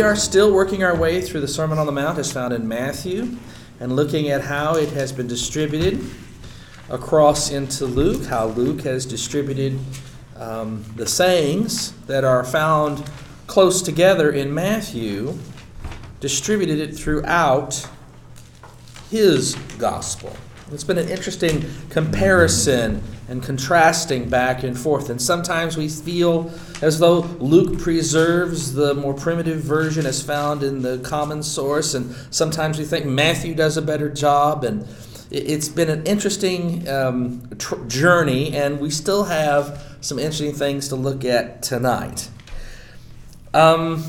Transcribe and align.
We 0.00 0.06
are 0.06 0.16
still 0.16 0.50
working 0.50 0.82
our 0.82 0.96
way 0.96 1.20
through 1.20 1.42
the 1.42 1.48
Sermon 1.48 1.76
on 1.76 1.84
the 1.84 1.92
Mount 1.92 2.16
as 2.16 2.32
found 2.32 2.54
in 2.54 2.66
Matthew 2.66 3.36
and 3.80 3.94
looking 3.94 4.30
at 4.30 4.40
how 4.40 4.76
it 4.76 4.88
has 4.92 5.12
been 5.12 5.26
distributed 5.26 6.02
across 6.88 7.50
into 7.50 7.84
Luke, 7.84 8.24
how 8.24 8.46
Luke 8.46 8.80
has 8.80 9.04
distributed 9.04 9.78
um, 10.36 10.86
the 10.96 11.06
sayings 11.06 11.92
that 12.06 12.24
are 12.24 12.42
found 12.42 13.10
close 13.46 13.82
together 13.82 14.30
in 14.30 14.54
Matthew, 14.54 15.38
distributed 16.20 16.78
it 16.78 16.96
throughout 16.96 17.86
his 19.10 19.54
gospel. 19.76 20.34
It's 20.72 20.84
been 20.84 20.98
an 20.98 21.08
interesting 21.08 21.64
comparison 21.90 23.02
and 23.28 23.42
contrasting 23.42 24.28
back 24.28 24.62
and 24.62 24.78
forth. 24.78 25.10
And 25.10 25.20
sometimes 25.20 25.76
we 25.76 25.88
feel 25.88 26.52
as 26.80 26.98
though 26.98 27.20
Luke 27.38 27.80
preserves 27.80 28.74
the 28.74 28.94
more 28.94 29.14
primitive 29.14 29.60
version 29.60 30.06
as 30.06 30.22
found 30.22 30.62
in 30.62 30.82
the 30.82 30.98
common 30.98 31.42
source, 31.42 31.94
and 31.94 32.14
sometimes 32.30 32.78
we 32.78 32.84
think 32.84 33.06
Matthew 33.06 33.54
does 33.54 33.76
a 33.76 33.82
better 33.82 34.08
job. 34.08 34.64
And 34.64 34.86
it's 35.30 35.68
been 35.68 35.90
an 35.90 36.06
interesting 36.06 36.88
um, 36.88 37.48
tr- 37.58 37.84
journey, 37.86 38.56
and 38.56 38.80
we 38.80 38.90
still 38.90 39.24
have 39.24 39.82
some 40.00 40.18
interesting 40.18 40.52
things 40.52 40.88
to 40.88 40.96
look 40.96 41.24
at 41.24 41.62
tonight. 41.62 42.28
Um, 43.52 44.04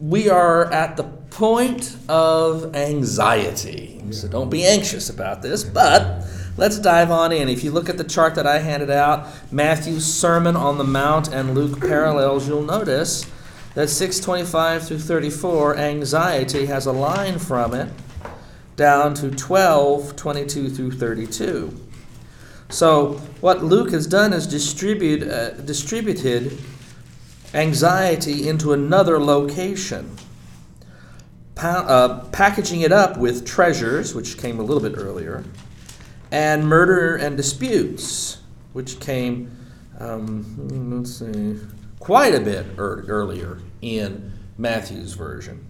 we 0.00 0.28
are 0.28 0.72
at 0.72 0.96
the 0.96 1.04
point 1.34 1.96
of 2.08 2.76
anxiety. 2.76 4.00
So 4.12 4.28
don't 4.28 4.50
be 4.50 4.64
anxious 4.64 5.10
about 5.10 5.42
this, 5.42 5.64
but 5.64 6.24
let's 6.56 6.78
dive 6.78 7.10
on 7.10 7.32
in. 7.32 7.48
If 7.48 7.64
you 7.64 7.72
look 7.72 7.88
at 7.88 7.98
the 7.98 8.04
chart 8.04 8.36
that 8.36 8.46
I 8.46 8.60
handed 8.60 8.88
out, 8.88 9.26
Matthew's 9.50 10.06
Sermon 10.06 10.54
on 10.54 10.78
the 10.78 10.84
Mount 10.84 11.26
and 11.34 11.56
Luke 11.56 11.80
parallels, 11.80 12.46
you'll 12.46 12.62
notice 12.62 13.28
that 13.74 13.90
625 13.90 14.86
through 14.86 15.00
34, 15.00 15.76
anxiety 15.76 16.66
has 16.66 16.86
a 16.86 16.92
line 16.92 17.40
from 17.40 17.74
it 17.74 17.90
down 18.76 19.14
to 19.14 19.32
12, 19.32 20.14
22 20.14 20.70
through 20.70 20.92
32. 20.92 21.80
So 22.68 23.14
what 23.40 23.64
Luke 23.64 23.90
has 23.90 24.06
done 24.06 24.32
is 24.32 24.46
distribute, 24.46 25.24
uh, 25.24 25.50
distributed 25.50 26.56
anxiety 27.52 28.48
into 28.48 28.72
another 28.72 29.18
location 29.18 30.16
uh, 31.56 32.20
packaging 32.32 32.80
it 32.80 32.92
up 32.92 33.16
with 33.16 33.46
treasures, 33.46 34.14
which 34.14 34.38
came 34.38 34.58
a 34.58 34.62
little 34.62 34.82
bit 34.82 34.98
earlier, 34.98 35.44
and 36.30 36.66
murder 36.66 37.16
and 37.16 37.36
disputes, 37.36 38.38
which 38.72 38.98
came, 39.00 39.56
um, 39.98 40.98
let's 40.98 41.18
see, 41.18 41.58
quite 42.00 42.34
a 42.34 42.40
bit 42.40 42.66
er- 42.78 43.04
earlier 43.08 43.60
in 43.80 44.32
Matthew's 44.58 45.14
version. 45.14 45.64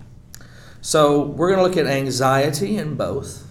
So 0.80 1.22
we're 1.22 1.48
going 1.48 1.58
to 1.58 1.64
look 1.64 1.76
at 1.76 1.86
anxiety 1.86 2.76
in 2.76 2.94
both, 2.94 3.46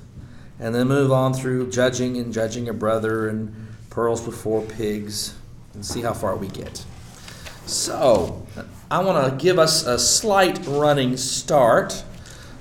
and 0.60 0.74
then 0.74 0.88
move 0.88 1.12
on 1.12 1.34
through 1.34 1.72
judging 1.72 2.18
and 2.18 2.34
judging 2.34 2.70
a 2.70 2.74
brother 2.74 3.28
and 3.28 3.68
pearls 3.90 4.22
before 4.22 4.62
pigs, 4.62 5.36
and 5.74 5.86
see 5.86 6.02
how 6.02 6.14
far 6.14 6.36
we 6.36 6.48
get. 6.48 6.84
So, 7.66 8.46
I 8.92 9.02
want 9.04 9.32
to 9.32 9.44
give 9.44 9.58
us 9.58 9.86
a 9.86 9.98
slight 9.98 10.60
running 10.68 11.16
start 11.18 12.04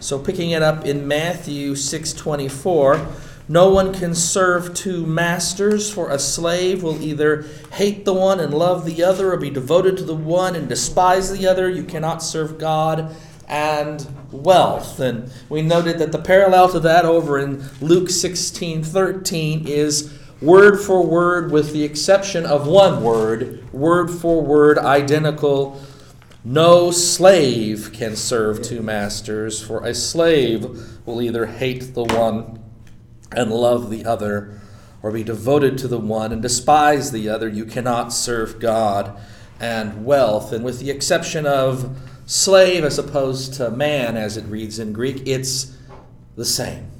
so 0.02 0.18
picking 0.18 0.50
it 0.50 0.62
up 0.62 0.84
in 0.84 1.06
Matthew 1.06 1.74
6:24, 1.74 3.06
no 3.48 3.70
one 3.70 3.94
can 3.94 4.14
serve 4.14 4.74
two 4.74 5.06
masters, 5.06 5.90
for 5.90 6.10
a 6.10 6.18
slave 6.18 6.82
will 6.82 7.00
either 7.00 7.44
hate 7.74 8.04
the 8.04 8.12
one 8.12 8.40
and 8.40 8.52
love 8.52 8.84
the 8.84 9.02
other, 9.04 9.32
or 9.32 9.36
be 9.36 9.50
devoted 9.50 9.96
to 9.98 10.02
the 10.04 10.14
one 10.14 10.56
and 10.56 10.68
despise 10.68 11.30
the 11.30 11.46
other. 11.46 11.68
You 11.68 11.84
cannot 11.84 12.22
serve 12.22 12.58
God 12.58 13.14
and 13.48 14.06
wealth. 14.30 14.98
And 14.98 15.30
we 15.48 15.62
noted 15.62 15.98
that 15.98 16.10
the 16.10 16.18
parallel 16.18 16.68
to 16.70 16.80
that 16.80 17.04
over 17.04 17.38
in 17.38 17.64
Luke 17.80 18.10
16:13 18.10 19.66
is 19.66 20.10
word 20.40 20.80
for 20.80 21.04
word, 21.04 21.52
with 21.52 21.72
the 21.72 21.84
exception 21.84 22.44
of 22.44 22.66
one 22.66 23.04
word, 23.04 23.60
word 23.72 24.10
for 24.10 24.42
word 24.42 24.78
identical 24.78 25.80
no 26.44 26.90
slave 26.90 27.90
can 27.92 28.16
serve 28.16 28.62
two 28.62 28.82
masters, 28.82 29.62
for 29.62 29.84
a 29.84 29.94
slave 29.94 30.64
will 31.06 31.22
either 31.22 31.46
hate 31.46 31.94
the 31.94 32.04
one 32.04 32.60
and 33.30 33.50
love 33.50 33.90
the 33.90 34.04
other, 34.04 34.60
or 35.02 35.12
be 35.12 35.22
devoted 35.22 35.78
to 35.78 35.88
the 35.88 35.98
one 35.98 36.32
and 36.32 36.42
despise 36.42 37.12
the 37.12 37.28
other. 37.28 37.48
You 37.48 37.64
cannot 37.64 38.12
serve 38.12 38.58
God 38.58 39.18
and 39.60 40.04
wealth. 40.04 40.52
And 40.52 40.64
with 40.64 40.80
the 40.80 40.90
exception 40.90 41.46
of 41.46 41.96
slave 42.26 42.84
as 42.84 42.98
opposed 42.98 43.54
to 43.54 43.70
man, 43.70 44.16
as 44.16 44.36
it 44.36 44.44
reads 44.46 44.78
in 44.78 44.92
Greek, 44.92 45.22
it's 45.26 45.76
the 46.36 46.44
same. 46.44 46.90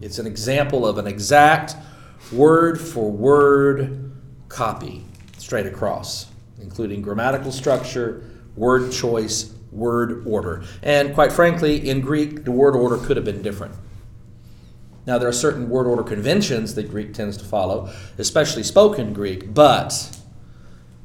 It's 0.00 0.18
an 0.18 0.26
example 0.26 0.86
of 0.86 0.98
an 0.98 1.06
exact 1.06 1.74
word 2.32 2.80
for 2.80 3.10
word 3.10 4.12
copy 4.48 5.04
straight 5.38 5.66
across, 5.66 6.26
including 6.60 7.02
grammatical 7.02 7.50
structure 7.50 8.22
word 8.58 8.92
choice, 8.92 9.54
word 9.70 10.26
order. 10.26 10.64
And 10.82 11.14
quite 11.14 11.32
frankly, 11.32 11.88
in 11.88 12.00
Greek, 12.00 12.44
the 12.44 12.52
word 12.52 12.74
order 12.74 12.96
could 12.98 13.16
have 13.16 13.24
been 13.24 13.42
different. 13.42 13.74
Now, 15.06 15.16
there 15.16 15.28
are 15.28 15.32
certain 15.32 15.70
word 15.70 15.86
order 15.86 16.02
conventions 16.02 16.74
that 16.74 16.90
Greek 16.90 17.14
tends 17.14 17.38
to 17.38 17.44
follow, 17.44 17.90
especially 18.18 18.62
spoken 18.62 19.14
Greek, 19.14 19.54
but 19.54 20.14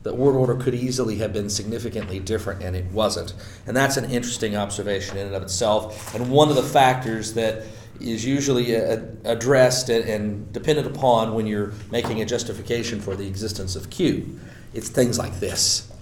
the 0.04 0.14
word 0.14 0.36
order 0.36 0.56
could 0.56 0.76
easily 0.76 1.16
have 1.20 1.32
been 1.32 1.50
significantly 1.50 2.20
different, 2.20 2.62
and 2.62 2.76
it 2.76 2.86
wasn't. 2.92 3.34
And 3.66 3.78
that's 3.78 3.96
an 3.96 4.12
interesting 4.12 4.58
observation 4.58 5.16
in 5.16 5.28
and 5.28 5.36
of 5.36 5.44
itself, 5.44 6.14
and 6.14 6.30
one 6.30 6.50
of 6.50 6.56
the 6.56 6.64
factors 6.64 7.34
that 7.36 7.64
is 8.02 8.26
usually 8.26 8.76
uh, 8.76 8.98
addressed 9.24 9.88
and 9.88 10.52
dependent 10.52 10.88
upon 10.88 11.34
when 11.34 11.48
you're 11.48 11.72
making 11.90 12.22
a 12.22 12.26
justification 12.26 13.00
for 13.00 13.16
the 13.16 13.26
existence 13.26 13.78
of 13.78 13.90
Q. 13.90 14.38
It's 14.74 14.90
things 14.90 15.18
like 15.18 15.40
this 15.40 15.93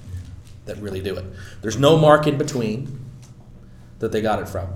that 0.65 0.77
really 0.77 1.01
do 1.01 1.15
it. 1.15 1.25
There's 1.61 1.77
no 1.77 1.97
Mark 1.97 2.27
in 2.27 2.37
between 2.37 2.99
that 3.99 4.11
they 4.11 4.21
got 4.21 4.39
it 4.39 4.47
from. 4.47 4.69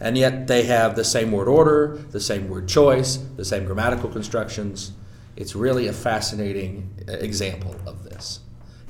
And 0.00 0.18
yet 0.18 0.48
they 0.48 0.64
have 0.64 0.96
the 0.96 1.04
same 1.04 1.30
word 1.30 1.48
order, 1.48 1.96
the 2.10 2.20
same 2.20 2.48
word 2.48 2.68
choice, 2.68 3.16
the 3.36 3.44
same 3.44 3.64
grammatical 3.64 4.08
constructions. 4.08 4.92
It's 5.36 5.54
really 5.54 5.86
a 5.86 5.92
fascinating 5.92 6.92
uh, 7.08 7.12
example 7.12 7.76
of 7.86 8.02
this. 8.02 8.40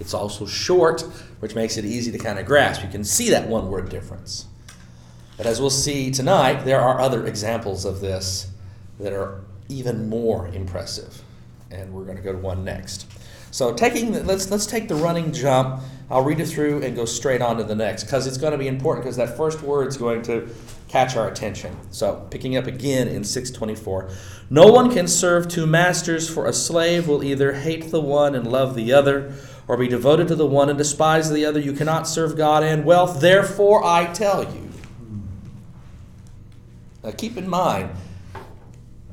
It's 0.01 0.15
also 0.15 0.47
short, 0.47 1.03
which 1.41 1.55
makes 1.55 1.77
it 1.77 1.85
easy 1.85 2.11
to 2.13 2.19
kind 2.19 2.39
of 2.39 2.47
grasp. 2.47 2.83
You 2.83 2.89
can 2.89 3.05
see 3.05 3.31
that 3.31 3.47
one 3.47 3.71
word 3.71 3.91
difference. 3.91 4.47
But 5.37 5.47
as 5.47 5.61
we'll 5.61 5.71
see 5.71 6.11
tonight, 6.11 6.65
there 6.65 6.81
are 6.81 7.01
other 7.01 7.27
examples 7.27 7.85
of 7.85 8.01
this 8.01 8.51
that 8.99 9.13
are 9.13 9.45
even 9.69 10.09
more 10.09 10.49
impressive. 10.49 11.23
And 11.71 11.93
we're 11.93 12.05
going 12.05 12.17
to 12.17 12.23
go 12.23 12.33
to 12.33 12.39
one 12.39 12.65
next. 12.65 13.07
So 13.53 13.75
taking 13.75 14.13
the, 14.13 14.25
let's 14.25 14.51
let's 14.51 14.65
take 14.65 14.89
the 14.89 14.95
running 14.95 15.31
jump. 15.31 15.83
I'll 16.11 16.25
read 16.25 16.41
it 16.41 16.47
through 16.47 16.83
and 16.83 16.97
go 16.97 17.05
straight 17.05 17.43
on 17.43 17.59
to 17.59 17.65
the 17.65 17.75
next 17.75 18.05
because 18.05 18.27
it's 18.27 18.39
going 18.39 18.53
to 18.53 18.59
be 18.59 18.67
important 18.67 19.05
because 19.05 19.17
that 19.19 19.37
first 19.37 19.63
word 19.63 19.89
is 19.89 19.99
going 19.99 20.23
to 20.23 20.49
catch 20.89 21.17
our 21.17 21.29
attention. 21.29 21.77
So 21.91 22.27
picking 22.31 22.57
up 22.57 22.67
again 22.67 23.09
in 23.09 23.25
624. 23.25 24.11
No 24.49 24.67
one 24.67 24.91
can 24.91 25.07
serve 25.07 25.49
two 25.49 25.67
masters, 25.67 26.29
for 26.29 26.47
a 26.47 26.53
slave 26.53 27.07
will 27.07 27.23
either 27.23 27.53
hate 27.53 27.91
the 27.91 28.01
one 28.01 28.35
and 28.35 28.51
love 28.51 28.75
the 28.75 28.93
other, 28.93 29.35
or 29.69 29.77
be 29.77 29.89
devoted 29.89 30.29
to 30.29 30.35
the 30.35 30.47
one 30.47 30.71
and 30.71 30.79
despise 30.79 31.31
the 31.31 31.45
other. 31.45 31.61
You 31.61 31.75
cannot 31.75 32.09
serve 32.09 32.37
God 32.37 32.63
and 32.63 32.87
wealth. 32.87 33.21
Therefore, 33.21 33.85
I 33.85 34.13
tell 34.13 34.45
you. 34.45 34.71
Now 37.05 37.11
keep 37.11 37.37
in 37.37 37.49
mind, 37.49 37.91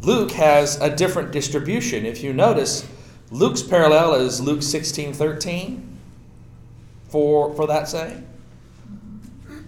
Luke 0.02 0.32
has 0.32 0.80
a 0.80 0.94
different 0.94 1.34
distribution. 1.34 2.06
If 2.06 2.24
you 2.24 2.32
notice, 2.34 2.88
Luke's 3.32 3.62
parallel 3.62 4.16
is 4.16 4.42
Luke 4.42 4.64
16 4.64 5.14
13 5.14 5.98
for, 7.10 7.54
for 7.54 7.68
that 7.68 7.88
saying. 7.88 8.26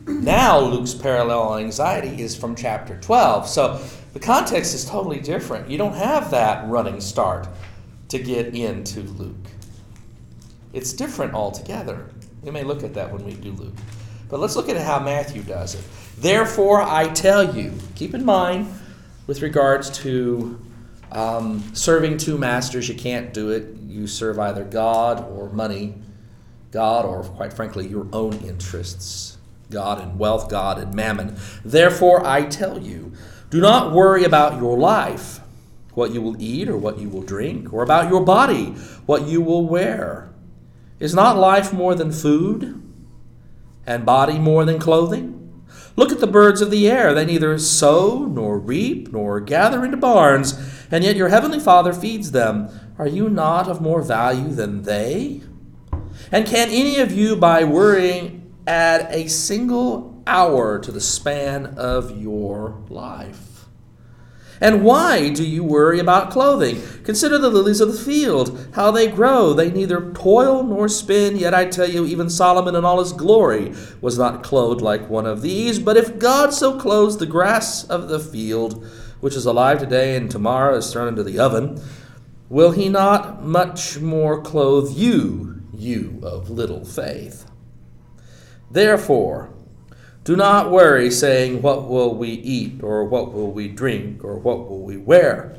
Now, 0.08 0.60
Luke's 0.60 0.96
parallel 0.96 1.42
on 1.42 1.60
anxiety 1.62 2.22
is 2.22 2.36
from 2.36 2.56
chapter 2.56 2.98
12. 3.00 3.48
So 3.48 3.82
the 4.14 4.20
context 4.20 4.74
is 4.74 4.84
totally 4.84 5.20
different. 5.20 5.70
You 5.70 5.78
don't 5.78 5.94
have 5.94 6.32
that 6.32 6.68
running 6.68 7.00
start 7.00 7.48
to 8.10 8.18
get 8.18 8.56
into 8.56 9.02
Luke. 9.02 9.36
It's 10.74 10.94
different 10.94 11.34
altogether. 11.34 12.10
We 12.42 12.52
may 12.52 12.64
look 12.64 12.84
at 12.84 12.94
that 12.96 13.12
when 13.12 13.24
we 13.24 13.34
do 13.34 13.52
Luke. 13.52 13.76
But 14.30 14.40
let's 14.40 14.56
look 14.56 14.70
at 14.70 14.78
how 14.78 15.00
Matthew 15.00 15.44
does 15.44 15.76
it. 15.76 15.84
Therefore, 16.18 16.82
I 16.82 17.10
tell 17.10 17.56
you, 17.56 17.74
keep 17.96 18.14
in 18.16 18.26
mind 18.26 18.74
with 19.28 19.42
regards 19.42 19.90
to 20.00 20.60
um, 21.12 21.76
serving 21.76 22.18
two 22.18 22.38
masters, 22.38 22.88
you 22.88 22.96
can't 22.96 23.34
do 23.34 23.50
it. 23.50 23.76
You 23.88 24.08
serve 24.08 24.40
either 24.40 24.64
God 24.64 25.28
or 25.30 25.50
money, 25.50 25.96
God 26.72 27.06
or, 27.06 27.24
quite 27.24 27.54
frankly, 27.54 27.88
your 27.88 28.08
own 28.14 28.34
interests. 28.40 29.38
God 29.70 30.02
and 30.02 30.20
wealth, 30.20 30.50
God 30.50 30.78
and 30.78 30.94
mammon. 30.94 31.38
Therefore, 31.64 32.26
I 32.26 32.44
tell 32.44 32.80
you, 32.80 33.14
do 33.50 33.60
not 33.62 33.94
worry 33.94 34.24
about 34.24 34.60
your 34.60 34.78
life, 34.78 35.40
what 35.94 36.12
you 36.12 36.22
will 36.22 36.42
eat 36.42 36.70
or 36.70 36.78
what 36.78 37.00
you 37.00 37.10
will 37.10 37.22
drink, 37.22 37.74
or 37.74 37.82
about 37.84 38.10
your 38.10 38.24
body, 38.24 38.66
what 39.06 39.28
you 39.28 39.42
will 39.42 39.66
wear. 39.66 40.30
Is 41.00 41.16
not 41.16 41.38
life 41.38 41.74
more 41.74 41.96
than 41.96 42.12
food, 42.12 42.82
and 43.88 44.06
body 44.06 44.38
more 44.38 44.66
than 44.66 44.80
clothing? 44.80 45.64
Look 45.96 46.12
at 46.12 46.20
the 46.20 46.28
birds 46.28 46.62
of 46.62 46.72
the 46.72 46.90
air. 46.90 47.14
They 47.14 47.26
neither 47.26 47.58
sow, 47.58 48.26
nor 48.26 48.58
reap, 48.60 49.12
nor 49.12 49.40
gather 49.40 49.84
into 49.84 49.98
barns, 49.98 50.54
and 50.92 51.04
yet 51.04 51.16
your 51.16 51.30
heavenly 51.30 51.60
Father 51.60 51.94
feeds 51.94 52.32
them. 52.32 52.70
Are 53.00 53.08
you 53.08 53.30
not 53.30 53.68
of 53.68 53.82
more 53.82 54.02
value 54.02 54.50
than 54.50 54.84
they? 54.84 55.42
And 56.32 56.46
can 56.46 56.70
any 56.70 57.00
of 57.00 57.12
you, 57.12 57.36
by 57.36 57.64
worrying, 57.64 58.54
add 58.68 59.08
a 59.10 59.28
single 59.28 60.22
hour 60.28 60.78
to 60.80 60.92
the 60.92 61.02
span 61.02 61.66
of 61.78 62.22
your 62.22 62.84
life? 62.90 63.48
And 64.62 64.84
why 64.84 65.30
do 65.30 65.44
you 65.44 65.64
worry 65.64 66.00
about 66.00 66.30
clothing? 66.30 66.80
Consider 67.04 67.40
the 67.40 67.50
lilies 67.50 67.82
of 67.82 67.92
the 67.92 67.98
field, 67.98 68.70
how 68.76 68.92
they 68.92 69.08
grow. 69.08 69.54
They 69.54 69.72
neither 69.72 70.12
toil 70.12 70.62
nor 70.62 70.88
spin. 70.88 71.36
Yet 71.36 71.56
I 71.56 71.66
tell 71.66 71.90
you, 71.90 72.06
even 72.06 72.30
Solomon 72.30 72.76
in 72.76 72.86
all 72.86 73.00
his 73.00 73.12
glory 73.12 73.74
was 74.02 74.20
not 74.20 74.44
clothed 74.44 74.82
like 74.82 75.10
one 75.10 75.26
of 75.26 75.42
these. 75.42 75.80
But 75.80 75.98
if 75.98 76.20
God 76.20 76.54
so 76.54 76.80
clothes 76.80 77.18
the 77.18 77.26
grass 77.26 77.84
of 77.86 78.08
the 78.08 78.20
field, 78.20 78.88
which 79.22 79.36
is 79.36 79.46
alive 79.46 79.80
today 79.80 80.16
and 80.18 80.30
tomorrow 80.30 80.76
is 80.76 80.92
thrown 80.92 81.08
into 81.08 81.24
the 81.24 81.40
oven, 81.40 81.82
will 82.50 82.72
he 82.72 82.90
not 82.90 83.44
much 83.44 84.00
more 84.00 84.42
clothe 84.42 84.92
you, 84.92 85.62
you 85.74 86.20
of 86.22 86.50
little 86.50 86.84
faith? 86.84 87.50
Therefore, 88.70 89.50
do 90.24 90.36
not 90.36 90.70
worry, 90.70 91.10
saying, 91.10 91.62
What 91.62 91.88
will 91.90 92.14
we 92.16 92.30
eat, 92.30 92.84
or 92.84 93.06
what 93.06 93.34
will 93.34 93.52
we 93.52 93.68
drink, 93.68 94.24
or 94.24 94.38
what 94.38 94.70
will 94.70 94.84
we 94.84 94.98
wear? 94.98 95.58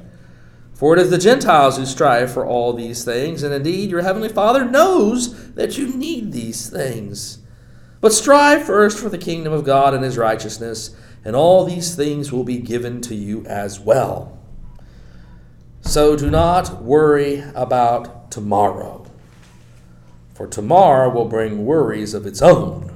For 0.74 0.94
it 0.94 1.00
is 1.00 1.10
the 1.10 1.18
Gentiles 1.18 1.76
who 1.76 1.86
strive 1.86 2.32
for 2.32 2.46
all 2.46 2.72
these 2.72 3.04
things, 3.04 3.42
and 3.42 3.52
indeed 3.52 3.90
your 3.90 4.02
heavenly 4.02 4.28
Father 4.28 4.64
knows 4.64 5.52
that 5.54 5.78
you 5.78 5.88
need 5.88 6.32
these 6.32 6.70
things. 6.70 7.38
But 8.00 8.12
strive 8.12 8.64
first 8.64 8.98
for 8.98 9.08
the 9.08 9.18
kingdom 9.18 9.52
of 9.52 9.64
God 9.64 9.94
and 9.94 10.02
his 10.02 10.18
righteousness, 10.18 10.94
and 11.24 11.36
all 11.36 11.64
these 11.64 11.94
things 11.94 12.32
will 12.32 12.44
be 12.44 12.58
given 12.58 13.00
to 13.02 13.14
you 13.14 13.44
as 13.46 13.78
well. 13.78 14.38
So 15.82 16.16
do 16.16 16.30
not 16.30 16.82
worry 16.82 17.44
about 17.54 18.30
tomorrow, 18.30 19.04
for 20.34 20.46
tomorrow 20.46 21.10
will 21.10 21.26
bring 21.26 21.64
worries 21.66 22.14
of 22.14 22.26
its 22.26 22.40
own. 22.40 22.88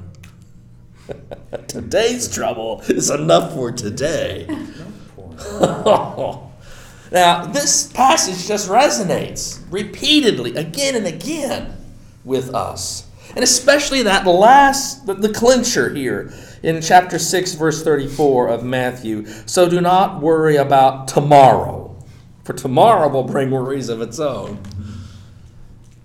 Today's 1.68 2.32
trouble 2.32 2.80
is 2.88 3.10
enough 3.10 3.52
for 3.54 3.72
today. 3.72 4.46
now, 5.60 7.46
this 7.46 7.92
passage 7.92 8.46
just 8.46 8.68
resonates 8.68 9.62
repeatedly, 9.70 10.56
again 10.56 10.94
and 10.94 11.06
again, 11.06 11.76
with 12.24 12.54
us. 12.54 13.05
And 13.36 13.42
especially 13.42 14.02
that 14.02 14.26
last, 14.26 15.04
the, 15.04 15.12
the 15.12 15.28
clincher 15.28 15.94
here 15.94 16.32
in 16.62 16.80
chapter 16.80 17.18
6, 17.18 17.52
verse 17.54 17.84
34 17.84 18.48
of 18.48 18.64
Matthew. 18.64 19.26
So 19.44 19.68
do 19.68 19.82
not 19.82 20.22
worry 20.22 20.56
about 20.56 21.06
tomorrow, 21.06 22.02
for 22.44 22.54
tomorrow 22.54 23.08
will 23.08 23.24
bring 23.24 23.50
worries 23.50 23.90
of 23.90 24.00
its 24.00 24.18
own. 24.18 24.62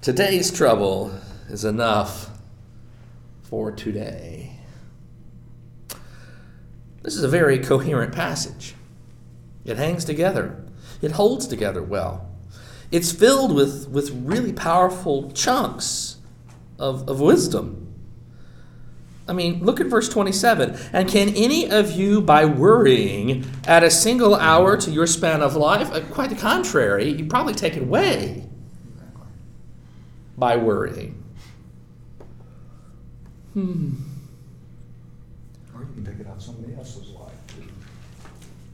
Today's 0.01 0.51
trouble 0.51 1.17
is 1.47 1.63
enough 1.63 2.31
for 3.43 3.71
today. 3.71 4.59
This 7.01 7.15
is 7.15 7.23
a 7.23 7.29
very 7.29 7.59
coherent 7.59 8.13
passage. 8.13 8.75
It 9.63 9.77
hangs 9.77 10.03
together, 10.03 10.65
it 11.01 11.11
holds 11.13 11.47
together 11.47 11.81
well. 11.81 12.27
It's 12.91 13.13
filled 13.13 13.55
with, 13.55 13.87
with 13.87 14.09
really 14.11 14.51
powerful 14.51 15.31
chunks 15.31 16.10
of, 16.81 17.07
of 17.07 17.21
wisdom. 17.21 17.87
I 19.27 19.33
mean, 19.33 19.63
look 19.63 19.79
at 19.79 19.87
verse 19.87 20.09
27. 20.09 20.77
And 20.91 21.07
can 21.07 21.29
any 21.29 21.69
of 21.69 21.91
you, 21.91 22.21
by 22.21 22.43
worrying, 22.43 23.45
add 23.65 23.83
a 23.83 23.91
single 23.91 24.35
hour 24.35 24.75
to 24.77 24.91
your 24.91 25.07
span 25.07 25.41
of 25.41 25.55
life? 25.55 25.91
Uh, 25.93 26.01
quite 26.01 26.31
the 26.31 26.35
contrary, 26.35 27.09
you 27.09 27.27
probably 27.27 27.53
take 27.53 27.77
it 27.77 27.83
away 27.83 28.49
by 30.37 30.57
worrying. 30.57 31.23
Hmm. 33.53 33.93
Or 35.75 35.83
you 35.83 35.93
can 35.93 36.05
take 36.05 36.19
it 36.19 36.27
out 36.27 36.41
somebody 36.41 36.73
else's 36.73 37.09
life. 37.09 37.31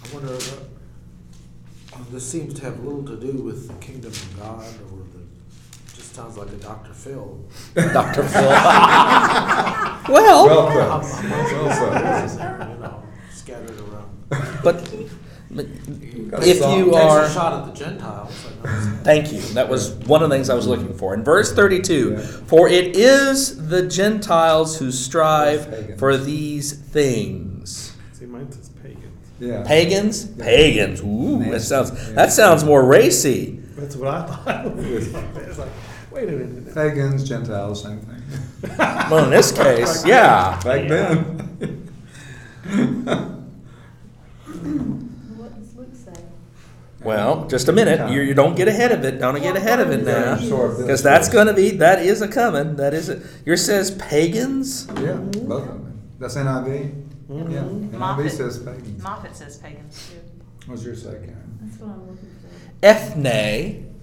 I 0.00 0.14
wonder, 0.14 0.32
uh, 0.32 0.77
this 2.10 2.28
seems 2.30 2.54
to 2.54 2.62
have 2.64 2.82
little 2.84 3.04
to 3.04 3.16
do 3.16 3.32
with 3.42 3.68
the 3.68 3.74
kingdom 3.84 4.10
of 4.10 4.36
God 4.38 4.64
or 4.92 5.04
the, 5.12 5.94
just 5.94 6.14
sounds 6.14 6.36
like 6.36 6.48
a 6.48 6.56
Dr. 6.56 6.92
Phil. 6.94 7.38
Dr. 7.74 8.22
Phil. 8.24 8.48
well, 10.08 10.46
Well 10.46 10.70
put. 10.70 10.76
I'm- 10.82 11.02
I'm 11.32 11.54
Well 11.54 11.80
what 11.80 11.92
put. 11.92 12.02
it 12.02 12.24
is 12.24 12.36
there, 12.36 12.68
you 12.72 12.80
know, 12.82 13.02
Scattered 13.32 13.70
around. 13.80 14.08
but, 14.62 14.90
but 15.50 15.66
Got 16.30 16.46
if 16.46 16.58
song. 16.58 16.78
you 16.78 16.84
Takes 16.86 16.96
are. 16.96 17.24
a 17.24 17.30
shot 17.32 17.52
at 17.68 17.74
the 17.74 17.78
Gentiles. 17.84 18.46
I 18.64 18.66
know. 18.66 18.98
Thank 19.02 19.32
you. 19.32 19.40
That 19.54 19.68
was 19.68 19.92
one 19.94 20.22
of 20.22 20.28
the 20.28 20.34
things 20.36 20.50
I 20.50 20.54
was 20.54 20.66
looking 20.66 20.92
for. 20.94 21.14
In 21.14 21.24
verse 21.24 21.52
32, 21.54 22.10
Yeah. 22.12 22.18
for 22.46 22.68
it 22.68 22.96
is 22.96 23.68
the 23.68 23.86
Gentiles 23.88 24.78
who 24.78 24.90
strive 24.92 25.70
Pagans. 25.70 25.98
for 25.98 26.16
these 26.18 26.72
things. 26.72 27.94
See, 28.12 28.26
mine 28.26 28.48
says 29.40 29.48
pagan. 29.48 29.58
Yeah. 29.58 29.64
Pagans? 29.66 30.24
Pagans. 30.26 31.00
Ooh, 31.02 31.50
that 31.50 31.60
sounds 31.60 31.90
Yeah. 31.90 32.12
that 32.14 32.32
sounds 32.32 32.64
more 32.64 32.84
racy. 32.84 33.60
That's 33.76 33.96
what 33.96 34.08
I 34.08 34.26
thought. 34.26 34.66
it's 34.78 35.58
like, 35.58 35.68
wait 36.10 36.28
a 36.28 36.32
minute. 36.32 36.74
Pagans, 36.74 37.28
Gentiles, 37.28 37.82
same 37.82 37.98
thing. 38.00 38.14
Well, 39.10 39.24
in 39.24 39.30
this 39.30 39.52
case, 39.52 40.04
yeah. 40.04 40.60
Back 40.64 40.88
then. 40.88 41.88
What 45.36 45.56
does 45.58 45.74
Luke 45.76 45.88
say? 45.94 46.12
Well, 47.02 47.46
just 47.46 47.68
a 47.68 47.72
minute. 47.72 48.10
You, 48.10 48.20
you 48.22 48.34
don't 48.34 48.56
get 48.56 48.66
ahead 48.68 48.90
of 48.92 49.04
it. 49.04 49.18
Don't 49.20 49.40
get 49.40 49.56
ahead 49.56 49.78
of 49.80 49.90
it 49.90 50.04
now. 50.04 50.36
Because 50.36 51.02
that's 51.02 51.28
going 51.28 51.46
to 51.46 51.54
be, 51.54 51.70
that 51.76 52.04
is 52.04 52.20
a 52.20 52.28
coming. 52.28 52.76
That 52.76 52.94
is 52.94 53.08
a, 53.08 53.22
yours 53.46 53.64
says 53.64 53.92
pagans? 53.92 54.88
Yeah, 54.96 55.12
both 55.14 55.62
of 55.62 55.68
them. 55.68 56.00
That's 56.18 56.34
NIV? 56.34 57.04
Yeah, 57.28 57.34
NIV 57.42 57.90
Moffatt. 57.90 58.30
says 58.30 58.58
pagans. 58.58 59.02
Moffatt 59.02 59.34
says 59.34 59.58
pagans 59.58 60.10
too. 60.10 60.20
What's 60.70 60.84
yours 60.84 61.02
say, 61.02 61.10
Karen? 61.10 61.58
That's 61.62 61.80
what 61.80 61.90
I'm 61.90 62.00
looking 62.08 62.16
for. 62.16 62.86
Ethne 62.86 63.94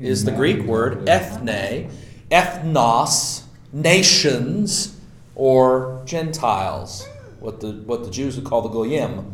is 0.00 0.24
the 0.24 0.32
Greek 0.32 0.62
word, 0.64 1.08
ethne, 1.08 1.88
ethnos, 2.30 3.42
nations, 3.72 4.98
or 5.34 6.02
Gentiles, 6.04 7.06
what 7.40 7.60
the, 7.60 7.72
what 7.72 8.04
the 8.04 8.10
Jews 8.10 8.36
would 8.36 8.44
call 8.44 8.62
the 8.62 8.68
goyim, 8.68 9.32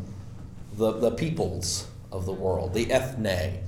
the, 0.77 0.93
the 0.93 1.11
peoples 1.13 1.87
of 2.13 2.27
the 2.27 2.33
world, 2.33 2.75
the 2.75 2.91
ethne. 2.93 3.59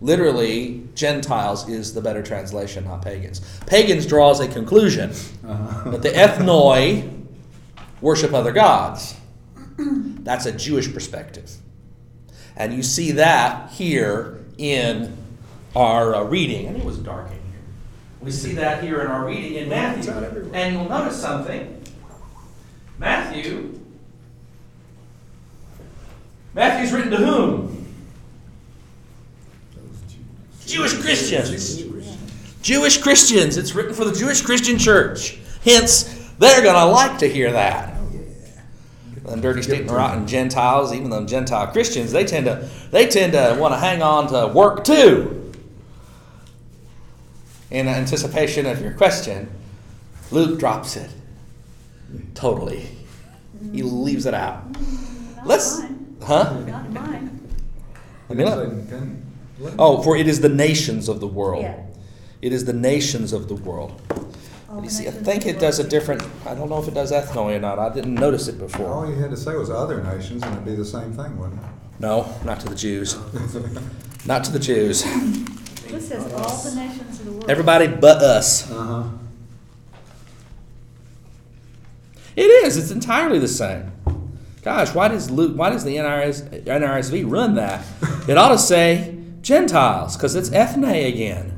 Literally, 0.00 0.84
Gentiles 0.94 1.68
is 1.68 1.92
the 1.92 2.00
better 2.00 2.22
translation, 2.22 2.84
not 2.84 3.02
pagans. 3.02 3.40
Pagans 3.66 4.06
draws 4.06 4.38
a 4.40 4.46
conclusion 4.48 5.10
Uh-huh. 5.46 5.90
that 5.90 6.02
the 6.02 6.10
ethnoi 6.10 7.24
worship 8.00 8.32
other 8.32 8.52
gods. 8.52 9.16
That's 10.24 10.46
a 10.46 10.52
Jewish 10.52 10.92
perspective. 10.92 11.50
And 12.56 12.74
you 12.74 12.82
see 12.82 13.12
that 13.12 13.70
here 13.70 14.44
in 14.58 15.16
our 15.76 16.14
uh, 16.14 16.22
reading. 16.24 16.66
Think 16.66 16.78
it 16.78 16.84
was 16.84 16.98
dark 16.98 17.26
in 17.26 17.34
here. 17.34 17.60
We 18.20 18.32
see 18.32 18.52
that 18.54 18.82
here 18.82 19.00
in 19.00 19.06
our 19.06 19.24
reading 19.24 19.54
in 19.54 19.68
Matthew. 19.68 20.12
And 20.52 20.74
you'll 20.74 20.88
notice 20.88 21.20
something. 21.20 21.82
Matthew. 22.98 23.80
Matthew's 26.54 26.92
written 26.92 27.12
to 27.12 27.16
whom? 27.18 27.86
Jewish 30.66 30.94
Christians. 31.00 31.84
Jewish 32.60 33.00
Christians. 33.00 33.56
It's 33.56 33.74
written 33.74 33.94
for 33.94 34.04
the 34.04 34.12
Jewish 34.12 34.42
Christian 34.42 34.78
church. 34.78 35.38
Hence, 35.64 36.32
they're 36.38 36.62
going 36.62 36.74
to 36.74 36.84
like 36.86 37.18
to 37.18 37.28
hear 37.28 37.52
that. 37.52 37.97
Them 39.28 39.40
dirty, 39.40 39.62
stinking, 39.62 39.88
rotten 39.92 40.26
Gentiles, 40.26 40.92
even 40.92 41.10
them 41.10 41.26
Gentile 41.26 41.66
Christians, 41.68 42.12
they 42.12 42.24
tend 42.24 42.46
to 42.46 42.68
they 42.90 43.06
tend 43.06 43.32
to 43.32 43.56
want 43.60 43.74
to 43.74 43.78
hang 43.78 44.02
on 44.02 44.28
to 44.28 44.52
work 44.52 44.84
too. 44.84 45.52
In 47.70 47.86
anticipation 47.86 48.64
of 48.66 48.80
your 48.80 48.92
question, 48.92 49.50
Luke 50.30 50.58
drops 50.58 50.96
it 50.96 51.10
totally. 52.34 52.88
He 53.72 53.82
leaves 53.82 54.24
it 54.24 54.32
out. 54.34 54.64
Not 55.36 55.46
Let's, 55.46 55.78
mine. 55.80 56.16
huh? 56.22 56.60
Not 56.66 56.90
mine. 56.90 57.40
You 58.30 58.36
didn't 58.36 58.86
say 58.86 58.90
pen- 58.96 59.22
let 59.58 59.72
me- 59.72 59.76
Oh, 59.78 60.02
for 60.02 60.16
it 60.16 60.26
is 60.28 60.40
the 60.40 60.48
nations 60.48 61.08
of 61.08 61.20
the 61.20 61.26
world. 61.26 61.62
Yeah. 61.62 61.80
It 62.40 62.52
is 62.52 62.64
the 62.64 62.72
nations 62.72 63.32
of 63.32 63.48
the 63.48 63.54
world. 63.56 64.00
Oh, 64.70 64.82
you 64.82 64.90
see, 64.90 65.08
I 65.08 65.10
think 65.10 65.46
it 65.46 65.58
does 65.58 65.78
a 65.78 65.84
different, 65.84 66.22
I 66.44 66.54
don't 66.54 66.68
know 66.68 66.78
if 66.78 66.88
it 66.88 66.94
does 66.94 67.10
ethnically 67.10 67.54
or 67.54 67.58
not, 67.58 67.78
I 67.78 67.88
didn't 67.88 68.14
notice 68.14 68.48
it 68.48 68.58
before. 68.58 68.92
All 68.92 69.08
you 69.08 69.14
had 69.14 69.30
to 69.30 69.36
say 69.36 69.54
was 69.54 69.70
other 69.70 70.02
nations, 70.02 70.42
and 70.42 70.52
it'd 70.52 70.64
be 70.66 70.74
the 70.74 70.84
same 70.84 71.12
thing, 71.14 71.38
wouldn't 71.38 71.58
it? 71.58 71.66
No, 72.00 72.30
not 72.44 72.60
to 72.60 72.68
the 72.68 72.74
Jews, 72.74 73.16
not 74.26 74.44
to 74.44 74.52
the 74.52 74.58
Jews. 74.58 75.04
This 75.04 76.08
says 76.08 76.32
all 76.34 76.56
the 76.58 76.74
nations 76.74 77.18
of 77.18 77.24
the 77.24 77.32
world. 77.32 77.50
Everybody 77.50 77.86
but 77.86 78.18
us. 78.18 78.70
Uh-huh. 78.70 79.04
It 82.36 82.42
is, 82.42 82.76
it's 82.76 82.90
entirely 82.90 83.38
the 83.38 83.48
same. 83.48 83.90
Gosh, 84.62 84.94
why 84.94 85.08
does 85.08 85.30
Luke, 85.30 85.56
why 85.56 85.70
does 85.70 85.82
the 85.82 85.96
NRS, 85.96 86.64
NRSV 86.64 87.24
run 87.28 87.54
that? 87.54 87.86
It 88.28 88.36
ought 88.36 88.50
to 88.50 88.58
say 88.58 89.16
Gentiles, 89.40 90.14
because 90.14 90.34
it's 90.34 90.52
ethne 90.52 90.84
again. 90.84 91.57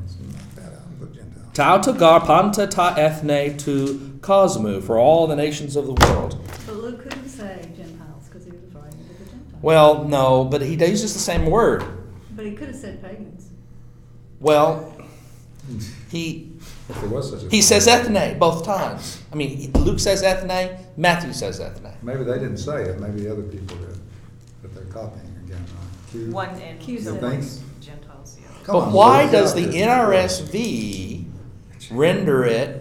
That 1.53 1.67
out, 1.67 1.83
put 1.85 1.93
Gentile. 1.93 1.93
Tau 1.93 1.93
to 1.93 1.99
gar 1.99 2.19
panta 2.25 2.67
ta 2.67 2.95
ethne 2.97 3.57
to 3.59 4.17
cosmu 4.21 4.81
for 4.83 4.97
all 4.99 5.27
the 5.27 5.35
nations 5.35 5.75
of 5.75 5.85
the 5.85 5.93
world. 5.93 6.37
But 6.65 6.75
Luke 6.75 7.03
couldn't 7.03 7.29
say 7.29 7.69
Gentiles 7.75 8.27
because 8.29 8.45
he 8.45 8.51
was 8.51 8.61
writing 8.73 8.91
to 8.91 9.23
the 9.23 9.29
Gentiles. 9.29 9.61
Well, 9.61 10.03
no, 10.05 10.45
but 10.45 10.61
he 10.61 10.73
uses 10.75 11.13
the 11.13 11.19
same 11.19 11.45
word. 11.47 11.83
But 12.35 12.45
he 12.45 12.53
could 12.53 12.67
have 12.69 12.77
said 12.77 13.01
pagans. 13.01 13.49
Well, 14.39 14.77
hmm. 15.67 15.79
he 16.09 16.51
If 16.89 16.99
there 17.01 17.09
was 17.09 17.29
such 17.29 17.39
a. 17.41 17.43
he 17.43 17.49
thing. 17.49 17.61
says 17.61 17.87
ethne 17.87 18.39
both 18.39 18.65
times. 18.65 19.21
I 19.31 19.35
mean, 19.35 19.71
Luke 19.73 19.99
says 19.99 20.23
ethne, 20.23 20.77
Matthew 20.97 21.33
says 21.33 21.59
ethne. 21.59 21.91
Maybe 22.01 22.23
they 22.23 22.33
didn't 22.39 22.57
say 22.57 22.83
it, 22.83 22.99
maybe 22.99 23.27
other 23.27 23.43
people 23.43 23.77
did, 23.77 23.97
but 24.61 24.73
they're 24.73 24.85
copying 24.85 25.35
again, 25.45 25.63
right? 25.63 26.11
Q- 26.11 26.31
One 26.31 26.49
and 26.49 26.79
Q 26.79 26.99
the 27.01 27.11
Gentiles, 27.11 28.37
yeah. 28.41 28.47
Come 28.63 28.75
But 28.75 28.79
on, 28.87 28.93
why 28.93 29.29
does 29.31 29.53
the 29.53 29.65
there. 29.65 29.87
NRSV 29.87 31.20
render 31.91 32.43
it 32.45 32.77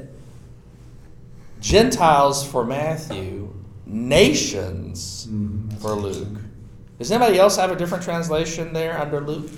Gentiles 1.60 2.46
for 2.46 2.64
Matthew, 2.64 3.52
nations 3.86 5.26
Mhm. 5.30 5.78
for 5.80 5.92
Luke? 5.94 6.38
Does 6.98 7.10
anybody 7.10 7.38
else 7.38 7.56
have 7.56 7.70
a 7.70 7.76
different 7.76 8.02
translation 8.04 8.72
there 8.72 8.98
under 8.98 9.20
Luke 9.20 9.50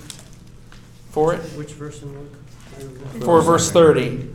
for 1.11 1.33
it? 1.33 1.39
Which 1.57 1.71
verse 1.73 2.01
in 2.01 2.09
Luke? 2.13 3.23
For 3.23 3.41
verse 3.41 3.69
30, 3.71 4.29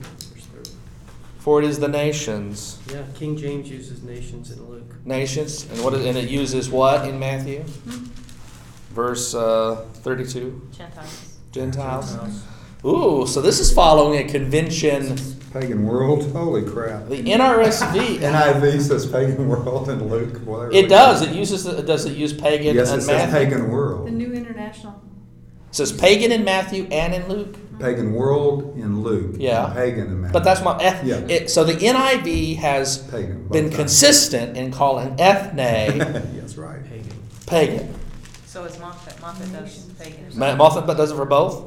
for 1.38 1.60
it 1.62 1.68
is 1.68 1.78
the 1.78 1.88
nations. 1.88 2.78
Yeah, 2.90 3.02
King 3.14 3.36
James 3.36 3.68
uses 3.68 4.02
nations 4.02 4.50
in 4.50 4.64
Luke. 4.68 4.94
Nations, 5.04 5.66
and 5.70 5.82
what? 5.82 5.94
And 5.94 6.16
it 6.16 6.28
uses 6.30 6.70
what 6.70 7.06
in 7.08 7.18
Matthew? 7.18 7.64
Verse 8.94 9.34
uh, 9.34 9.84
thirty-two. 10.02 10.60
Gentiles. 10.76 11.36
Gentiles. 11.52 12.16
Ooh, 12.84 13.26
so 13.26 13.40
this 13.42 13.58
is 13.60 13.72
following 13.72 14.18
a 14.26 14.30
convention. 14.30 15.16
Pagan 15.52 15.84
world, 15.86 16.30
holy 16.32 16.62
crap. 16.62 17.08
The 17.08 17.22
NRSV. 17.22 18.18
NIV 18.18 18.80
says 18.82 19.06
pagan 19.06 19.48
world 19.48 19.88
and 19.88 20.10
Luke, 20.10 20.44
boy. 20.44 20.68
they 20.68 20.80
It 20.80 20.88
does. 20.88 21.22
It 21.22 21.34
uses. 21.34 21.64
The, 21.64 21.82
does 21.82 22.04
it 22.04 22.16
use 22.16 22.32
pagan 22.32 22.76
Yes, 22.76 22.90
and 22.90 23.00
it 23.00 23.04
says 23.04 23.30
Matthew? 23.32 23.32
pagan 23.50 23.70
World. 23.70 24.06
The. 24.06 24.10
New 24.12 24.32
International. 24.32 25.02
It 25.70 25.74
says 25.74 25.90
pagan 25.92 26.32
in 26.32 26.44
Matthew 26.44 26.86
and 26.90 27.14
in 27.14 27.28
Luke. 27.28 27.56
Pagan 27.80 28.12
world 28.12 28.74
in 28.76 29.02
Luke. 29.02 29.34
and 29.34 29.42
Yeah. 29.42 29.70
Pagan 29.74 30.06
in 30.08 30.20
Matthew. 30.20 30.32
But 30.32 30.44
that's 30.44 30.62
my. 30.62 30.76
Eth- 30.80 31.04
Yeah. 31.04 31.16
it, 31.28 31.48
so 31.50 31.64
the 31.64 31.74
NIV 31.74 32.56
has 32.56 32.98
Pagan. 32.98 33.48
been 33.48 33.64
times. 33.66 33.76
consistent 33.76 34.56
in 34.56 34.70
calling 34.72 35.14
ethne 35.18 35.56
That's 36.36 36.56
right. 36.56 36.84
Pagan. 36.84 37.12
pagan. 37.46 37.94
So 38.46 38.64
is 38.64 38.76
Moffatt, 38.76 39.16
Moffatt 39.20 39.52
does 39.52 39.78
pagan. 39.98 40.26
Ma- 40.34 40.56
Moffatt 40.56 40.86
but 40.86 40.96
does 40.96 41.10
it 41.12 41.16
for 41.16 41.24
both, 41.26 41.64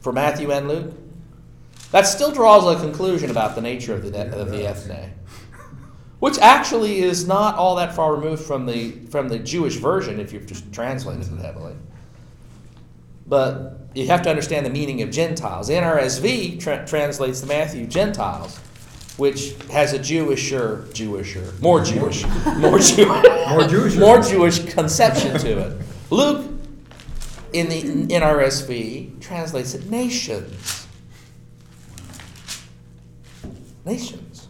for 0.00 0.12
Matthew 0.12 0.50
and 0.50 0.68
Luke. 0.68 0.92
That 1.92 2.06
still 2.06 2.32
draws 2.32 2.64
a 2.66 2.80
conclusion 2.80 3.30
about 3.30 3.54
the 3.54 3.60
nature 3.60 3.94
of 3.94 4.02
the 4.02 4.10
Yeah, 4.16 4.24
of 4.34 4.50
the 4.50 4.66
ethne, 4.66 5.12
which 6.20 6.38
actually 6.38 7.00
is 7.00 7.26
not 7.26 7.56
all 7.56 7.76
that 7.76 7.94
far 7.94 8.14
removed 8.14 8.42
from 8.44 8.66
the 8.66 8.92
from 9.10 9.28
the 9.28 9.38
Jewish 9.38 9.76
version 9.76 10.20
if 10.20 10.32
you've 10.32 10.46
just 10.46 10.72
translated 10.72 11.32
it 11.32 11.40
heavily. 11.44 11.74
But 13.26 13.78
you 13.94 14.06
have 14.06 14.22
to 14.22 14.30
understand 14.30 14.66
the 14.66 14.70
meaning 14.70 15.02
of 15.02 15.10
Gentiles. 15.10 15.68
NRSV 15.68 16.60
tra- 16.60 16.86
translates 16.86 17.40
the 17.40 17.46
Matthew 17.46 17.86
Gentiles, 17.86 18.58
which 19.16 19.54
has 19.70 19.92
a 19.92 19.98
Jewisher, 19.98 20.84
Jewisher, 20.92 21.60
more 21.60 21.82
Jewish, 21.84 22.24
more 22.56 22.78
Jewish, 22.78 23.06
More 23.48 23.64
Jewish. 23.68 23.96
more 23.96 24.20
Jewish 24.20 24.58
conception 24.72 25.38
to 25.38 25.58
it. 25.58 25.82
Luke, 26.10 26.49
in 27.52 27.68
the 27.68 28.14
NRSV, 28.14 29.20
translates 29.20 29.74
it 29.74 29.90
nations. 29.90 30.86
Nations. 33.84 34.48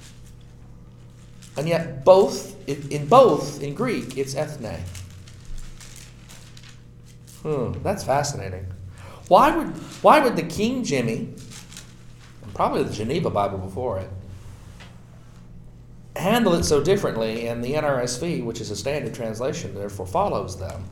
And 1.56 1.68
yet, 1.68 2.04
both, 2.04 2.56
in 2.68 3.06
both, 3.06 3.62
in 3.62 3.74
Greek, 3.74 4.16
it's 4.16 4.34
ethne. 4.34 4.82
Hmm, 7.42 7.72
that's 7.82 8.04
fascinating. 8.04 8.66
Why 9.28 9.56
would, 9.56 9.68
why 10.02 10.20
would 10.20 10.36
the 10.36 10.42
King 10.42 10.84
Jimmy, 10.84 11.34
probably 12.54 12.82
the 12.82 12.92
Geneva 12.92 13.30
Bible 13.30 13.58
before 13.58 13.98
it, 13.98 14.10
handle 16.16 16.54
it 16.54 16.64
so 16.64 16.82
differently, 16.82 17.46
and 17.48 17.62
the 17.64 17.74
NRSV, 17.74 18.44
which 18.44 18.60
is 18.60 18.70
a 18.70 18.76
standard 18.76 19.14
translation, 19.14 19.74
therefore 19.74 20.06
follows 20.06 20.58
them? 20.58 20.84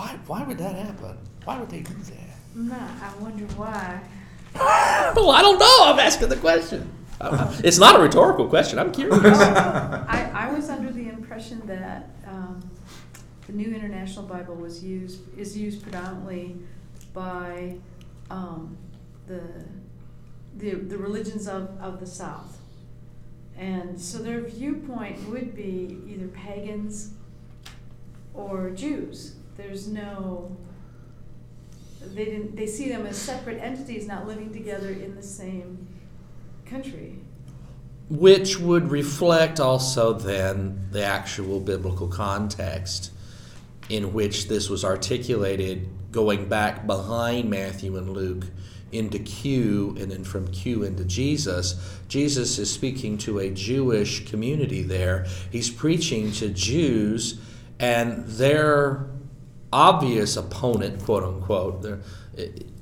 Why, 0.00 0.18
why 0.26 0.42
would 0.44 0.56
that 0.56 0.74
happen? 0.76 1.18
Why 1.44 1.60
would 1.60 1.68
they 1.68 1.80
do 1.80 1.92
that? 1.92 2.54
No, 2.54 2.74
I 2.74 3.12
wonder 3.20 3.44
why. 3.54 4.00
well, 4.54 5.30
I 5.30 5.42
don't 5.42 5.58
know. 5.58 5.92
I'm 5.92 5.98
asking 5.98 6.30
the 6.30 6.38
question. 6.38 6.90
It's 7.62 7.76
not 7.76 8.00
a 8.00 8.02
rhetorical 8.02 8.48
question. 8.48 8.78
I'm 8.78 8.92
curious. 8.92 9.38
I, 9.38 10.30
I 10.32 10.52
was 10.52 10.70
under 10.70 10.90
the 10.90 11.06
impression 11.10 11.60
that 11.66 12.08
um, 12.26 12.62
the 13.46 13.52
New 13.52 13.74
International 13.74 14.24
Bible 14.24 14.54
was 14.54 14.82
used, 14.82 15.20
is 15.38 15.54
used 15.54 15.82
predominantly 15.82 16.56
by 17.12 17.76
um, 18.30 18.78
the, 19.26 19.42
the, 20.56 20.76
the 20.76 20.96
religions 20.96 21.46
of, 21.46 21.78
of 21.78 22.00
the 22.00 22.06
South. 22.06 22.56
And 23.54 24.00
so 24.00 24.16
their 24.16 24.40
viewpoint 24.40 25.28
would 25.28 25.54
be 25.54 25.98
either 26.08 26.28
pagans 26.28 27.12
or 28.32 28.70
Jews. 28.70 29.34
There's 29.62 29.88
no, 29.88 30.56
they 32.14 32.24
didn't, 32.24 32.56
they 32.56 32.66
see 32.66 32.88
them 32.88 33.06
as 33.06 33.16
separate 33.16 33.60
entities 33.60 34.06
not 34.06 34.26
living 34.26 34.52
together 34.52 34.88
in 34.88 35.14
the 35.14 35.22
same 35.22 35.86
country. 36.64 37.18
Which 38.08 38.58
would 38.58 38.90
reflect 38.90 39.60
also 39.60 40.14
then 40.14 40.88
the 40.90 41.04
actual 41.04 41.60
biblical 41.60 42.08
context 42.08 43.12
in 43.88 44.12
which 44.12 44.48
this 44.48 44.70
was 44.70 44.84
articulated 44.84 45.88
going 46.10 46.48
back 46.48 46.86
behind 46.86 47.50
Matthew 47.50 47.96
and 47.96 48.10
Luke 48.10 48.46
into 48.92 49.18
Q 49.18 49.96
and 50.00 50.10
then 50.10 50.24
from 50.24 50.48
Q 50.48 50.84
into 50.84 51.04
Jesus. 51.04 51.76
Jesus 52.08 52.58
is 52.58 52.72
speaking 52.72 53.18
to 53.18 53.38
a 53.38 53.50
Jewish 53.50 54.28
community 54.28 54.82
there. 54.82 55.26
He's 55.52 55.70
preaching 55.70 56.32
to 56.32 56.48
Jews 56.48 57.38
and 57.78 58.26
their 58.26 59.06
obvious 59.72 60.36
opponent, 60.36 61.02
quote 61.04 61.22
unquote, 61.22 61.82
there, 61.82 62.00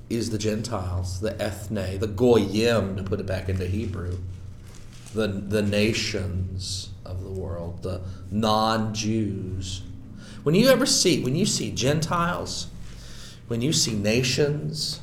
is 0.09 0.31
the 0.31 0.39
Gentiles, 0.39 1.21
the 1.21 1.41
ethne, 1.41 1.99
the 1.99 2.07
goyim, 2.07 2.97
to 2.97 3.03
put 3.03 3.21
it 3.21 3.27
back 3.27 3.49
into 3.49 3.67
Hebrew 3.67 4.19
the, 5.15 5.27
the 5.27 5.63
nations 5.63 6.91
of 7.05 7.23
the 7.23 7.31
world, 7.31 7.83
the 7.83 8.01
non 8.31 8.95
Jews. 8.95 9.83
When 10.43 10.55
you 10.55 10.69
ever 10.69 10.87
see, 10.87 11.23
when 11.23 11.35
you 11.35 11.47
see 11.47 11.71
Gentiles, 11.71 12.69
when 13.49 13.63
you 13.63 13.73
see 13.73 13.95
nations, 13.95 15.01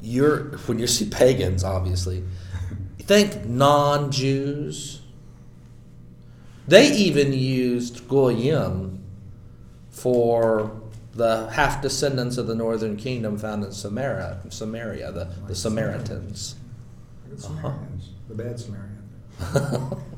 you're, 0.00 0.56
when 0.66 0.78
you 0.78 0.86
see 0.86 1.08
pagans, 1.08 1.64
obviously, 1.64 2.24
think 3.00 3.46
non 3.46 4.10
Jews. 4.10 5.00
They 6.66 6.92
even 6.92 7.32
used 7.32 8.06
Goyim 8.08 8.97
for 9.98 10.80
the 11.14 11.48
half 11.50 11.82
descendants 11.82 12.38
of 12.38 12.46
the 12.46 12.54
northern 12.54 12.96
kingdom 12.96 13.38
found 13.38 13.64
in 13.64 13.72
Samaria, 13.72 14.40
Samaria 14.50 15.12
the, 15.12 15.28
the 15.46 15.54
Samaritans. 15.54 16.54
Look 17.28 17.38
at 17.38 17.44
Samaritans, 17.44 18.04
uh-huh. 18.04 18.14
the 18.28 18.34
bad 18.34 18.60
Samaritan. 18.60 20.02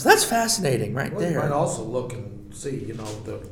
So 0.00 0.08
that's 0.08 0.24
fascinating 0.24 0.94
right 0.94 1.12
Well, 1.12 1.22
you 1.22 1.28
there. 1.28 1.40
might 1.40 1.52
also 1.52 1.84
look 1.84 2.14
and 2.14 2.54
see, 2.54 2.74
you 2.86 2.94
know, 2.94 3.04
the, 3.24 3.46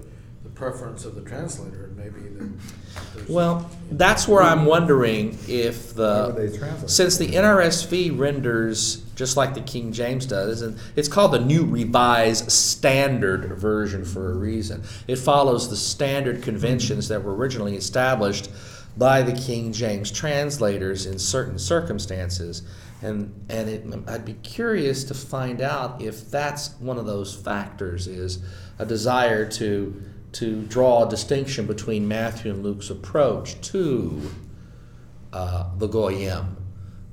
the 0.45 0.49
preference 0.49 1.05
of 1.05 1.15
the 1.15 1.21
translator, 1.21 1.85
and 1.85 1.97
maybe 1.99 2.21
that. 2.21 3.29
Well, 3.29 3.71
that's 3.91 4.27
where 4.27 4.43
I'm 4.43 4.65
wondering 4.65 5.39
if 5.47 5.95
the 5.95 6.87
since 6.87 7.19
the 7.19 7.27
NRSV 7.27 8.19
renders 8.19 9.05
just 9.19 9.37
like 9.37 9.53
the 9.53 9.61
King 9.61 9.91
James 9.91 10.27
does, 10.27 10.63
and 10.63 10.79
it's 10.95 11.09
called 11.09 11.33
the 11.33 11.41
New 11.41 11.65
Revised 11.65 12.53
Standard 12.53 13.59
Version 13.59 14.05
for 14.05 14.31
a 14.31 14.35
reason. 14.35 14.85
It 15.09 15.17
follows 15.17 15.69
the 15.69 15.77
standard 15.77 16.41
conventions 16.41 17.09
that 17.09 17.25
were 17.25 17.35
originally 17.35 17.75
established 17.75 18.49
by 18.97 19.23
the 19.23 19.33
King 19.33 19.73
James 19.73 20.13
translators 20.13 21.05
in 21.05 21.19
certain 21.19 21.59
circumstances. 21.59 22.63
And, 23.03 23.35
and 23.49 23.69
it, 23.69 23.85
I'd 24.07 24.25
be 24.25 24.35
curious 24.35 25.03
to 25.05 25.15
find 25.15 25.61
out 25.61 26.01
if 26.01 26.31
that's 26.31 26.75
one 26.79 26.97
of 26.97 27.07
those 27.07 27.35
factors 27.35 28.07
is 28.07 28.39
a 28.79 28.87
desire 28.87 29.49
to, 29.51 30.01
to 30.35 30.63
draw 30.63 31.07
a 31.07 31.11
distinction 31.11 31.67
between 31.67 32.07
Matthew 32.07 32.53
and 32.53 32.63
Luke's 32.63 32.91
approach 32.91 33.61
to 33.63 34.31
uh, 35.33 35.71
the 35.77 35.89
Goyim 35.89 36.58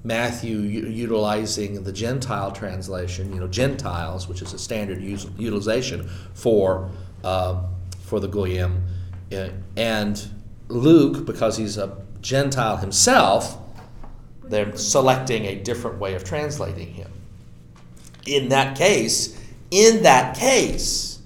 Matthew 0.05 0.59
utilizing 0.59 1.83
the 1.83 1.91
Gentile 1.91 2.51
translation, 2.51 3.33
you 3.33 3.39
know, 3.39 3.47
Gentiles, 3.47 4.27
which 4.27 4.43
is 4.43 4.53
a 4.53 4.59
standard 4.59 5.01
utilization 5.01 6.07
for 6.35 6.91
uh, 7.23 7.63
for 8.03 8.19
the 8.19 8.27
goyim, 8.27 8.83
uh, 9.33 9.49
and 9.75 10.29
Luke 10.67 11.25
because 11.25 11.57
he's 11.57 11.77
a 11.77 11.97
Gentile 12.21 12.77
himself, 12.77 13.57
they're 14.43 14.75
selecting 14.77 15.45
a 15.45 15.55
different 15.55 15.99
way 15.99 16.13
of 16.13 16.23
translating 16.23 16.93
him. 16.93 17.11
In 18.27 18.49
that 18.49 18.77
case, 18.77 19.39
in 19.71 20.03
that 20.03 20.37
case, 20.37 21.19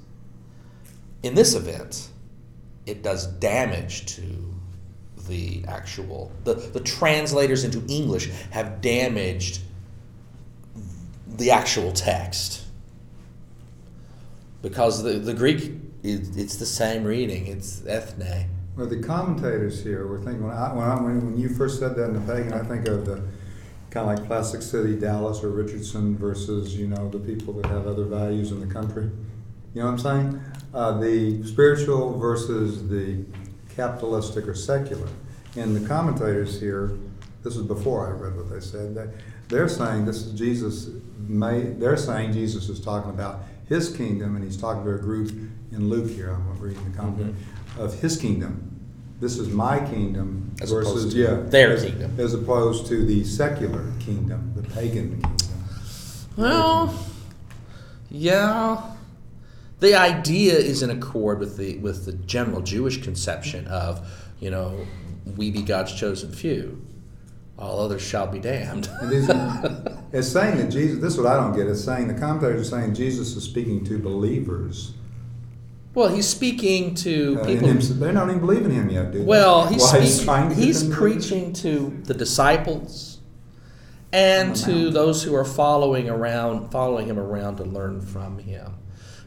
in 1.21 1.35
this 1.35 1.53
event, 1.53 2.09
it 2.85 3.03
does 3.03 3.27
damage 3.27 4.05
to 4.15 4.48
the 5.29 5.63
actual 5.67 6.31
the, 6.43 6.55
the 6.55 6.79
translators 6.79 7.63
into 7.63 7.83
English 7.87 8.29
have 8.51 8.81
damaged 8.81 9.61
the 11.27 11.51
actual 11.51 11.91
text 11.93 12.65
because 14.61 15.03
the, 15.03 15.13
the 15.13 15.33
Greek 15.33 15.71
is 16.03 16.35
it's 16.37 16.57
the 16.57 16.65
same 16.65 17.03
reading 17.03 17.47
it's 17.47 17.85
ethne 17.85 18.49
Well, 18.75 18.87
the 18.87 19.01
commentators 19.01 19.83
here 19.83 20.07
were 20.07 20.19
thinking, 20.19 20.47
when, 20.47 20.55
I, 20.55 20.73
when, 20.73 20.85
I, 20.85 20.95
when 21.01 21.37
you 21.37 21.49
first 21.49 21.79
said 21.79 21.95
that 21.95 22.05
in 22.05 22.13
the 22.13 22.33
pagan, 22.33 22.53
I 22.53 22.63
think 22.63 22.87
of 22.87 23.05
the 23.05 23.21
kind 23.89 24.09
of 24.09 24.17
like 24.17 24.25
Plastic 24.27 24.61
City, 24.61 24.95
Dallas, 24.95 25.43
or 25.43 25.49
Richardson 25.49 26.15
versus, 26.15 26.75
you 26.75 26.87
know, 26.87 27.09
the 27.09 27.19
people 27.19 27.53
that 27.55 27.65
have 27.65 27.87
other 27.87 28.05
values 28.05 28.51
in 28.51 28.59
the 28.59 28.71
country. 28.71 29.09
You 29.73 29.81
know 29.81 29.91
what 29.91 29.91
I'm 29.91 29.99
saying? 29.99 30.41
Uh, 30.73 30.99
the 30.99 31.43
spiritual 31.43 32.17
versus 32.17 32.87
the 32.87 33.23
capitalistic 33.79 34.45
or 34.45 34.53
secular. 34.53 35.07
And 35.55 35.73
the 35.75 35.87
commentators 35.87 36.59
here, 36.59 36.97
this 37.43 37.55
is 37.55 37.63
before 37.63 38.07
I 38.07 38.11
read 38.11 38.35
what 38.35 38.49
they 38.49 38.59
said, 38.59 38.93
they, 38.93 39.07
they're 39.47 39.69
saying 39.69 40.05
this 40.05 40.17
is 40.17 40.37
Jesus, 40.37 40.89
may, 41.17 41.61
they're 41.61 41.97
saying 41.97 42.33
Jesus 42.33 42.67
is 42.67 42.81
talking 42.81 43.09
about 43.09 43.43
his 43.69 43.95
kingdom, 43.95 44.35
and 44.35 44.43
he's 44.43 44.57
talking 44.57 44.83
to 44.83 44.95
a 44.95 44.97
group 44.97 45.29
in 45.71 45.89
Luke 45.89 46.09
here, 46.09 46.31
I'm 46.31 46.59
reading 46.59 46.91
the 46.91 46.97
commentary, 46.97 47.29
mm-hmm. 47.29 47.81
of 47.81 47.99
his 48.01 48.17
kingdom. 48.17 48.65
This 49.21 49.37
is 49.37 49.47
my 49.49 49.79
kingdom 49.79 50.55
As 50.61 50.71
opposed 50.71 50.93
versus, 50.93 51.13
to 51.13 51.19
yeah. 51.19 51.49
their 51.49 51.73
as- 51.73 51.83
kingdom. 51.85 52.19
As 52.19 52.33
opposed 52.33 52.87
to 52.87 53.05
the 53.05 53.23
secular 53.23 53.85
kingdom, 53.99 54.53
the 54.55 54.63
pagan 54.63 55.21
kingdom. 55.21 55.37
well 56.37 56.93
yeah 58.09 58.81
the 59.79 59.95
idea 59.95 60.57
is 60.57 60.81
in 60.83 60.89
accord 60.89 61.39
with 61.39 61.57
the 61.57 61.77
with 61.77 62.05
the 62.05 62.13
general 62.13 62.61
Jewish 62.61 63.01
conception 63.01 63.67
of 63.67 64.05
you 64.39 64.49
know 64.51 64.85
we 65.37 65.51
be 65.51 65.61
God's 65.61 65.93
chosen 65.93 66.31
few 66.31 66.85
all 67.57 67.81
others 67.81 68.01
shall 68.01 68.25
be 68.27 68.39
damned 68.39 68.89
it's 70.13 70.27
saying 70.29 70.57
that 70.57 70.69
Jesus, 70.71 70.99
this 71.01 71.13
is 71.13 71.17
what 71.19 71.27
I 71.27 71.35
don't 71.35 71.53
get, 71.55 71.67
it's 71.67 71.83
saying, 71.83 72.07
the 72.07 72.13
commentators 72.13 72.61
are 72.67 72.77
saying 72.79 72.93
Jesus 72.93 73.35
is 73.35 73.43
speaking 73.43 73.83
to 73.85 73.99
believers. 73.99 74.93
well 75.93 76.07
he's 76.07 76.27
speaking 76.27 76.95
to 76.95 77.37
Uh, 77.41 77.45
people 77.45 77.67
him- 77.67 77.99
they 77.99 78.11
don't 78.13 78.29
even 78.29 78.39
believe 78.39 78.65
in 78.65 78.71
him 78.71 78.89
yet, 78.89 79.11
do 79.11 79.19
they? 79.19 79.25
Well, 79.25 79.67
he's, 79.67 79.81
Why 79.81 79.99
he's 79.99 80.21
speaking- 80.21 80.51
he's 80.51 80.83
preaching 80.87 81.51
to 81.53 82.01
the 82.05 82.13
disciples 82.13 83.17
and 84.13 84.55
to 84.55 84.89
those 84.89 85.21
who 85.23 85.35
are 85.35 85.45
following 85.45 86.09
around, 86.09 86.71
following 86.71 87.07
him 87.07 87.19
around 87.19 87.57
to 87.57 87.63
learn 87.63 88.01
from 88.01 88.39
him. 88.39 88.71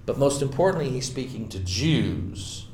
But 0.05 0.19
most 0.19 0.43
importantly, 0.43 0.91
he's 0.91 1.07
speaking 1.07 1.49
to 1.51 1.61
Jews 1.61 2.67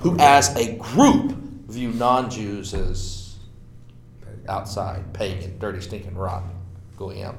who, 0.00 0.12
oh, 0.12 0.16
as 0.20 0.54
a 0.56 0.76
group, 0.76 1.32
view 1.68 1.90
non-Jews 1.92 2.74
as 2.74 3.36
outside, 4.48 5.12
pagan, 5.12 5.58
dirty, 5.58 5.80
stinking, 5.80 6.16
rotten, 6.16 6.50
goyim. 6.96 7.36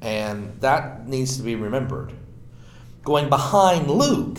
And 0.00 0.60
that 0.60 1.08
needs 1.08 1.36
to 1.36 1.42
be 1.42 1.54
remembered. 1.54 2.12
Going 3.02 3.28
behind 3.28 3.90
Luke, 3.90 4.38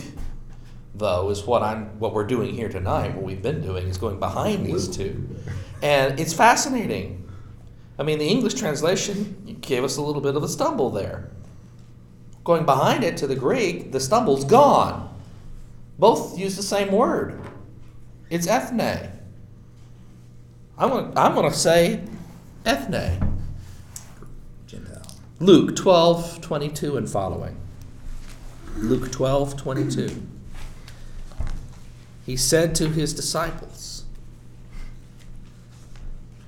though, 0.94 1.30
is 1.30 1.44
what 1.44 1.62
I'm 1.62 1.98
what 1.98 2.14
we're 2.14 2.26
doing 2.26 2.54
here 2.54 2.68
tonight. 2.68 3.14
What 3.14 3.24
we've 3.24 3.42
been 3.42 3.60
doing 3.60 3.86
is 3.88 3.98
going 3.98 4.18
behind 4.18 4.66
these 4.66 4.88
two, 4.88 5.36
and 5.82 6.18
it's 6.20 6.32
fascinating. 6.32 7.28
I 7.98 8.02
mean, 8.04 8.18
the 8.18 8.28
English 8.28 8.54
translation 8.54 9.58
gave 9.60 9.84
us 9.84 9.96
a 9.96 10.02
little 10.02 10.22
bit 10.22 10.36
of 10.36 10.42
a 10.42 10.48
stumble 10.48 10.90
there. 10.90 11.30
Going 12.48 12.64
behind 12.64 13.04
it 13.04 13.18
to 13.18 13.26
the 13.26 13.36
Greek, 13.36 13.92
the 13.92 14.00
stumble's 14.00 14.42
gone. 14.42 15.14
Both 15.98 16.38
use 16.38 16.56
the 16.56 16.62
same 16.62 16.90
word. 16.90 17.38
It's 18.30 18.46
ethne. 18.46 19.10
I'm 20.78 20.88
gonna, 20.88 21.12
I'm 21.14 21.34
gonna 21.34 21.52
say 21.52 22.00
ethne. 22.64 23.20
Gentile. 24.66 25.02
Luke 25.40 25.76
12, 25.76 26.40
22 26.40 26.96
and 26.96 27.06
following. 27.06 27.54
Luke 28.78 29.12
12, 29.12 29.54
22. 29.58 30.22
He 32.24 32.34
said 32.34 32.74
to 32.76 32.88
his 32.88 33.12
disciples, 33.12 34.06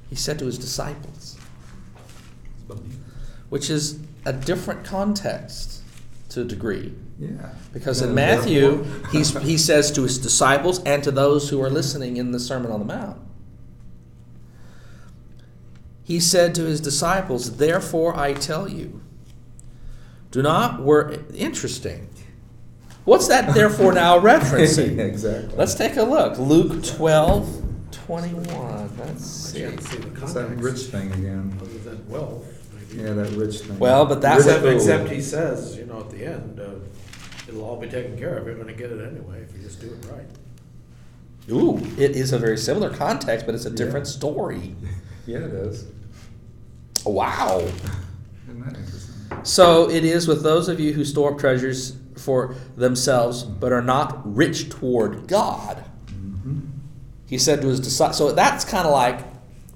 He 0.09 0.17
said 0.17 0.39
to 0.39 0.47
his 0.47 0.57
disciples, 0.57 1.37
which 3.51 3.69
is 3.69 4.01
a 4.25 4.33
different 4.33 4.83
context 4.83 5.81
to 6.31 6.43
a 6.43 6.45
degree. 6.45 6.95
Yeah. 7.19 7.29
Because 7.73 8.01
Yeah, 8.01 8.09
in 8.09 8.15
Matthew, 8.15 8.83
therefore- 8.85 9.09
he's, 9.13 9.39
he 9.43 9.59
says 9.59 9.91
to 9.93 10.03
his 10.03 10.19
disciples 10.19 10.83
and 10.85 11.05
to 11.05 11.11
those 11.11 11.51
who 11.51 11.61
are 11.63 11.71
listening 11.71 12.17
in 12.17 12.33
the 12.33 12.41
Sermon 12.41 12.73
on 12.73 12.81
the 12.81 12.87
Mount, 12.87 13.19
he 16.03 16.19
said 16.19 16.55
to 16.57 16.63
his 16.63 16.81
disciples, 16.81 17.57
Therefore 17.59 18.17
I 18.17 18.33
tell 18.33 18.69
you, 18.69 19.01
do 20.31 20.43
not 20.43 20.81
work. 20.83 21.21
Interesting. 21.35 22.09
What's 23.05 23.29
that 23.29 23.55
therefore 23.55 23.93
now 23.93 24.19
referencing? 24.19 24.99
exactly. 25.05 25.57
Let's 25.57 25.75
take 25.75 25.97
a 25.97 26.03
look. 26.03 26.39
Luke 26.39 26.85
12, 26.85 27.65
21. 27.93 28.97
Let's 28.99 29.25
see. 29.27 29.59
see 29.59 29.63
It's 29.65 30.33
that 30.35 30.49
rich 30.57 30.81
thing 30.83 31.13
again. 31.13 31.57
Other 31.61 31.79
than 31.79 32.09
wealth. 32.09 32.45
Yeah, 32.95 33.13
that 33.13 33.31
rich 33.37 33.61
thing. 33.61 33.79
Well, 33.79 34.05
but 34.07 34.21
that's 34.21 34.47
Except, 34.47 34.65
except 34.67 35.09
he 35.11 35.21
says, 35.21 35.80
you 36.21 36.27
know, 36.27 36.33
at 36.35 36.57
the 36.57 36.61
end, 36.61 36.61
uh, 36.61 37.49
it'll 37.49 37.65
all 37.65 37.77
be 37.81 37.89
taken 37.89 38.17
care 38.19 38.37
of, 38.37 38.47
you're 38.47 38.57
gonna 38.57 38.73
get 38.73 38.91
it 38.93 39.01
anyway 39.07 39.41
if 39.49 39.57
you 39.57 39.63
just 39.63 39.81
do 39.81 39.87
it 39.89 40.07
right. 40.13 40.27
Ooh, 41.51 41.79
it 41.99 42.13
is 42.13 42.33
a 42.33 42.39
very 42.39 42.59
similar 42.59 42.91
context, 42.91 43.47
but 43.47 43.55
it's 43.55 43.67
a 43.67 43.71
Yeah. 43.71 43.77
different 43.77 44.07
story. 44.07 44.75
Yeah, 45.27 45.39
it 45.41 45.53
is. 45.53 45.85
Wow. 47.05 47.59
Isn't 47.61 48.65
that 48.65 48.77
interesting? 48.77 49.15
So 49.45 49.89
it 49.89 50.05
is 50.05 50.27
with 50.27 50.43
those 50.43 50.69
of 50.69 50.81
you 50.81 50.93
who 50.93 51.05
store 51.05 51.35
up 51.35 51.39
treasures 51.39 51.93
for 52.17 52.55
themselves, 52.77 53.45
but 53.45 53.71
are 53.71 53.83
not 53.83 54.23
rich 54.25 54.71
toward 54.71 55.29
God. 55.29 55.85
Mhm. 56.09 56.63
He 57.27 57.39
said 57.39 57.61
to 57.61 57.69
his 57.69 57.79
disciples. 57.81 58.17
So 58.17 58.33
that's 58.33 58.65
kind 58.65 58.87
of 58.87 58.93
like 58.93 59.21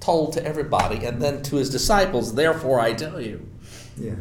told 0.01 0.33
to 0.33 0.45
everybody, 0.45 1.05
and 1.05 1.21
then 1.21 1.41
to 1.43 1.55
his 1.55 1.69
disciples. 1.69 2.33
Therefore, 2.33 2.79
I 2.81 2.93
tell 2.93 3.21
you. 3.21 3.41
Yeah. 3.97 4.15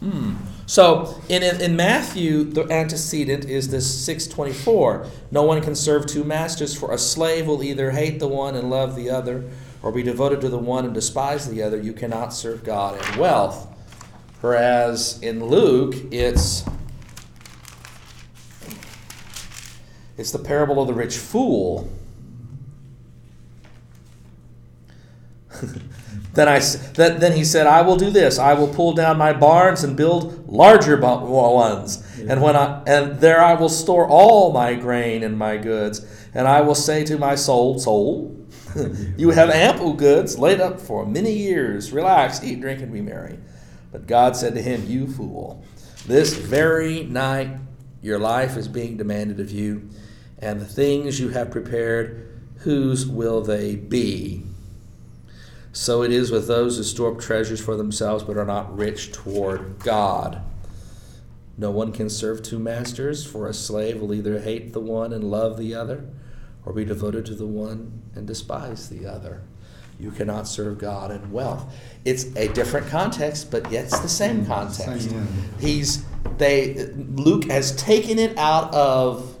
Hmm. 0.00 0.34
So 0.68 1.18
in, 1.30 1.42
in 1.42 1.76
Matthew, 1.76 2.44
the 2.44 2.70
antecedent 2.70 3.46
is 3.46 3.70
this 3.70 4.04
six 4.04 4.26
twenty 4.26 4.52
four. 4.52 5.06
No 5.30 5.42
one 5.42 5.62
can 5.62 5.74
serve 5.74 6.04
two 6.04 6.24
masters, 6.24 6.76
for 6.76 6.92
a 6.92 6.98
slave 6.98 7.46
will 7.46 7.62
either 7.62 7.90
hate 7.90 8.18
the 8.18 8.28
one 8.28 8.54
and 8.54 8.68
love 8.68 8.94
the 8.94 9.08
other, 9.08 9.48
or 9.82 9.90
be 9.92 10.02
devoted 10.02 10.42
to 10.42 10.50
the 10.50 10.58
one 10.58 10.84
and 10.84 10.92
despise 10.92 11.48
the 11.48 11.62
other. 11.62 11.80
You 11.80 11.94
cannot 11.94 12.34
serve 12.34 12.64
God 12.64 13.02
and 13.02 13.16
wealth. 13.16 13.66
Whereas 14.42 15.18
in 15.22 15.42
Luke, 15.42 15.94
it's 16.12 16.66
it's 20.18 20.32
the 20.32 20.38
parable 20.38 20.82
of 20.82 20.86
the 20.86 20.92
rich 20.92 21.16
fool. 21.16 21.90
then 26.34 26.48
I 26.48 26.60
then, 26.60 27.32
he 27.32 27.44
said, 27.44 27.66
"I 27.66 27.82
will 27.82 27.96
do 27.96 28.10
this. 28.10 28.38
I 28.38 28.54
will 28.54 28.68
pull 28.68 28.92
down 28.92 29.16
my 29.16 29.32
barns 29.32 29.82
and 29.82 29.96
build 29.96 30.48
larger 30.48 30.96
ones, 30.96 32.02
and 32.28 32.42
when 32.42 32.54
I 32.54 32.82
and 32.86 33.18
there 33.20 33.42
I 33.42 33.54
will 33.54 33.68
store 33.68 34.06
all 34.06 34.52
my 34.52 34.74
grain 34.74 35.22
and 35.22 35.38
my 35.38 35.56
goods, 35.56 36.04
and 36.34 36.46
I 36.46 36.60
will 36.60 36.74
say 36.74 37.04
to 37.04 37.18
my 37.18 37.34
soul, 37.34 37.78
soul, 37.78 38.36
you 39.16 39.30
have 39.30 39.50
ample 39.50 39.94
goods 39.94 40.38
laid 40.38 40.60
up 40.60 40.80
for 40.80 41.06
many 41.06 41.32
years. 41.32 41.92
Relax, 41.92 42.44
eat, 42.44 42.60
drink, 42.60 42.82
and 42.82 42.92
be 42.92 43.00
merry." 43.00 43.38
But 43.90 44.06
God 44.06 44.36
said 44.36 44.54
to 44.54 44.62
him, 44.62 44.84
"You 44.86 45.06
fool, 45.06 45.64
this 46.06 46.34
very 46.34 47.04
night 47.04 47.50
your 48.02 48.18
life 48.18 48.56
is 48.56 48.68
being 48.68 48.98
demanded 48.98 49.40
of 49.40 49.50
you, 49.50 49.88
and 50.38 50.60
the 50.60 50.66
things 50.66 51.18
you 51.18 51.30
have 51.30 51.50
prepared, 51.50 52.28
whose 52.58 53.06
will 53.06 53.40
they 53.40 53.76
be?" 53.76 54.44
So 55.78 56.02
it 56.02 56.10
is 56.10 56.32
with 56.32 56.48
those 56.48 56.76
who 56.76 56.82
store 56.82 57.12
up 57.12 57.20
treasures 57.20 57.60
for 57.60 57.76
themselves 57.76 58.24
but 58.24 58.36
are 58.36 58.44
not 58.44 58.76
rich 58.76 59.12
toward 59.12 59.78
God. 59.78 60.42
No 61.56 61.70
one 61.70 61.92
can 61.92 62.10
serve 62.10 62.42
two 62.42 62.58
masters, 62.58 63.24
for 63.24 63.46
a 63.46 63.54
slave 63.54 64.00
will 64.00 64.12
either 64.12 64.40
hate 64.40 64.72
the 64.72 64.80
one 64.80 65.12
and 65.12 65.30
love 65.30 65.56
the 65.56 65.76
other, 65.76 66.04
or 66.66 66.72
be 66.72 66.84
devoted 66.84 67.26
to 67.26 67.34
the 67.36 67.46
one 67.46 68.02
and 68.16 68.26
despise 68.26 68.88
the 68.88 69.06
other. 69.06 69.42
You 70.00 70.10
cannot 70.10 70.48
serve 70.48 70.78
God 70.78 71.12
and 71.12 71.32
wealth. 71.32 71.72
It's 72.04 72.24
a 72.34 72.48
different 72.48 72.88
context, 72.88 73.52
but 73.52 73.70
yet 73.70 73.84
it's 73.84 74.00
the 74.00 74.08
same 74.08 74.44
mm, 74.44 74.48
context. 74.48 75.14
He's 75.60 76.04
they 76.38 76.90
Luke 76.96 77.44
has 77.44 77.74
taken 77.76 78.18
it 78.18 78.36
out 78.36 78.74
of 78.74 79.36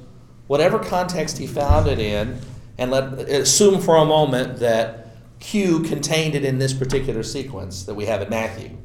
whatever 0.46 0.78
context 0.78 1.36
he 1.38 1.48
found 1.48 1.88
it 1.88 1.98
in, 1.98 2.40
and 2.78 2.92
let 2.92 3.28
assume 3.28 3.80
for 3.80 3.96
a 3.96 4.04
moment 4.04 4.60
that 4.60 5.07
Q 5.40 5.80
contained 5.80 6.34
it 6.34 6.44
in 6.44 6.58
this 6.58 6.72
particular 6.72 7.22
sequence 7.22 7.84
that 7.84 7.94
we 7.94 8.06
have 8.06 8.22
in 8.22 8.30
Matthew. 8.30 8.76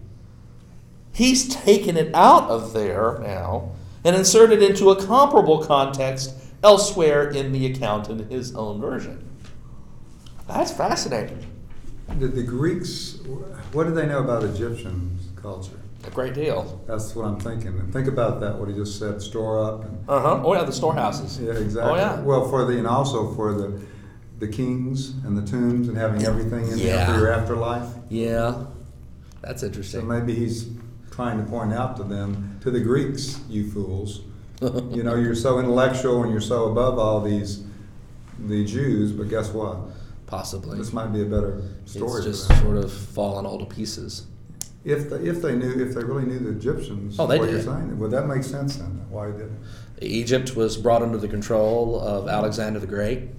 He's 1.12 1.48
taken 1.48 1.98
it 1.98 2.13
out 2.13 2.50
of 2.50 2.74
there 2.74 3.20
now 3.20 3.72
and 4.04 4.16
inserted 4.16 4.62
it 4.62 4.72
into 4.72 4.89
a 4.89 5.06
comparable 5.06 5.63
context 5.63 6.36
elsewhere 6.63 7.30
in 7.30 7.52
the 7.52 7.66
account 7.68 8.10
in 8.10 8.20
his 8.30 8.56
own 8.56 8.82
version. 8.82 9.30
That's 10.48 10.72
fascinating. 10.72 11.46
Did 12.20 12.36
the 12.36 12.44
Greeks, 12.44 13.20
what 13.72 13.86
did 13.86 13.96
they 13.96 14.06
know 14.06 14.20
about 14.20 14.44
Egyptian 14.44 15.18
culture? 15.36 15.80
A 16.06 16.10
great 16.10 16.34
deal. 16.34 16.82
That's 16.86 17.16
what 17.16 17.26
I'm 17.26 17.39
thinking. 17.39 17.80
And 17.80 17.94
think 17.94 18.08
about 18.08 18.42
that, 18.42 18.56
what 18.58 18.68
he 18.68 18.76
just 18.76 19.00
said, 19.00 19.22
store 19.22 19.63
up. 19.63 19.86
Uh 20.08 20.20
huh. 20.20 20.42
Oh 20.44 20.54
yeah, 20.54 20.63
the 20.63 20.72
storehouses. 20.74 21.39
yeah, 21.39 21.54
exactly. 21.54 21.94
Oh 21.94 21.96
yeah. 21.96 22.20
Well, 22.20 22.50
for 22.50 22.66
the, 22.66 22.78
and 22.78 22.86
also 22.86 23.34
for 23.36 23.54
the, 23.54 23.82
the 24.39 24.48
kings 24.48 25.10
and 25.26 25.38
the 25.38 25.46
tombs 25.50 25.88
and 25.88 25.98
having 25.98 26.24
everything 26.26 26.67
in 26.69 26.78
there 26.80 27.06
for 27.06 27.13
your 27.17 27.32
afterlife. 27.32 27.88
Yeah. 28.10 28.65
That's 29.41 29.63
interesting. 29.63 30.02
So 30.02 30.06
maybe 30.06 30.34
he's 30.34 30.69
trying 31.12 31.38
to 31.43 31.50
point 31.50 31.74
out 31.74 31.96
to 31.98 32.04
them, 32.04 32.58
to 32.62 32.72
the 32.72 32.80
Greeks, 32.80 33.39
you 33.50 33.69
fools, 33.69 34.22
you 34.62 35.04
know, 35.04 35.15
you're 35.15 35.36
so 35.36 35.60
intellectual 35.60 36.24
and 36.24 36.32
you're 36.32 36.41
so 36.41 36.65
above 36.72 36.98
all 36.98 37.22
these, 37.22 37.63
the 38.39 38.65
Jews, 38.65 39.12
but 39.12 39.30
guess 39.30 39.50
what? 39.52 39.78
Possibly. 40.26 40.78
This 40.78 40.93
might 40.93 41.13
be 41.13 41.22
a 41.22 41.26
better 41.26 41.62
story 41.86 42.24
It's 42.26 42.48
just 42.48 42.62
sort 42.62 42.78
of 42.78 42.91
fallen 42.91 43.46
all 43.46 43.60
to 43.60 43.65
pieces. 43.65 44.26
If 44.84 45.10
they, 45.10 45.17
if 45.17 45.41
they 45.41 45.56
knew, 45.56 45.72
if 45.86 45.93
they 45.93 46.04
really 46.04 46.26
knew 46.26 46.39
the 46.39 46.50
Egyptians, 46.50 47.17
Oh, 47.19 47.28
they 47.28 47.38
what 47.39 47.50
you're 47.50 47.58
did. 47.60 47.65
saying, 47.65 48.00
would 48.00 48.12
that 48.12 48.28
make 48.28 48.43
sense 48.43 48.78
then? 48.78 49.06
Why 49.10 49.28
did 49.28 49.41
it? 49.41 49.52
Egypt 50.04 50.56
was 50.56 50.76
brought 50.76 51.02
under 51.02 51.17
the 51.17 51.28
control 51.28 52.02
of 52.02 52.28
Alexander 52.28 52.80
the 52.80 52.88
Great, 52.88 53.30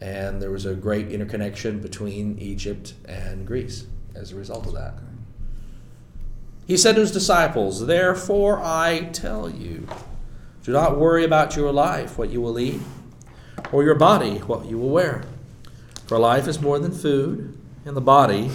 and 0.00 0.40
there 0.40 0.50
was 0.50 0.66
a 0.66 0.74
great 0.74 1.10
interconnection 1.10 1.80
between 1.80 2.38
Egypt 2.38 2.94
and 3.06 3.46
Greece 3.46 3.86
as 4.14 4.32
a 4.32 4.36
result 4.36 4.66
of 4.66 4.74
that. 4.74 4.94
He 6.66 6.76
said 6.76 6.94
to 6.94 7.00
his 7.00 7.12
disciples, 7.12 7.86
Therefore 7.86 8.60
I 8.62 9.10
tell 9.12 9.50
you, 9.50 9.86
do 10.62 10.72
not 10.72 10.98
worry 10.98 11.24
about 11.24 11.56
your 11.56 11.72
life, 11.72 12.16
what 12.16 12.30
you 12.30 12.40
will 12.40 12.58
eat, 12.58 12.80
or 13.72 13.82
your 13.82 13.94
body, 13.94 14.38
what 14.38 14.66
you 14.66 14.78
will 14.78 14.90
wear. 14.90 15.24
For 16.06 16.18
life 16.18 16.46
is 16.46 16.60
more 16.60 16.78
than 16.78 16.92
food, 16.92 17.56
and 17.84 17.96
the 17.96 18.00
body 18.00 18.50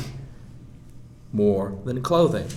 more 1.33 1.77
than 1.83 2.01
clothing. 2.01 2.47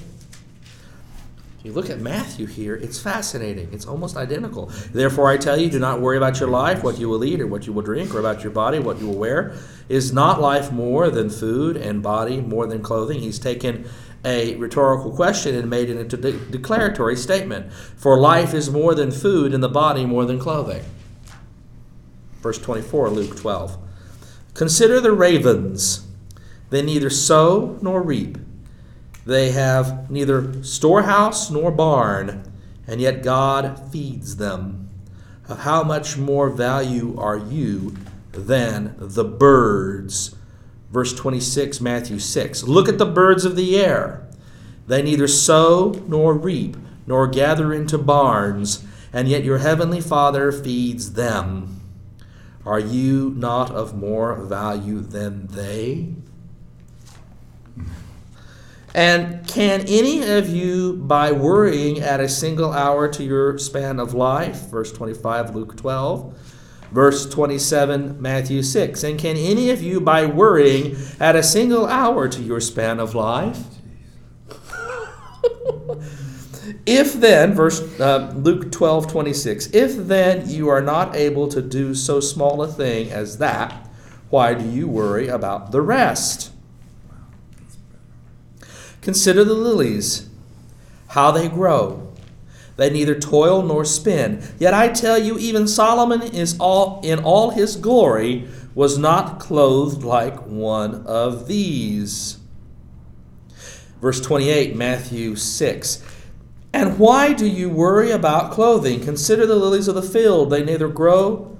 You 1.64 1.72
look 1.72 1.90
at 1.90 2.00
Matthew 2.00 2.46
here, 2.46 2.76
it's 2.76 3.00
fascinating. 3.00 3.68
It's 3.72 3.84
almost 3.84 4.16
identical. 4.16 4.66
Therefore, 4.92 5.28
I 5.28 5.36
tell 5.36 5.58
you, 5.58 5.68
do 5.68 5.80
not 5.80 6.00
worry 6.00 6.16
about 6.16 6.38
your 6.38 6.48
life, 6.48 6.84
what 6.84 6.98
you 6.98 7.08
will 7.08 7.24
eat 7.24 7.40
or 7.40 7.48
what 7.48 7.66
you 7.66 7.72
will 7.72 7.82
drink, 7.82 8.14
or 8.14 8.20
about 8.20 8.44
your 8.44 8.52
body, 8.52 8.78
what 8.78 9.00
you 9.00 9.08
will 9.08 9.18
wear. 9.18 9.56
Is 9.88 10.12
not 10.12 10.40
life 10.40 10.70
more 10.70 11.10
than 11.10 11.28
food, 11.28 11.76
and 11.76 12.00
body 12.00 12.40
more 12.40 12.68
than 12.68 12.80
clothing? 12.80 13.18
He's 13.18 13.40
taken 13.40 13.88
a 14.24 14.54
rhetorical 14.54 15.10
question 15.10 15.56
and 15.56 15.68
made 15.68 15.90
it 15.90 15.96
into 15.96 16.16
a 16.16 16.20
de- 16.20 16.50
declaratory 16.50 17.16
statement. 17.16 17.72
For 17.72 18.18
life 18.18 18.54
is 18.54 18.70
more 18.70 18.94
than 18.94 19.10
food, 19.10 19.52
and 19.52 19.62
the 19.62 19.68
body 19.68 20.06
more 20.06 20.24
than 20.24 20.38
clothing. 20.38 20.84
Verse 22.40 22.58
24, 22.58 23.10
Luke 23.10 23.36
12. 23.36 23.76
Consider 24.54 25.00
the 25.00 25.12
ravens. 25.12 26.06
They 26.70 26.82
neither 26.82 27.10
sow 27.10 27.78
nor 27.82 28.00
reap. 28.00 28.38
They 29.28 29.50
have 29.50 30.10
neither 30.10 30.64
storehouse 30.64 31.50
nor 31.50 31.70
barn, 31.70 32.50
and 32.86 32.98
yet 32.98 33.22
God 33.22 33.92
feeds 33.92 34.36
them. 34.36 34.88
Of 35.46 35.58
how 35.58 35.82
much 35.82 36.16
more 36.16 36.48
value 36.48 37.14
are 37.20 37.36
you 37.36 37.94
than 38.32 38.94
the 38.98 39.24
birds? 39.24 40.34
Verse 40.90 41.14
26, 41.14 41.78
Matthew 41.78 42.18
6. 42.18 42.62
Look 42.62 42.88
at 42.88 42.96
the 42.96 43.04
birds 43.04 43.44
of 43.44 43.54
the 43.54 43.78
air. 43.78 44.26
They 44.86 45.02
neither 45.02 45.28
sow 45.28 46.02
nor 46.08 46.32
reap, 46.32 46.78
nor 47.06 47.26
gather 47.26 47.74
into 47.74 47.98
barns, 47.98 48.82
and 49.12 49.28
yet 49.28 49.44
your 49.44 49.58
heavenly 49.58 50.00
Father 50.00 50.50
feeds 50.50 51.12
them. 51.12 51.82
Are 52.64 52.80
you 52.80 53.34
not 53.36 53.70
of 53.72 53.94
more 53.94 54.36
value 54.36 55.00
than 55.00 55.48
they? 55.48 56.14
And 58.94 59.46
can 59.46 59.84
any 59.86 60.28
of 60.28 60.48
you, 60.48 60.94
by 60.94 61.30
worrying, 61.30 62.00
add 62.00 62.20
a 62.20 62.28
single 62.28 62.72
hour 62.72 63.06
to 63.08 63.22
your 63.22 63.58
span 63.58 64.00
of 64.00 64.14
life? 64.14 64.70
Verse 64.70 64.92
25, 64.92 65.54
Luke 65.54 65.76
12. 65.76 66.34
Verse 66.90 67.28
27, 67.28 68.20
Matthew 68.20 68.62
6. 68.62 69.04
And 69.04 69.18
can 69.18 69.36
any 69.36 69.70
of 69.70 69.82
you, 69.82 70.00
by 70.00 70.24
worrying, 70.24 70.96
add 71.20 71.36
a 71.36 71.42
single 71.42 71.86
hour 71.86 72.28
to 72.28 72.42
your 72.42 72.60
span 72.60 72.98
of 72.98 73.14
life? 73.14 73.62
if 76.86 77.12
then, 77.12 77.52
verse 77.52 77.82
uh, 78.00 78.32
Luke 78.36 78.72
12, 78.72 79.12
26, 79.12 79.74
if 79.74 79.96
then 79.96 80.48
you 80.48 80.68
are 80.68 80.80
not 80.80 81.14
able 81.14 81.46
to 81.48 81.60
do 81.60 81.94
so 81.94 82.20
small 82.20 82.62
a 82.62 82.68
thing 82.68 83.10
as 83.10 83.36
that, 83.36 83.86
why 84.30 84.54
do 84.54 84.66
you 84.66 84.88
worry 84.88 85.28
about 85.28 85.72
the 85.72 85.82
rest? 85.82 86.52
Consider 89.08 89.42
the 89.42 89.54
lilies, 89.54 90.28
how 91.06 91.30
they 91.30 91.48
grow. 91.48 92.12
They 92.76 92.90
neither 92.90 93.18
toil 93.18 93.62
nor 93.62 93.82
spin. 93.86 94.42
Yet 94.58 94.74
I 94.74 94.88
tell 94.88 95.16
you, 95.16 95.38
even 95.38 95.66
Solomon 95.66 96.20
is 96.20 96.58
all 96.60 97.00
in 97.02 97.18
all 97.20 97.48
his 97.48 97.76
glory 97.76 98.46
was 98.74 98.98
not 98.98 99.40
clothed 99.40 100.04
like 100.04 100.44
one 100.44 101.06
of 101.06 101.48
these. 101.48 102.36
Verse 104.02 104.20
28, 104.20 104.76
Matthew 104.76 105.36
6. 105.36 106.04
And 106.74 106.98
why 106.98 107.32
do 107.32 107.46
you 107.46 107.70
worry 107.70 108.10
about 108.10 108.52
clothing? 108.52 109.00
Consider 109.00 109.46
the 109.46 109.56
lilies 109.56 109.88
of 109.88 109.94
the 109.94 110.02
field. 110.02 110.50
They 110.50 110.62
neither 110.62 110.88
grow 110.88 111.57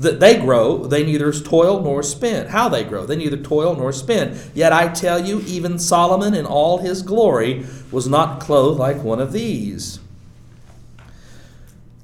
that 0.00 0.18
they 0.18 0.38
grow, 0.38 0.86
they 0.86 1.04
neither 1.04 1.30
toil 1.30 1.80
nor 1.82 2.02
spin. 2.02 2.48
How 2.48 2.68
they 2.68 2.84
grow, 2.84 3.04
they 3.04 3.16
neither 3.16 3.36
toil 3.36 3.76
nor 3.76 3.92
spin. 3.92 4.38
Yet 4.54 4.72
I 4.72 4.88
tell 4.88 5.24
you, 5.24 5.42
even 5.46 5.78
Solomon 5.78 6.34
in 6.34 6.46
all 6.46 6.78
his 6.78 7.02
glory 7.02 7.66
was 7.92 8.08
not 8.08 8.40
clothed 8.40 8.78
like 8.78 9.02
one 9.02 9.20
of 9.20 9.32
these. 9.32 10.00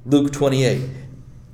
Luke 0.05 0.31
28. 0.31 0.89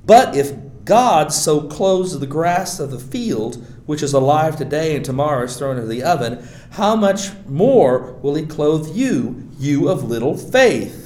But 0.04 0.36
if 0.36 0.52
God 0.84 1.32
so 1.32 1.62
clothes 1.62 2.18
the 2.18 2.26
grass 2.26 2.78
of 2.78 2.90
the 2.90 2.98
field, 2.98 3.64
which 3.86 4.02
is 4.02 4.12
alive 4.12 4.56
today 4.56 4.94
and 4.94 5.04
tomorrow 5.04 5.44
is 5.44 5.56
thrown 5.56 5.76
into 5.76 5.88
the 5.88 6.02
oven, 6.02 6.46
how 6.72 6.94
much 6.94 7.30
more 7.46 8.12
will 8.22 8.34
he 8.34 8.44
clothe 8.44 8.94
you, 8.94 9.48
you 9.58 9.88
of 9.88 10.04
little 10.04 10.36
faith? 10.36 11.03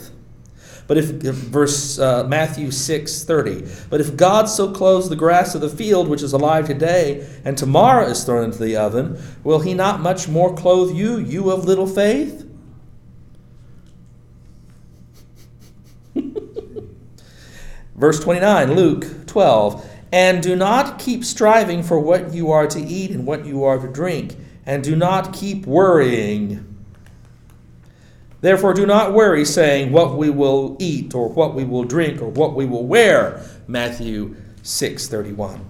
But 0.88 0.96
if 0.96 1.04
verse 1.04 1.98
uh, 1.98 2.24
Matthew 2.24 2.70
six 2.70 3.22
thirty, 3.22 3.68
but 3.90 4.00
if 4.00 4.16
God 4.16 4.46
so 4.46 4.72
clothes 4.72 5.10
the 5.10 5.16
grass 5.16 5.54
of 5.54 5.60
the 5.60 5.68
field, 5.68 6.08
which 6.08 6.22
is 6.22 6.32
alive 6.32 6.66
today 6.66 7.28
and 7.44 7.58
tomorrow 7.58 8.06
is 8.06 8.24
thrown 8.24 8.44
into 8.44 8.58
the 8.58 8.76
oven, 8.78 9.22
will 9.44 9.60
He 9.60 9.74
not 9.74 10.00
much 10.00 10.28
more 10.28 10.54
clothe 10.54 10.96
you, 10.96 11.18
you 11.18 11.50
of 11.50 11.66
little 11.66 11.86
faith? 11.86 12.50
verse 17.94 18.18
twenty 18.18 18.40
nine, 18.40 18.72
Luke 18.72 19.26
twelve, 19.26 19.86
and 20.10 20.42
do 20.42 20.56
not 20.56 20.98
keep 20.98 21.22
striving 21.22 21.82
for 21.82 22.00
what 22.00 22.32
you 22.32 22.50
are 22.50 22.66
to 22.66 22.80
eat 22.80 23.10
and 23.10 23.26
what 23.26 23.44
you 23.44 23.62
are 23.62 23.76
to 23.78 23.88
drink, 23.88 24.36
and 24.64 24.82
do 24.82 24.96
not 24.96 25.34
keep 25.34 25.66
worrying. 25.66 26.64
Therefore, 28.40 28.72
do 28.72 28.86
not 28.86 29.12
worry, 29.12 29.44
saying, 29.44 29.92
What 29.92 30.16
we 30.16 30.30
will 30.30 30.76
eat, 30.78 31.14
or 31.14 31.28
what 31.28 31.54
we 31.54 31.64
will 31.64 31.84
drink, 31.84 32.22
or 32.22 32.28
what 32.28 32.54
we 32.54 32.66
will 32.66 32.86
wear. 32.86 33.42
Matthew 33.66 34.36
6 34.62 35.08
31. 35.08 35.68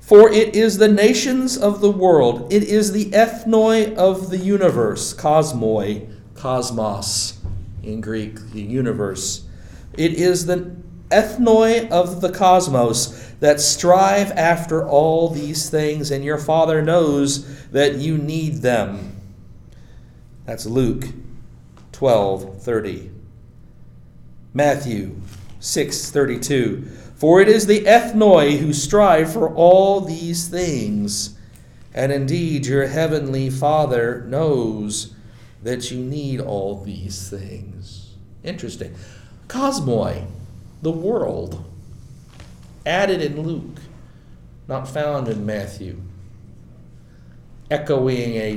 For 0.00 0.32
it 0.32 0.54
is 0.54 0.78
the 0.78 0.88
nations 0.88 1.58
of 1.58 1.80
the 1.82 1.90
world, 1.90 2.50
it 2.50 2.62
is 2.62 2.92
the 2.92 3.10
ethnoi 3.10 3.94
of 3.94 4.30
the 4.30 4.38
universe, 4.38 5.12
cosmoi, 5.12 6.10
cosmos 6.34 7.38
in 7.82 8.00
Greek, 8.00 8.38
the 8.52 8.62
universe. 8.62 9.44
It 9.98 10.14
is 10.14 10.46
the 10.46 10.74
ethnoi 11.10 11.90
of 11.90 12.20
the 12.22 12.32
cosmos 12.32 13.32
that 13.40 13.60
strive 13.60 14.30
after 14.32 14.88
all 14.88 15.28
these 15.28 15.68
things, 15.68 16.10
and 16.10 16.24
your 16.24 16.38
Father 16.38 16.80
knows 16.80 17.68
that 17.68 17.96
you 17.96 18.16
need 18.16 18.62
them. 18.62 19.17
That's 20.48 20.64
Luke 20.64 21.04
12 21.92 22.62
30. 22.62 23.10
Matthew 24.54 25.20
6 25.60 26.10
32. 26.10 26.88
For 27.16 27.42
it 27.42 27.48
is 27.48 27.66
the 27.66 27.84
ethnoi 27.84 28.56
who 28.56 28.72
strive 28.72 29.30
for 29.30 29.54
all 29.54 30.00
these 30.00 30.48
things, 30.48 31.36
And 31.92 32.10
indeed, 32.10 32.64
your 32.64 32.86
heavenly 32.86 33.50
Father 33.50 34.24
knows 34.26 35.14
that 35.62 35.90
you 35.90 35.98
need 35.98 36.40
all 36.40 36.82
these 36.82 37.28
things. 37.28 38.14
Interesting. 38.42 38.94
Cosmoi, 39.48 40.24
the 40.80 40.90
world, 40.90 41.62
added 42.86 43.20
in 43.20 43.42
Luke, 43.42 43.82
not 44.66 44.88
found 44.88 45.28
in 45.28 45.44
Matthew, 45.44 46.00
echoing 47.70 48.36
a 48.36 48.56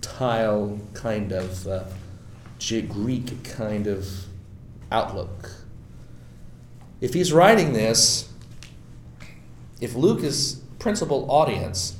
Gentile 0.00 0.78
kind 0.94 1.32
of 1.32 1.66
uh, 1.66 1.84
Greek 2.88 3.42
kind 3.44 3.86
of 3.86 4.08
outlook. 4.92 5.50
If 7.00 7.14
he's 7.14 7.32
writing 7.32 7.72
this, 7.72 8.28
if 9.80 9.94
Luke's 9.94 10.60
principal 10.78 11.30
audience 11.30 11.96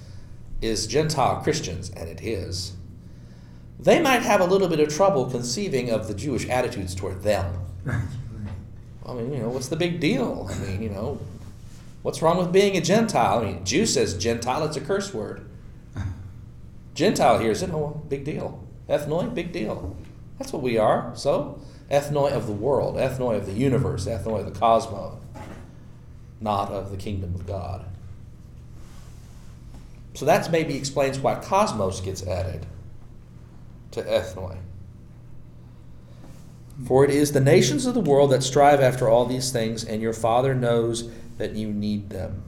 is 0.61 0.87
Gentile 0.87 1.41
Christians, 1.43 1.91
and 1.91 2.09
it 2.09 2.21
is, 2.23 2.73
they 3.79 4.01
might 4.01 4.23
have 4.23 4.41
a 4.41 4.45
little 4.45 4.69
bit 4.69 4.81
of 4.81 4.89
trouble 4.89 5.31
conceiving 5.31 5.91
of 5.91 6.09
the 6.09 6.15
Jewish 6.15 6.49
attitudes 6.49 6.95
toward 6.95 7.23
them. 7.23 7.55
I 9.07 9.13
mean, 9.13 9.33
you 9.33 9.39
know, 9.41 9.49
what's 9.49 9.69
the 9.69 9.77
big 9.77 10.01
deal? 10.01 10.49
I 10.51 10.59
mean, 10.59 10.83
you 10.83 10.91
know, 10.91 11.21
what's 12.03 12.21
wrong 12.21 12.39
with 12.39 12.53
being 12.53 12.77
a 12.77 12.81
Gentile? 12.81 13.39
I 13.39 13.45
mean, 13.45 13.65
Jew 13.65 13.87
says 13.87 14.15
Gentile, 14.15 14.65
it's 14.65 14.77
a 14.77 14.81
curse 14.81 15.15
word. 15.15 15.48
Gentile 16.99 17.39
hears 17.39 17.63
it, 17.63 17.71
oh, 17.71 18.03
big 18.09 18.25
deal. 18.25 18.67
Ethnoi, 18.89 19.33
big 19.33 19.53
deal. 19.53 19.97
That's 20.37 20.53
what 20.53 20.63
we 20.63 20.79
are. 20.79 21.13
So, 21.15 21.61
ethnoi 21.89 22.33
of 22.33 22.49
the 22.49 22.53
world, 22.53 22.97
ethnoi 22.97 23.37
of 23.37 23.47
the 23.47 23.53
universe, 23.53 24.07
ethnoi 24.07 24.41
of 24.41 24.53
the 24.53 24.59
cosmos, 24.59 25.23
not 26.41 26.73
of 26.73 26.91
the 26.91 26.97
kingdom 26.97 27.37
of 27.37 27.47
God. 27.47 27.85
So 30.15 30.25
that 30.25 30.51
maybe 30.51 30.77
explains 30.77 31.21
why 31.21 31.37
cosmos 31.37 32.01
gets 32.01 32.27
added 32.27 32.67
to 33.93 34.03
ethnoi. 34.03 34.57
For 36.85 37.05
it 37.05 37.13
is 37.13 37.31
the 37.31 37.41
nations 37.41 37.87
of 37.87 37.95
the 37.95 38.01
world 38.01 38.33
that 38.33 38.43
strive 38.43 38.81
after 38.81 39.09
all 39.09 39.25
these 39.25 39.53
things, 39.53 39.85
and 39.85 40.03
your 40.03 40.13
Father 40.13 40.53
knows 40.53 41.09
that 41.37 41.53
you 41.53 41.69
need 41.69 42.11
them. 42.11 42.43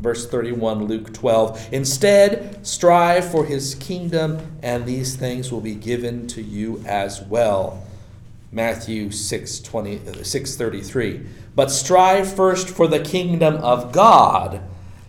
Verse 0.00 0.26
31, 0.28 0.84
Luke 0.84 1.12
12. 1.12 1.68
Instead, 1.72 2.66
strive 2.66 3.30
for 3.30 3.46
his 3.46 3.74
kingdom, 3.76 4.58
and 4.62 4.84
these 4.84 5.16
things 5.16 5.50
will 5.50 5.62
be 5.62 5.74
given 5.74 6.26
to 6.28 6.42
you 6.42 6.82
as 6.86 7.22
well. 7.22 7.82
Matthew 8.52 9.10
6, 9.10 9.60
20, 9.60 10.22
6 10.22 10.56
33. 10.56 11.26
But 11.54 11.70
strive 11.70 12.32
first 12.32 12.68
for 12.68 12.86
the 12.86 13.00
kingdom 13.00 13.56
of 13.56 13.92
God 13.92 14.60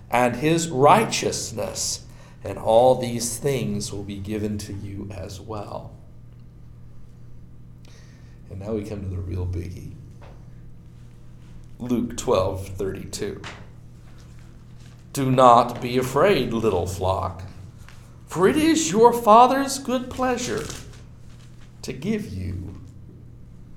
and 0.10 0.38
his 0.38 0.70
righteousness, 0.70 2.06
and 2.44 2.58
all 2.58 2.96
these 2.96 3.38
things 3.38 3.92
will 3.92 4.04
be 4.04 4.18
given 4.18 4.58
to 4.60 4.74
you 4.74 5.10
as 5.12 5.40
well. 5.42 5.94
And 8.50 8.60
now 8.62 8.74
we 8.74 8.86
come 8.86 9.02
to 9.02 9.10
the 9.10 9.18
real 9.18 9.46
biggie. 9.46 9.94
Luke 11.80 12.16
12 12.16 12.70
32. 12.70 13.42
Do 15.18 15.32
not 15.32 15.82
be 15.82 15.98
afraid, 15.98 16.54
little 16.54 16.86
flock, 16.86 17.42
for 18.28 18.48
it 18.48 18.56
is 18.56 18.92
your 18.92 19.12
Father's 19.12 19.80
good 19.80 20.12
pleasure 20.12 20.64
to 21.82 21.92
give 21.92 22.32
you 22.32 22.82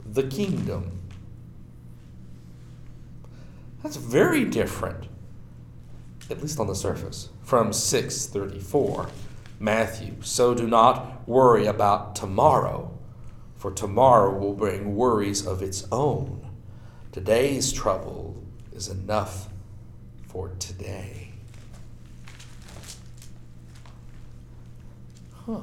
the 0.04 0.24
kingdom. 0.24 1.00
That's 3.82 3.96
very 3.96 4.44
different, 4.44 5.06
at 6.28 6.42
least 6.42 6.60
on 6.60 6.66
the 6.66 6.74
surface, 6.74 7.30
from 7.42 7.72
634. 7.72 9.08
Matthew, 9.58 10.16
so 10.20 10.52
do 10.52 10.66
not 10.66 11.26
worry 11.26 11.64
about 11.64 12.14
tomorrow, 12.14 12.98
for 13.56 13.70
tomorrow 13.70 14.36
will 14.36 14.52
bring 14.52 14.94
worries 14.94 15.46
of 15.46 15.62
its 15.62 15.86
own. 15.90 16.46
Today's 17.12 17.72
trouble 17.72 18.44
is 18.72 18.88
enough 18.88 19.48
for 20.28 20.50
today. 20.58 21.29
Huh. 25.50 25.60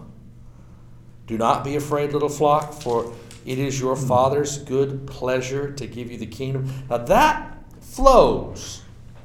Do 1.27 1.37
not 1.37 1.63
be 1.63 1.75
afraid, 1.75 2.11
little 2.11 2.29
flock, 2.29 2.73
for 2.73 3.13
it 3.45 3.57
is 3.57 3.79
your 3.79 3.95
hmm. 3.95 4.07
Father's 4.07 4.57
good 4.57 5.07
pleasure 5.07 5.71
to 5.71 5.87
give 5.87 6.11
you 6.11 6.17
the 6.17 6.25
kingdom. 6.25 6.71
Now 6.89 6.97
that 6.97 7.57
flows, 7.81 8.81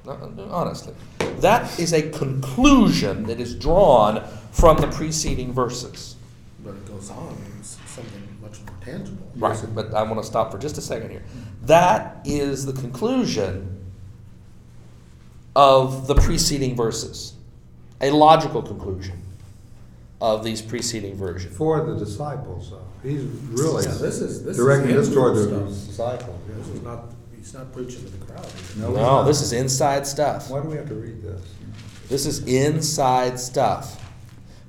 uh, 0.06 0.16
honestly, 0.50 0.94
that 1.38 1.78
is 1.78 1.92
a 1.92 2.10
conclusion 2.10 3.24
that 3.24 3.40
is 3.40 3.54
drawn 3.54 4.24
from 4.52 4.76
the 4.76 4.86
preceding 4.88 5.52
verses. 5.52 6.16
But 6.64 6.74
it 6.74 6.86
goes 6.86 7.10
on, 7.10 7.36
it's 7.58 7.78
something 7.86 8.38
much 8.40 8.60
more 8.60 8.76
tangible. 8.80 9.28
Right, 9.36 9.58
but 9.74 9.92
I 9.94 10.02
want 10.04 10.20
to 10.20 10.26
stop 10.26 10.52
for 10.52 10.58
just 10.58 10.78
a 10.78 10.80
second 10.80 11.10
here. 11.10 11.24
That 11.62 12.20
is 12.24 12.66
the 12.66 12.72
conclusion 12.72 13.84
of 15.56 16.06
the 16.06 16.14
preceding 16.14 16.76
verses, 16.76 17.34
a 18.00 18.10
logical 18.10 18.62
conclusion 18.62 19.21
of 20.22 20.44
these 20.44 20.62
preceding 20.62 21.16
versions. 21.16 21.54
For 21.56 21.84
the 21.84 21.96
disciples, 21.96 22.70
though, 22.70 22.78
he's 23.02 23.22
really 23.50 23.82
Yeah, 23.84 23.90
this 23.90 24.20
is- 24.20 24.44
this 24.44 24.52
is 24.52 24.56
directing 24.56 24.94
this 24.96 25.12
toward 25.12 25.34
the 25.34 25.48
inward 25.48 25.74
stuff. 25.74 25.88
disciples. 25.88 26.36
This 26.56 26.68
is 26.68 26.82
not, 26.82 27.04
he's 27.36 27.52
not 27.52 27.72
preaching 27.72 28.04
to 28.04 28.08
the 28.08 28.24
crowd. 28.24 28.46
No, 28.78 28.86
he's 28.86 28.96
No, 28.96 29.02
not. 29.02 29.22
this 29.24 29.42
is 29.42 29.52
inside 29.52 30.06
stuff. 30.06 30.48
Why 30.48 30.60
do 30.60 30.68
we 30.68 30.76
have 30.76 30.88
to 30.88 30.94
read 30.94 31.20
this? 31.24 31.40
This 32.08 32.24
is 32.26 32.38
inside 32.46 33.40
stuff. 33.40 33.98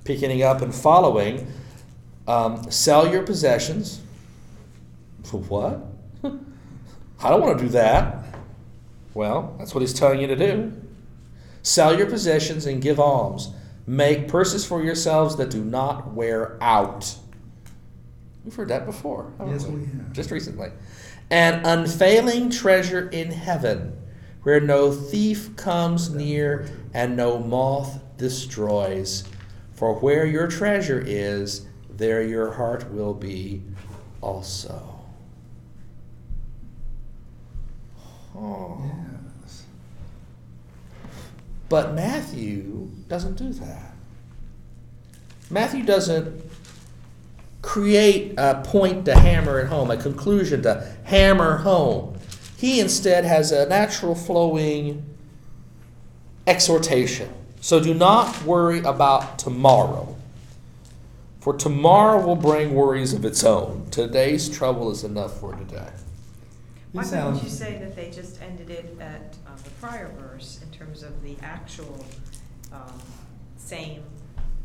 Picking 0.06 0.42
up 0.42 0.64
and 0.64 0.74
following, 0.74 1.46
um, 2.28 2.70
sell 2.72 3.08
your 3.08 3.22
possessions. 3.22 4.00
For 5.24 5.38
what? 5.50 5.86
I 7.24 7.30
don't 7.30 7.42
want 7.42 7.60
to 7.60 7.64
do 7.64 7.70
that. 7.74 8.26
Well, 9.14 9.54
that's 9.60 9.76
what 9.76 9.82
he's 9.82 9.94
telling 9.94 10.20
you 10.20 10.26
to 10.28 10.36
do. 10.36 10.74
Sell 11.62 11.96
your 11.96 12.08
possessions 12.08 12.66
and 12.66 12.82
give 12.82 13.00
alms. 13.00 13.50
Make 13.86 14.28
purses 14.28 14.66
for 14.66 14.84
yourselves 14.84 15.36
that 15.38 15.50
do 15.50 15.64
not 15.64 16.14
wear 16.14 16.58
out. 16.62 17.16
We've 18.46 18.56
heard 18.56 18.70
that 18.70 18.86
before. 18.86 19.34
Yes, 19.46 19.66
we 19.66 19.86
have. 19.86 20.14
Just 20.14 20.32
recently. 20.32 20.70
An 21.30 21.66
unfailing 21.66 22.50
treasure 22.50 23.10
in 23.10 23.32
heaven, 23.32 23.98
where 24.44 24.60
no 24.60 24.92
thief 24.92 25.56
comes 25.56 26.14
near 26.14 26.68
and 26.94 27.18
no 27.18 27.40
moth 27.40 28.00
destroys. 28.18 29.24
For 29.74 29.94
where 30.00 30.26
your 30.26 30.48
treasure 30.48 31.04
is, 31.06 31.66
there 31.90 32.22
your 32.22 32.52
heart 32.52 32.92
will 32.92 33.14
be 33.14 33.64
also. 34.22 34.90
Oh. 38.36 38.82
Yes. 38.84 39.13
But 41.70 41.94
Matthew 41.94 42.90
doesn't 43.08 43.36
do 43.36 43.52
that. 43.54 43.94
Matthew 45.50 45.84
doesn't 45.84 46.44
create 47.62 48.34
a 48.38 48.62
point 48.64 49.06
to 49.06 49.18
hammer 49.18 49.60
it 49.60 49.68
home, 49.68 49.90
a 49.90 49.98
conclusion 49.98 50.62
to 50.64 50.86
hammer 51.06 51.58
home. 51.58 52.18
He 52.58 52.80
instead 52.80 53.26
has 53.26 53.52
a 53.52 53.68
natural 53.68 54.16
flowing 54.16 55.06
exhortation. 56.46 57.30
So 57.62 57.80
do 57.80 57.94
not 57.94 58.44
worry 58.44 58.80
about 58.80 59.40
tomorrow, 59.40 60.16
for 61.40 61.54
tomorrow 61.54 62.26
will 62.26 62.36
bring 62.36 62.74
worries 62.74 63.14
of 63.14 63.24
its 63.26 63.44
own. 63.44 63.88
Today's 63.90 64.50
trouble 64.50 64.92
is 64.92 65.04
enough 65.04 65.40
for 65.40 65.56
today. 65.56 65.90
He 66.94 67.00
Why 67.00 67.04
sounds- 67.04 67.40
couldn't 67.40 67.52
you 67.52 67.58
say 67.58 67.80
that 67.80 67.96
they 67.96 68.12
just 68.12 68.40
ended 68.40 68.70
it 68.70 68.96
at 69.00 69.36
um, 69.48 69.56
the 69.64 69.72
prior 69.82 70.10
verse 70.20 70.60
in 70.62 70.70
terms 70.78 71.02
of 71.02 71.24
the 71.24 71.36
actual 71.42 72.06
um, 72.72 73.02
same 73.58 74.04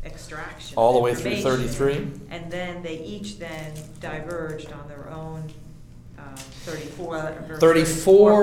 extraction? 0.05 0.77
All 0.77 0.93
the 0.93 0.99
way 0.99 1.15
through 1.15 1.31
information, 1.31 1.67
33? 1.69 2.11
And 2.29 2.51
then 2.51 2.83
they 2.83 2.99
each 2.99 3.39
then 3.39 3.73
diverged 3.99 4.71
on 4.71 4.87
their 4.87 5.09
own 5.09 5.51
um, 6.19 6.35
34. 6.35 7.15
uh, 7.17 7.41
verse 7.47 7.59
34 7.59 7.95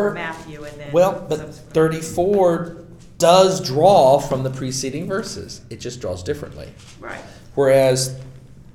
for 0.08 0.14
Matthew 0.14 0.64
and 0.64 0.80
then. 0.80 0.90
Well, 0.92 1.24
but 1.28 1.38
subsequent. 1.38 1.72
34 1.74 2.84
does 3.18 3.60
draw 3.66 4.18
from 4.18 4.42
the 4.42 4.50
preceding 4.50 5.06
verses. 5.06 5.60
It 5.70 5.78
just 5.78 6.00
draws 6.00 6.24
differently. 6.24 6.72
Right. 6.98 7.20
Whereas 7.54 8.18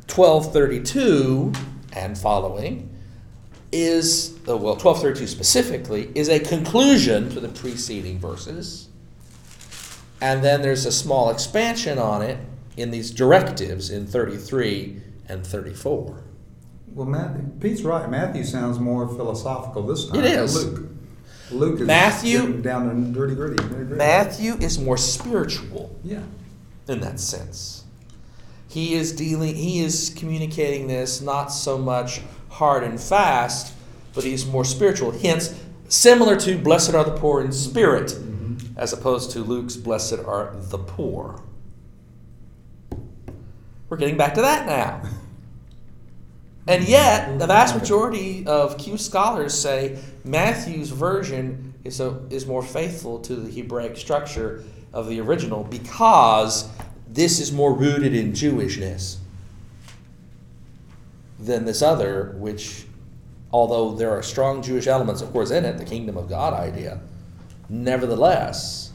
1232 0.08 1.52
and 1.93 2.17
following 2.17 2.89
is, 3.74 4.31
uh, 4.31 4.31
well, 4.46 4.58
1232 4.76 5.28
specifically, 5.28 6.12
is 6.16 6.30
a 6.30 6.40
conclusion 6.40 7.30
to 7.30 7.40
the 7.40 7.50
preceding 7.50 8.20
verses. 8.20 8.88
And 10.20 10.44
then 10.44 10.62
there's 10.62 10.86
a 10.86 10.92
small 10.92 11.30
expansion 11.30 11.98
on 11.98 12.22
it 12.22 12.38
in 12.78 12.92
these 12.92 13.12
directives 13.12 13.90
in 13.90 14.06
33 14.08 15.02
and 15.28 15.46
34. 15.46 16.24
Well, 16.94 17.08
Matthew, 17.08 17.44
Pete's 17.60 17.84
right. 17.84 18.10
Matthew 18.10 18.44
sounds 18.44 18.80
more 18.80 19.08
philosophical 19.08 19.84
this 19.84 20.08
time. 20.08 20.20
It 20.20 20.26
is. 20.26 20.66
Luke. 20.66 20.90
Luke 21.52 21.80
is 21.82 21.88
Matthew- 21.88 22.62
down 22.62 23.14
nitty 23.14 23.36
gritty. 23.36 23.96
Matthew 23.96 24.54
is 24.56 24.80
more 24.80 24.98
spiritual. 24.98 25.96
Yeah. 26.04 26.22
in 26.88 27.00
that 27.00 27.20
sense. 27.20 27.84
He 28.68 28.96
is 28.96 29.14
dealing 29.14 29.56
he 29.56 29.80
is 29.80 30.14
communicating 30.18 30.88
this 30.88 31.22
not 31.22 31.48
so 31.48 31.78
much 31.78 32.22
hard 32.50 32.84
and 32.84 33.00
fast, 33.00 33.74
but 34.13 34.24
he's 34.24 34.45
more 34.45 34.65
spiritual. 34.65 35.12
Hence, 35.12 35.54
similar 35.88 36.36
to 36.38 36.58
blessed 36.58 36.93
are 36.93 37.04
the 37.04 37.12
poor 37.17 37.41
in 37.41 37.52
spirit, 37.52 38.08
Mhm. 38.08 38.74
as 38.78 38.93
opposed 38.93 39.32
to 39.32 39.39
Luke's 39.43 39.76
blessed 39.76 40.19
are 40.26 40.56
the 40.69 40.78
poor. 40.78 41.41
We're 43.89 43.97
getting 43.97 44.17
back 44.17 44.34
to 44.36 44.41
that 44.41 44.65
now. 44.65 45.02
And 46.67 46.88
yet, 46.88 47.39
the 47.39 47.47
vast 47.47 47.76
majority 47.76 48.45
of 48.45 48.78
Q 48.78 48.95
scholars 48.95 49.52
say 49.56 49.97
Matthew's 50.24 50.91
version 50.91 51.74
is, 51.84 52.00
a, 52.00 52.19
is 52.30 52.45
more 52.45 52.62
faithful 52.62 53.17
to 53.21 53.36
the 53.36 53.50
Hebraic 53.50 53.97
structure 53.97 54.63
of 54.93 55.10
the 55.10 55.19
original 55.19 55.63
because 55.63 56.69
this 57.12 57.39
is 57.39 57.52
more 57.52 57.74
rooted 57.74 58.13
in 58.13 58.34
Jewishness 58.34 59.15
than 61.39 61.65
this 61.65 61.82
other, 61.82 62.36
which, 62.38 62.86
although 63.54 63.94
there 63.94 64.12
are 64.12 64.24
strong 64.24 64.62
Jewish 64.62 64.88
elements, 64.88 65.22
of 65.22 65.32
course, 65.32 65.52
in 65.52 65.66
it, 65.66 65.78
the 65.78 65.86
kingdom 65.86 66.18
of 66.18 66.30
God 66.30 66.54
idea, 66.54 67.00
nevertheless, 67.70 68.92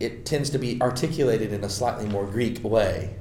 it 0.00 0.24
tends 0.24 0.50
to 0.50 0.58
be 0.58 0.80
articulated 0.80 1.52
in 1.52 1.62
a 1.62 1.68
slightly 1.68 2.06
more 2.06 2.26
Greek 2.26 2.62
way, 2.64 3.14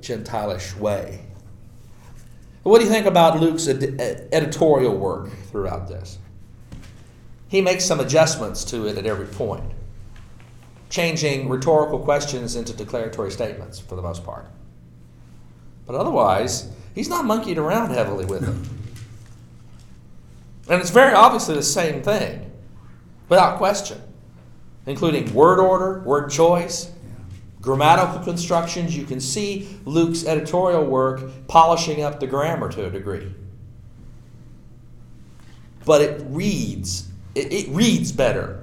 Gentilish 0.00 0.76
way. 0.76 1.26
What 2.62 2.78
do 2.78 2.84
you 2.84 2.90
think 2.90 3.06
about 3.06 3.40
Luke's 3.40 3.66
ed- 3.68 4.28
editorial 4.32 4.96
work 4.96 5.30
throughout 5.50 5.88
this? 5.88 6.18
He 7.48 7.60
makes 7.60 7.84
some 7.84 8.00
adjustments 8.00 8.64
to 8.66 8.86
it 8.86 8.96
at 8.96 9.04
every 9.04 9.26
point, 9.26 9.72
changing 10.88 11.48
rhetorical 11.48 11.98
questions 11.98 12.56
into 12.56 12.72
declaratory 12.72 13.30
statements 13.30 13.78
for 13.78 13.94
the 13.94 14.02
most 14.02 14.24
part. 14.24 14.46
But 15.86 15.96
otherwise, 15.96 16.70
he's 16.94 17.08
not 17.08 17.24
monkeyed 17.24 17.58
around 17.58 17.90
heavily 17.90 18.24
with 18.24 18.48
it. 18.48 18.81
And 20.68 20.80
it's 20.80 20.90
very 20.90 21.12
obviously 21.12 21.54
the 21.54 21.62
same 21.62 22.02
thing, 22.02 22.50
without 23.28 23.58
question, 23.58 24.00
including 24.86 25.32
word 25.34 25.58
order, 25.58 26.00
word 26.00 26.30
choice, 26.30 26.90
grammatical 27.60 28.20
constructions. 28.20 28.96
You 28.96 29.04
can 29.04 29.20
see 29.20 29.78
Luke's 29.84 30.24
editorial 30.24 30.84
work 30.84 31.48
polishing 31.48 32.02
up 32.02 32.20
the 32.20 32.26
grammar 32.26 32.70
to 32.72 32.86
a 32.86 32.90
degree. 32.90 33.32
But 35.84 36.00
it 36.00 36.22
reads, 36.28 37.08
it, 37.34 37.52
it 37.52 37.68
reads 37.70 38.12
better. 38.12 38.62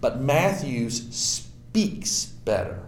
But 0.00 0.20
Matthew's 0.20 1.14
speaks 1.14 2.24
better. 2.24 2.80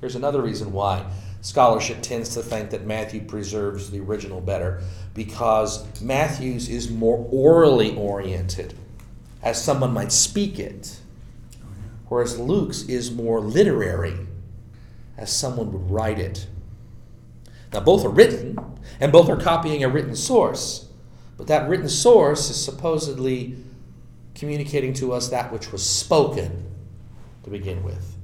Here's 0.00 0.16
another 0.16 0.42
reason 0.42 0.72
why 0.72 1.06
scholarship 1.46 2.02
tends 2.02 2.30
to 2.30 2.42
think 2.42 2.70
that 2.70 2.86
Matthew 2.86 3.22
preserves 3.22 3.90
the 3.90 4.00
original 4.00 4.40
better 4.40 4.82
because 5.14 5.84
Matthew's 6.00 6.68
is 6.68 6.90
more 6.90 7.26
orally 7.30 7.94
oriented, 7.94 8.74
as 9.42 9.62
someone 9.62 9.92
might 9.92 10.12
speak 10.12 10.58
it 10.58 11.00
whereas 12.08 12.38
Luke's 12.38 12.82
is 12.82 13.10
more 13.10 13.40
literary, 13.40 14.16
as 15.16 15.30
someone 15.30 15.72
would 15.72 15.90
write 15.90 16.18
it. 16.18 16.46
Now, 17.72 17.80
both 17.80 18.04
are 18.04 18.10
written, 18.10 18.58
and 19.00 19.12
both 19.12 19.28
are 19.28 19.36
copying 19.36 19.82
a 19.82 19.88
written 19.88 20.14
source, 20.14 20.88
but 21.36 21.48
that 21.48 21.68
written 21.68 21.88
source 21.88 22.48
is 22.48 22.62
supposedly 22.62 23.56
communicating 24.34 24.92
to 24.94 25.12
us 25.12 25.28
that 25.28 25.52
which 25.52 25.72
was 25.72 25.84
spoken 25.84 26.64
to 27.42 27.50
begin 27.50 27.82
with. 27.82 28.16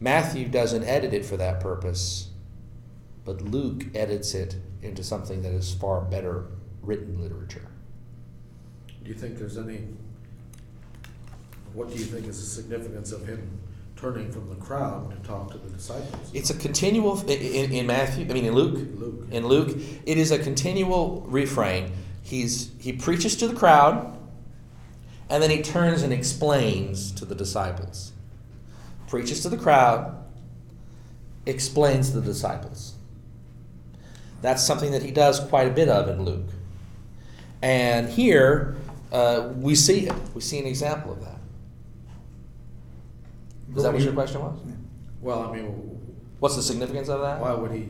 Matthew 0.00 0.48
doesn't 0.48 0.84
edit 0.84 1.12
it 1.12 1.24
for 1.24 1.36
that 1.36 1.60
purpose, 1.60 2.28
but 3.26 3.42
Luke 3.42 3.84
edits 3.94 4.34
it 4.34 4.56
into 4.82 5.02
something 5.02 5.42
that 5.42 5.52
is 5.52 5.74
far 5.74 6.00
better 6.00 6.46
written 6.80 7.20
literature. 7.20 7.68
Do 9.02 9.10
you 9.10 9.14
think 9.14 9.36
there's 9.36 9.58
any, 9.58 9.80
what 11.74 11.88
do 11.88 11.94
you 11.94 12.04
think 12.04 12.26
is 12.28 12.40
the 12.40 12.46
significance 12.46 13.10
of 13.10 13.26
him 13.26 13.60
turning 13.96 14.30
from 14.30 14.48
the 14.48 14.54
crowd 14.56 15.10
to 15.10 15.28
talk 15.28 15.50
to 15.50 15.58
the 15.58 15.68
disciples? 15.68 16.30
It's 16.32 16.50
a 16.50 16.56
continual 16.56 17.20
in, 17.28 17.72
in, 17.72 17.86
Matthew. 17.86 18.26
I 18.30 18.32
mean, 18.32 18.46
in 18.46 18.54
Luke. 18.54 18.78
Luke. 18.94 19.26
In 19.32 19.46
Luke, 19.46 19.76
it 20.06 20.18
is 20.18 20.30
a 20.30 20.38
continual 20.38 21.22
refrain. 21.26 21.92
He's 22.22 22.70
he 22.78 22.92
preaches 22.92 23.36
to 23.36 23.48
the 23.48 23.54
crowd, 23.54 24.18
and 25.28 25.42
then 25.42 25.50
he 25.50 25.62
turns 25.62 26.02
and 26.02 26.12
explains 26.12 27.12
to 27.12 27.24
the 27.24 27.34
disciples. 27.34 28.12
Preaches 29.08 29.42
to 29.42 29.48
the 29.48 29.56
crowd, 29.56 30.16
explains 31.46 32.10
to 32.10 32.20
the 32.20 32.26
disciples. 32.26 32.95
That's 34.42 34.62
something 34.64 34.92
that 34.92 35.02
he 35.02 35.10
does 35.10 35.40
quite 35.40 35.66
a 35.68 35.70
bit 35.70 35.88
of 35.88 36.08
in 36.08 36.24
Luke. 36.24 36.46
And 37.62 38.08
here, 38.08 38.76
uh, 39.12 39.50
we 39.56 39.74
see 39.74 40.06
it. 40.06 40.14
We 40.34 40.40
see 40.40 40.58
an 40.58 40.66
example 40.66 41.12
of 41.12 41.20
that. 41.24 41.38
Is 43.76 43.82
that 43.82 43.92
what 43.92 44.02
your 44.02 44.12
question 44.12 44.40
was? 44.40 44.58
Well, 45.20 45.42
I 45.42 45.56
mean, 45.56 45.92
What's 46.38 46.56
the 46.56 46.62
significance 46.62 47.08
of 47.08 47.20
that? 47.22 47.40
why 47.40 47.52
would 47.54 47.72
he, 47.72 47.88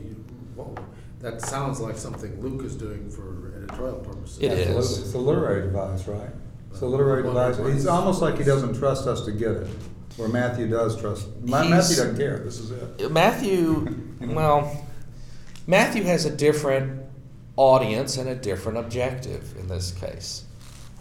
well, 0.55 0.73
that 1.19 1.41
sounds 1.41 1.79
like 1.81 1.97
something 1.97 2.41
Luke 2.41 2.63
is 2.65 2.75
doing 2.75 3.09
for 3.09 3.53
editorial 3.57 3.97
purposes. 3.99 4.39
It 4.39 4.51
is. 4.53 4.67
Absolutely. 4.69 5.03
It's 5.05 5.13
a 5.13 5.17
literary 5.17 5.61
device, 5.63 6.07
right? 6.07 6.29
It's 6.71 6.81
a 6.81 6.85
literary 6.85 7.23
device. 7.23 7.57
It's 7.59 7.85
almost 7.85 8.21
like 8.21 8.37
he 8.37 8.43
doesn't 8.43 8.75
trust 8.79 9.05
us 9.07 9.25
to 9.25 9.31
get 9.31 9.51
it, 9.51 9.67
where 10.15 10.29
Matthew 10.29 10.67
does 10.69 10.99
trust. 10.99 11.27
Ma- 11.43 11.61
He's- 11.63 11.69
Matthew 11.69 11.95
doesn't 11.97 12.17
care. 12.17 12.39
This 12.39 12.59
is 12.59 12.71
it. 12.71 13.11
Matthew, 13.11 13.95
well, 14.21 14.86
Matthew 15.69 16.03
has 16.03 16.23
a 16.23 16.29
different 16.29 17.01
audience 17.57 18.15
and 18.15 18.29
a 18.29 18.35
different 18.35 18.77
objective 18.77 19.53
in 19.59 19.67
this 19.67 19.91
case. 19.91 20.45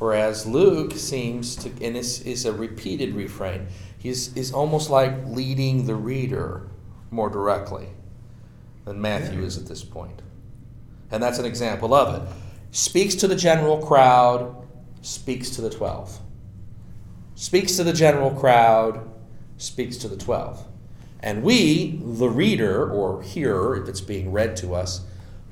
Whereas 0.00 0.44
Luke 0.44 0.92
seems 0.92 1.54
to, 1.56 1.68
and 1.80 1.94
this 1.94 2.20
is 2.22 2.44
a 2.44 2.52
repeated 2.52 3.14
refrain, 3.14 3.68
he's 3.96 4.36
is 4.36 4.52
almost 4.52 4.90
like 4.90 5.14
leading 5.26 5.86
the 5.86 5.94
reader 5.94 6.68
more 7.12 7.30
directly 7.30 7.86
than 8.84 9.00
Matthew 9.00 9.42
is 9.42 9.56
at 9.56 9.66
this 9.66 9.84
point. 9.84 10.20
And 11.12 11.22
that's 11.22 11.38
an 11.38 11.44
example 11.44 11.94
of 11.94 12.20
it. 12.20 12.28
Speaks 12.72 13.14
to 13.16 13.28
the 13.28 13.36
general 13.36 13.78
crowd, 13.78 14.66
speaks 15.00 15.50
to 15.50 15.62
the 15.62 15.70
12. 15.70 16.20
Speaks 17.36 17.76
to 17.76 17.84
the 17.84 17.92
general 17.92 18.32
crowd, 18.32 19.08
speaks 19.56 19.96
to 19.98 20.08
the 20.08 20.16
12. 20.16 20.66
And 21.26 21.42
we, 21.42 21.98
the 22.04 22.28
reader 22.28 22.88
or 22.88 23.20
hearer, 23.20 23.74
if 23.82 23.88
it's 23.88 24.00
being 24.00 24.30
read 24.30 24.54
to 24.58 24.76
us, 24.76 25.00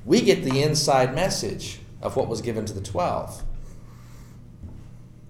we 0.05 0.21
get 0.21 0.45
the 0.45 0.63
inside 0.63 1.13
message 1.13 1.79
of 2.01 2.15
what 2.15 2.29
was 2.29 2.39
given 2.41 2.63
to 2.67 2.71
the 2.71 2.79
12. 2.79 3.43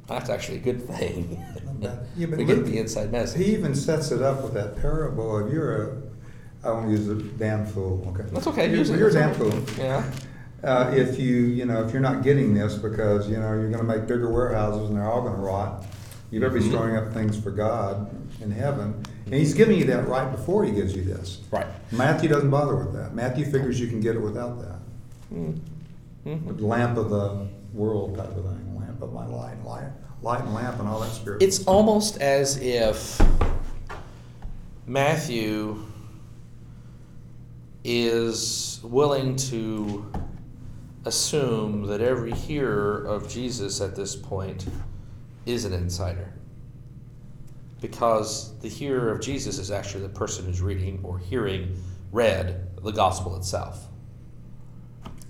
That's 0.05 0.29
actually 0.29 0.58
a 0.58 0.62
good 0.62 0.88
thing. 0.88 1.43
Yeah, 2.15 2.27
we 2.27 2.45
get 2.45 2.58
Luke- 2.60 2.67
the 2.67 2.77
inside 2.77 3.12
message. 3.12 3.43
He 3.43 3.53
even 3.53 3.73
sets 3.75 4.12
it 4.12 4.21
up 4.21 4.43
with 4.43 4.53
that 4.53 4.77
parable 4.79 5.36
of 5.38 5.51
you're 5.51 5.81
a, 5.84 6.01
I 6.63 6.71
won't 6.71 6.89
use 6.91 7.08
a 7.10 7.15
damn 7.15 7.65
fool, 7.65 8.08
okay? 8.15 8.29
That's 8.31 8.47
okay, 8.47 8.73
You're, 8.73 8.86
you're 8.97 9.10
a 9.10 9.13
damn 9.13 9.34
fool. 9.34 9.51
Yeah. 9.77 10.10
Uh, 10.63 10.91
if 10.95 11.19
you, 11.19 11.36
you 11.36 11.65
know, 11.65 11.84
if 11.84 11.91
you're 11.91 12.01
not 12.03 12.23
getting 12.23 12.53
this 12.53 12.75
because, 12.75 13.27
you 13.27 13.36
know, 13.38 13.51
you're 13.53 13.69
gonna 13.71 13.84
make 13.84 14.08
bigger 14.08 14.31
warehouses 14.31 14.88
and 14.89 14.95
they're 14.97 15.10
all 15.12 15.21
gonna 15.23 15.36
rot, 15.41 15.86
you 16.31 16.39
better 16.39 16.53
be 16.53 16.62
Mhm. 16.62 16.70
storing 16.70 16.95
up 16.95 17.11
things 17.13 17.38
for 17.38 17.51
God 17.51 18.09
in 18.41 18.51
heaven. 18.51 19.03
And 19.26 19.34
he's 19.34 19.53
giving 19.53 19.78
you 19.78 19.86
that 19.86 20.07
right 20.07 20.30
before 20.32 20.65
he 20.65 20.71
gives 20.71 20.95
you 20.95 21.03
this. 21.03 21.41
Right. 21.51 21.65
Matthew 21.91 22.30
doesn't 22.30 22.49
bother 22.51 22.76
with 22.76 22.93
that. 22.93 23.15
Matthew 23.15 23.45
figures 23.45 23.80
you 23.80 23.88
can 23.88 23.99
get 23.99 24.15
it 24.15 24.21
without 24.21 24.59
that. 24.61 24.80
Mm. 25.34 25.59
Mhm. 26.26 26.61
Lamp 26.61 26.97
of 26.97 27.09
the 27.09 27.47
world 27.73 28.15
type 28.15 28.30
of 28.30 28.43
thing, 28.43 28.76
lamp 28.80 29.01
of 29.01 29.13
my 29.13 29.26
light, 29.26 29.63
light, 29.65 29.89
light 30.21 30.43
and 30.43 30.53
lamp 30.53 30.80
and 30.80 30.88
all 30.88 30.99
that 30.99 31.11
spirit. 31.11 31.41
It's 31.41 31.63
almost 31.65 32.21
as 32.21 32.57
if 32.57 33.19
Matthew 34.86 35.84
is 37.84 38.80
willing 38.84 39.36
to 39.36 40.05
assume 41.05 41.86
that 41.88 42.01
every 42.01 42.32
hearer 42.32 43.03
of 43.05 43.30
Jesus 43.30 43.82
at 43.82 43.95
this 43.95 44.15
point 44.15 44.65
is 45.45 45.65
an 45.65 45.73
insider. 45.73 46.34
Because 47.82 48.57
the 48.59 48.69
hearer 48.69 49.11
of 49.11 49.21
Jesus 49.21 49.57
is 49.59 49.69
actually 49.71 50.03
the 50.03 50.09
person 50.09 50.45
who's 50.45 50.61
reading 50.61 50.99
or 51.03 51.17
hearing 51.19 51.76
read 52.11 52.67
the 52.84 52.91
gospel 52.91 53.36
itself. 53.36 53.88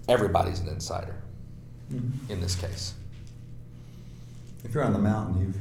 Everybody's 0.08 0.60
an 0.60 0.68
insider 0.70 1.16
Mhm. 1.92 2.30
in 2.30 2.42
this 2.42 2.56
case. 2.56 2.94
If 4.64 4.74
you're 4.74 4.84
on 4.84 4.94
the 4.94 5.00
mountain, 5.00 5.40
you, 5.42 5.54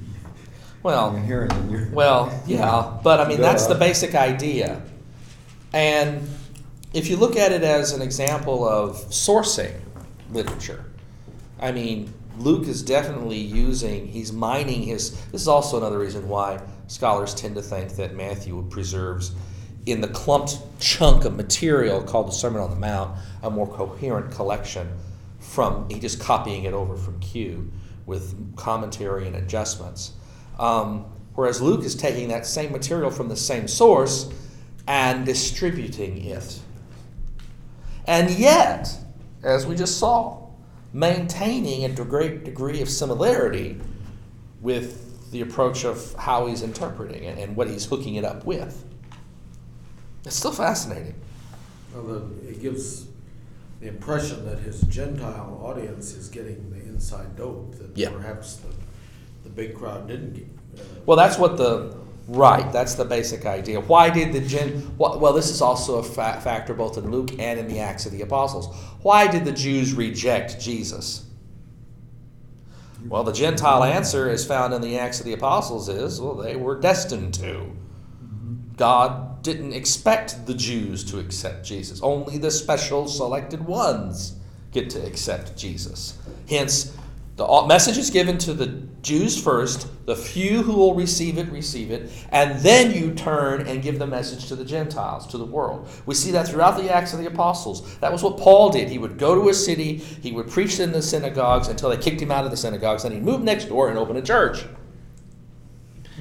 Well, 0.82 1.12
you're 1.12 1.22
hearing. 1.22 1.70
You're, 1.70 1.88
Well, 1.92 2.30
yeah, 2.46 2.98
but 3.02 3.18
I 3.20 3.26
mean, 3.28 3.40
that's 3.40 3.66
the 3.66 3.74
basic 3.74 4.14
idea. 4.14 4.82
And 5.72 6.28
if 6.92 7.08
you 7.08 7.16
look 7.16 7.36
at 7.36 7.52
it 7.52 7.62
as 7.62 7.92
an 7.92 8.02
example 8.02 8.68
of 8.68 8.96
sourcing 9.08 9.72
literature, 10.30 10.84
I 11.58 11.72
mean, 11.72 12.12
Luke 12.38 12.66
is 12.68 12.82
definitely 12.82 13.38
using, 13.38 14.08
he's 14.08 14.32
mining 14.32 14.82
his. 14.82 15.12
This 15.32 15.42
is 15.42 15.48
also 15.48 15.78
another 15.78 15.98
reason 15.98 16.28
why 16.28 16.60
scholars 16.94 17.34
tend 17.34 17.56
to 17.56 17.62
think 17.62 17.96
that 17.96 18.14
Matthew 18.14 18.64
preserves, 18.70 19.32
in 19.84 20.00
the 20.00 20.08
clumped 20.08 20.58
chunk 20.78 21.24
of 21.24 21.34
material 21.34 22.00
called 22.02 22.28
the 22.28 22.32
Sermon 22.32 22.62
on 22.62 22.70
the 22.70 22.76
Mount, 22.76 23.18
a 23.42 23.50
more 23.50 23.66
coherent 23.66 24.30
collection 24.30 24.88
from, 25.40 25.90
he 25.90 25.98
just 25.98 26.20
copying 26.20 26.64
it 26.64 26.72
over 26.72 26.96
from 26.96 27.18
Q 27.18 27.70
with 28.06 28.56
commentary 28.56 29.26
and 29.26 29.34
adjustments. 29.34 30.12
Um, 30.58 31.06
whereas 31.34 31.60
Luke 31.60 31.84
is 31.84 31.96
taking 31.96 32.28
that 32.28 32.46
same 32.46 32.70
material 32.70 33.10
from 33.10 33.28
the 33.28 33.36
same 33.36 33.66
source 33.66 34.32
and 34.86 35.26
distributing 35.26 36.24
it. 36.24 36.60
And 38.06 38.30
yet, 38.30 38.88
as 39.42 39.66
we 39.66 39.74
just 39.74 39.98
saw, 39.98 40.46
maintaining 40.92 41.84
a 41.84 41.88
great 41.88 42.44
degree 42.44 42.80
of 42.80 42.88
similarity 42.88 43.80
with 44.60 45.03
the 45.34 45.40
approach 45.40 45.84
of 45.84 46.14
how 46.14 46.46
he's 46.46 46.62
interpreting 46.62 47.24
it 47.24 47.36
and 47.38 47.56
what 47.56 47.68
he's 47.68 47.84
hooking 47.84 48.14
it 48.14 48.24
up 48.24 48.46
with. 48.46 48.84
It's 50.24 50.36
still 50.36 50.52
fascinating. 50.52 51.16
Well, 51.92 52.30
it 52.48 52.62
gives 52.62 53.08
the 53.80 53.88
impression 53.88 54.46
that 54.46 54.60
his 54.60 54.82
Gentile 54.82 55.60
audience 55.62 56.14
is 56.14 56.28
getting 56.28 56.70
the 56.70 56.76
inside 56.88 57.34
dope 57.36 57.74
that 57.78 57.98
Yeah. 57.98 58.10
perhaps 58.10 58.56
the, 58.56 58.68
the 59.42 59.50
big 59.50 59.74
crowd 59.74 60.06
didn't 60.06 60.34
get. 60.34 60.46
Uh, 60.78 60.82
Well, 61.04 61.16
that's 61.16 61.36
what 61.36 61.56
the 61.56 61.96
right. 62.28 62.72
That's 62.72 62.94
the 62.94 63.04
basic 63.04 63.44
idea. 63.44 63.80
Why 63.80 64.10
did 64.10 64.32
the 64.32 64.40
gen? 64.40 64.94
Well, 64.98 65.18
well 65.18 65.32
this 65.32 65.50
is 65.50 65.60
also 65.60 65.98
a 65.98 66.02
fa- 66.04 66.40
factor 66.44 66.74
both 66.74 66.96
in 66.96 67.10
Luke 67.10 67.32
and 67.40 67.58
in 67.58 67.66
the 67.66 67.80
Acts 67.80 68.06
of 68.06 68.12
the 68.12 68.22
Apostles. 68.22 68.72
Why 69.02 69.26
did 69.26 69.44
the 69.44 69.52
Jews 69.52 69.94
reject 69.94 70.60
Jesus? 70.60 71.24
Well, 73.06 73.22
the 73.22 73.32
Gentile 73.32 73.84
answer, 73.84 74.30
as 74.30 74.46
found 74.46 74.72
in 74.72 74.80
the 74.80 74.98
Acts 74.98 75.20
of 75.20 75.26
the 75.26 75.34
Apostles, 75.34 75.88
is 75.88 76.20
well, 76.20 76.34
they 76.34 76.56
were 76.56 76.78
destined 76.78 77.34
to. 77.34 77.70
God 78.76 79.42
didn't 79.42 79.74
expect 79.74 80.46
the 80.46 80.54
Jews 80.54 81.04
to 81.10 81.18
accept 81.18 81.64
Jesus. 81.64 82.00
Only 82.02 82.38
the 82.38 82.50
special 82.50 83.06
selected 83.06 83.64
ones 83.66 84.36
get 84.72 84.90
to 84.90 85.06
accept 85.06 85.56
Jesus. 85.56 86.18
Hence, 86.48 86.96
the 87.36 87.64
message 87.66 87.98
is 87.98 88.10
given 88.10 88.38
to 88.38 88.54
the 88.54 88.66
Jews 89.02 89.40
first, 89.42 89.88
the 90.06 90.14
few 90.14 90.62
who 90.62 90.74
will 90.74 90.94
receive 90.94 91.36
it, 91.36 91.48
receive 91.50 91.90
it, 91.90 92.10
and 92.30 92.60
then 92.60 92.92
you 92.92 93.12
turn 93.12 93.66
and 93.66 93.82
give 93.82 93.98
the 93.98 94.06
message 94.06 94.46
to 94.48 94.56
the 94.56 94.64
Gentiles, 94.64 95.26
to 95.28 95.38
the 95.38 95.44
world. 95.44 95.88
We 96.06 96.14
see 96.14 96.30
that 96.30 96.46
throughout 96.46 96.76
the 96.76 96.92
Acts 96.92 97.12
of 97.12 97.18
the 97.18 97.26
Apostles. 97.26 97.98
That 97.98 98.12
was 98.12 98.22
what 98.22 98.38
Paul 98.38 98.70
did. 98.70 98.88
He 98.88 98.98
would 98.98 99.18
go 99.18 99.34
to 99.34 99.48
a 99.48 99.54
city, 99.54 99.96
he 99.96 100.30
would 100.30 100.48
preach 100.48 100.78
in 100.78 100.92
the 100.92 101.02
synagogues 101.02 101.68
until 101.68 101.90
they 101.90 101.96
kicked 101.96 102.22
him 102.22 102.30
out 102.30 102.44
of 102.44 102.50
the 102.52 102.56
synagogues, 102.56 103.02
then 103.02 103.12
he'd 103.12 103.24
move 103.24 103.42
next 103.42 103.64
door 103.64 103.88
and 103.88 103.98
open 103.98 104.16
a 104.16 104.22
church 104.22 104.64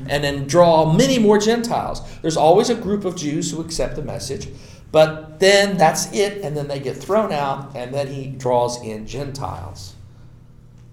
and 0.10 0.24
then 0.24 0.48
draw 0.48 0.92
many 0.92 1.20
more 1.20 1.38
Gentiles. 1.38 2.02
There's 2.22 2.38
always 2.38 2.70
a 2.70 2.76
group 2.76 3.06
of 3.06 3.16
Jews 3.16 3.52
who 3.52 3.62
accept 3.62 3.96
the 3.96 4.02
message, 4.02 4.48
but 4.92 5.40
then 5.40 5.78
that's 5.78 6.12
it, 6.14 6.44
and 6.44 6.56
then 6.56 6.68
they 6.68 6.80
get 6.80 6.98
thrown 6.98 7.32
out, 7.32 7.76
and 7.76 7.94
then 7.94 8.08
he 8.08 8.28
draws 8.28 8.82
in 8.84 9.06
Gentiles. 9.06 9.93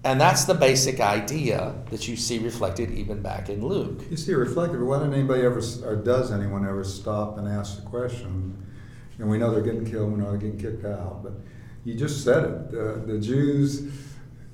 And 0.03 0.19
that's 0.19 0.45
the 0.45 0.55
basic 0.55 0.99
idea 0.99 1.75
that 1.91 2.07
you 2.07 2.15
see 2.15 2.39
reflected 2.39 2.89
even 2.91 3.21
back 3.21 3.49
in 3.49 3.63
Luke. 3.63 4.01
You 4.09 4.17
see, 4.17 4.33
reflective, 4.33 4.81
why 4.81 4.97
didn't 4.97 5.13
anybody 5.13 5.43
ever, 5.43 5.61
or 5.85 5.95
does 5.95 6.31
anyone 6.31 6.67
ever 6.67 6.83
stop 6.83 7.37
and 7.37 7.47
ask 7.47 7.75
the 7.75 7.87
question? 7.87 8.65
And 9.19 9.29
we 9.29 9.37
know 9.37 9.51
they're 9.51 9.61
getting 9.61 9.85
killed, 9.85 10.11
we 10.11 10.17
know 10.17 10.31
they're 10.31 10.39
getting 10.39 10.59
kicked 10.59 10.85
out, 10.85 11.21
but 11.21 11.33
you 11.85 11.93
just 11.93 12.23
said 12.23 12.43
it. 12.43 12.71
The, 12.71 13.03
the 13.05 13.19
Jews, 13.19 13.93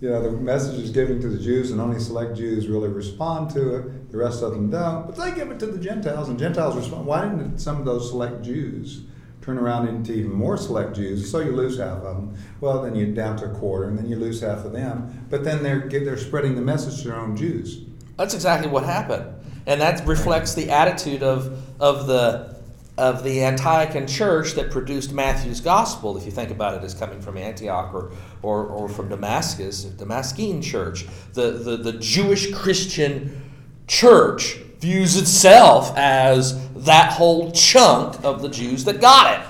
you 0.02 0.10
know, 0.10 0.22
the 0.22 0.32
message 0.32 0.80
is 0.82 0.90
given 0.90 1.22
to 1.22 1.30
the 1.30 1.40
Jews, 1.40 1.72
and 1.72 1.80
only 1.80 2.00
select 2.02 2.36
Jews 2.36 2.68
really 2.68 2.90
respond 2.90 3.50
to 3.52 3.78
it. 3.78 4.12
The 4.12 4.18
rest 4.18 4.44
of 4.44 4.52
them 4.52 4.70
don't, 4.70 5.08
but 5.08 5.16
they 5.16 5.32
give 5.34 5.50
it 5.50 5.60
to 5.60 5.68
the 5.68 5.80
Gentiles, 5.80 6.28
and 6.28 6.38
Gentiles 6.38 6.76
respond. 6.76 7.06
Why 7.06 7.22
didn't 7.24 7.60
some 7.60 7.78
of 7.78 7.86
those 7.86 8.10
select 8.10 8.44
Jews 8.44 9.04
turn 9.48 9.58
around 9.58 9.88
into 9.88 10.12
even 10.14 10.34
more 10.34 10.58
select 10.58 10.94
Jews? 10.94 11.32
So 11.32 11.40
you 11.40 11.54
lose 11.54 11.80
half 11.80 12.00
of 12.00 12.04
them. 12.04 12.38
Well, 12.60 12.82
then 12.82 12.96
you're 12.96 13.14
down 13.14 13.38
to 13.38 13.46
a 13.46 13.56
quarter, 13.56 13.88
and 13.88 13.98
then 13.98 14.10
you 14.10 14.18
lose 14.18 14.42
half 14.42 14.66
of 14.66 14.74
them. 14.74 15.26
But 15.30 15.46
then 15.46 15.64
they're 15.64 15.88
they're 15.88 16.18
spreading 16.18 16.56
the 16.56 16.62
message 16.62 17.02
to 17.02 17.08
their 17.08 17.18
own 17.18 17.38
Jews. 17.38 17.82
That's 18.18 18.34
exactly 18.34 18.70
what 18.70 18.84
happened. 18.84 19.34
And 19.66 19.80
that 19.80 20.06
reflects 20.06 20.54
the 20.54 20.70
attitude 20.70 21.24
of, 21.24 21.82
of 21.82 22.08
the 22.08 22.58
of 22.98 23.24
the 23.24 23.38
Antiochian 23.38 24.10
church 24.10 24.54
that 24.54 24.72
produced 24.72 25.14
Matthew's 25.14 25.62
gospel, 25.62 26.18
if 26.18 26.26
you 26.26 26.32
think 26.32 26.50
about 26.50 26.74
it 26.74 26.84
as 26.84 26.96
coming 26.96 27.22
from 27.22 27.38
Antioch 27.38 27.94
or, 27.94 28.12
or, 28.42 28.66
or 28.66 28.90
from 28.90 29.08
Damascus, 29.08 29.84
the 29.84 29.92
Damascene 29.92 30.64
church. 30.64 31.06
The, 31.34 31.52
the, 31.52 31.78
the 31.78 31.94
Jewish 31.94 32.52
Christian 32.52 33.44
church 33.86 34.58
views 34.80 35.18
itself 35.18 35.94
as 35.98 36.68
that 36.76 37.14
whole 37.14 37.52
chunk 37.52 38.24
of 38.24 38.42
the 38.42 38.50
Jews 38.50 38.86
that 38.86 39.02
got 39.02 39.40
it, 39.40 39.48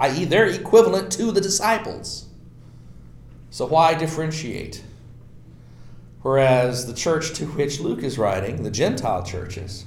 i.e., 0.00 0.24
they're 0.24 0.46
equivalent 0.46 1.12
to 1.12 1.30
the 1.30 1.40
disciples. 1.40 2.26
So 3.50 3.66
why 3.66 3.94
differentiate? 3.94 4.82
Whereas 6.22 6.86
the 6.86 6.94
church 6.94 7.34
to 7.34 7.46
which 7.46 7.80
Luke 7.80 8.02
is 8.02 8.16
writing, 8.16 8.62
the 8.62 8.70
Gentile 8.70 9.22
churches, 9.22 9.84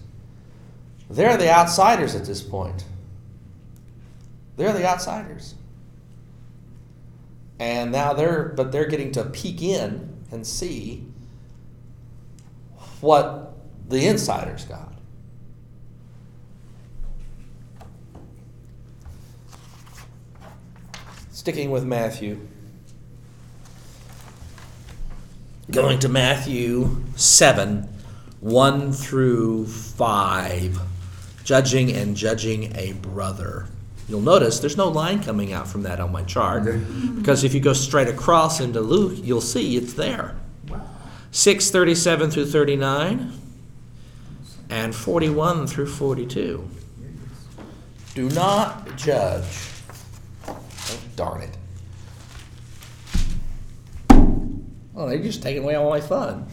they're 1.09 1.38
the 1.38 1.51
outsiders 1.51 2.15
at 2.15 2.25
this 2.25 2.41
point. 2.41 2.86
They're 4.57 4.73
the 4.73 4.88
outsiders. 4.88 5.55
And 7.59 7.91
now 7.91 8.13
they're, 8.13 8.53
but 8.55 8.71
they're 8.71 8.88
getting 8.88 9.11
to 9.13 9.23
peek 9.25 9.61
in 9.61 10.13
and 10.31 10.45
see 10.45 11.05
what 13.06 13.53
the 13.88 14.08
insiders 14.08 14.66
got. 14.66 14.91
Sticking 21.32 21.70
with 21.70 21.84
Matthew. 21.86 22.39
Going 25.70 25.99
to 25.99 26.10
Matthew 26.10 27.03
7, 27.16 27.88
1 28.39 28.91
through 28.91 29.68
5. 29.68 30.80
Judging 31.43 31.91
and 31.91 32.18
judging 32.18 32.76
a 32.76 32.93
brother. 32.93 33.68
You'll 34.10 34.22
notice 34.22 34.60
there's 34.60 34.78
no 34.78 34.89
line 34.89 35.22
coming 35.22 35.53
out 35.53 35.68
from 35.68 35.84
that 35.84 35.99
on 35.99 36.12
my 36.12 36.24
chart. 36.24 36.66
Because 37.16 37.43
if 37.43 37.53
you 37.53 37.60
go 37.60 37.74
straight 37.74 38.08
across 38.08 38.60
into 38.60 38.82
Luke, 38.82 39.20
you'll 39.24 39.41
see 39.41 39.78
it's 39.78 39.93
there. 39.93 40.36
637 41.36 42.31
through 42.31 42.45
39 42.45 43.29
and 44.69 44.95
41 44.95 45.67
through 45.67 45.86
42. 45.86 46.65
Do 48.13 48.29
not 48.29 48.95
judge. 48.95 49.43
Oh, 50.47 50.57
darn 51.17 51.41
it. 51.41 51.57
Oh, 54.95 55.09
they're 55.09 55.19
just 55.19 55.43
taking 55.43 55.63
away 55.63 55.75
all 55.75 55.89
my 55.89 55.99
fun. 55.99 56.47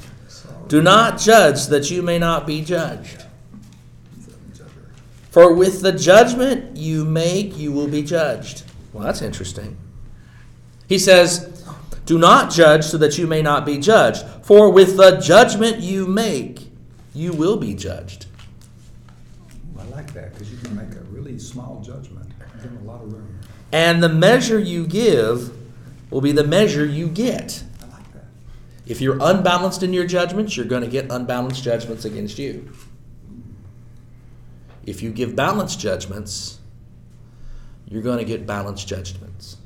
Do 0.67 0.83
not 0.83 1.17
judge 1.17 1.69
that 1.69 1.89
you 1.93 2.03
may 2.03 2.19
not 2.19 2.45
be 2.45 2.61
judged. 2.61 3.25
For 5.31 5.55
with 5.55 5.83
the 5.83 5.93
judgment 5.93 6.77
you 6.77 7.05
make, 7.05 7.57
you 7.57 7.71
will 7.71 7.87
be 7.87 8.03
judged. 8.03 8.65
Well, 8.93 9.05
that's 9.05 9.23
interesting. 9.23 9.77
He 10.89 10.99
says, 10.99 11.52
Do 12.05 12.19
not 12.19 12.51
judge 12.51 12.85
so 12.85 12.99
that 12.99 13.17
you 13.17 13.27
may 13.27 13.43
not 13.43 13.65
be 13.65 13.79
judged. 13.79 14.25
For 14.43 14.71
with 14.71 14.97
the 14.97 15.21
judgment 15.21 15.81
you 15.81 16.07
make, 16.07 16.69
you 17.15 17.33
will 17.33 17.57
be 17.57 17.75
judged. 17.75 18.27
I 19.79 19.85
like 19.85 20.13
that 20.15 20.33
because 20.33 20.51
you 20.51 20.59
can 20.59 20.75
make 20.75 20.93
a 20.97 21.05
really 21.05 21.39
small 21.39 21.81
judgment, 21.81 22.29
give 22.61 22.73
a 22.73 22.85
lot 22.85 23.03
of 23.03 23.13
room. 23.13 23.39
And 23.71 24.03
the 24.03 24.09
measure 24.09 24.59
you 24.59 24.87
give 24.87 25.53
will 26.11 26.21
be 26.21 26.33
the 26.33 26.45
measure 26.45 26.85
you 26.85 27.09
get. 27.09 27.63
I 27.81 27.87
like 27.87 28.13
that. 28.13 28.25
If 28.87 29.01
you're 29.01 29.19
unbalanced 29.21 29.83
in 29.83 29.93
your 29.93 30.07
judgments, 30.07 30.57
you're 30.57 30.67
going 30.67 30.83
to 30.83 30.89
get 30.89 31.11
unbalanced 31.11 31.63
judgments 31.63 32.05
against 32.05 32.39
you. 32.39 32.73
If 34.85 35.03
you 35.03 35.13
give 35.13 35.37
balanced 35.37 35.79
judgments, 35.79 36.59
you're 37.87 38.03
going 38.03 38.19
to 38.19 38.25
get 38.25 38.47
balanced 38.47 38.89
judgments 38.89 39.59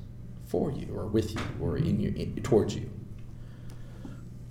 for 0.47 0.71
you 0.71 0.95
or 0.95 1.07
with 1.07 1.35
you 1.35 1.41
or 1.61 1.77
in 1.77 2.01
your 2.01 2.15
in, 2.15 2.37
towards 2.43 2.75
you. 2.75 2.89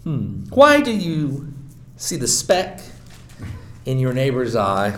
Hmm. 0.04 0.44
Why 0.50 0.82
do 0.82 0.92
you 0.92 1.54
see 1.96 2.18
the 2.18 2.28
speck 2.28 2.82
in 3.86 4.00
your 4.00 4.14
neighbor's 4.14 4.56
eye, 4.56 4.98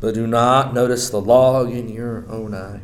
but 0.00 0.14
do 0.14 0.26
not 0.26 0.74
notice 0.74 1.10
the 1.10 1.20
log 1.20 1.70
in 1.70 1.88
your 1.88 2.24
own 2.28 2.54
eye? 2.54 2.80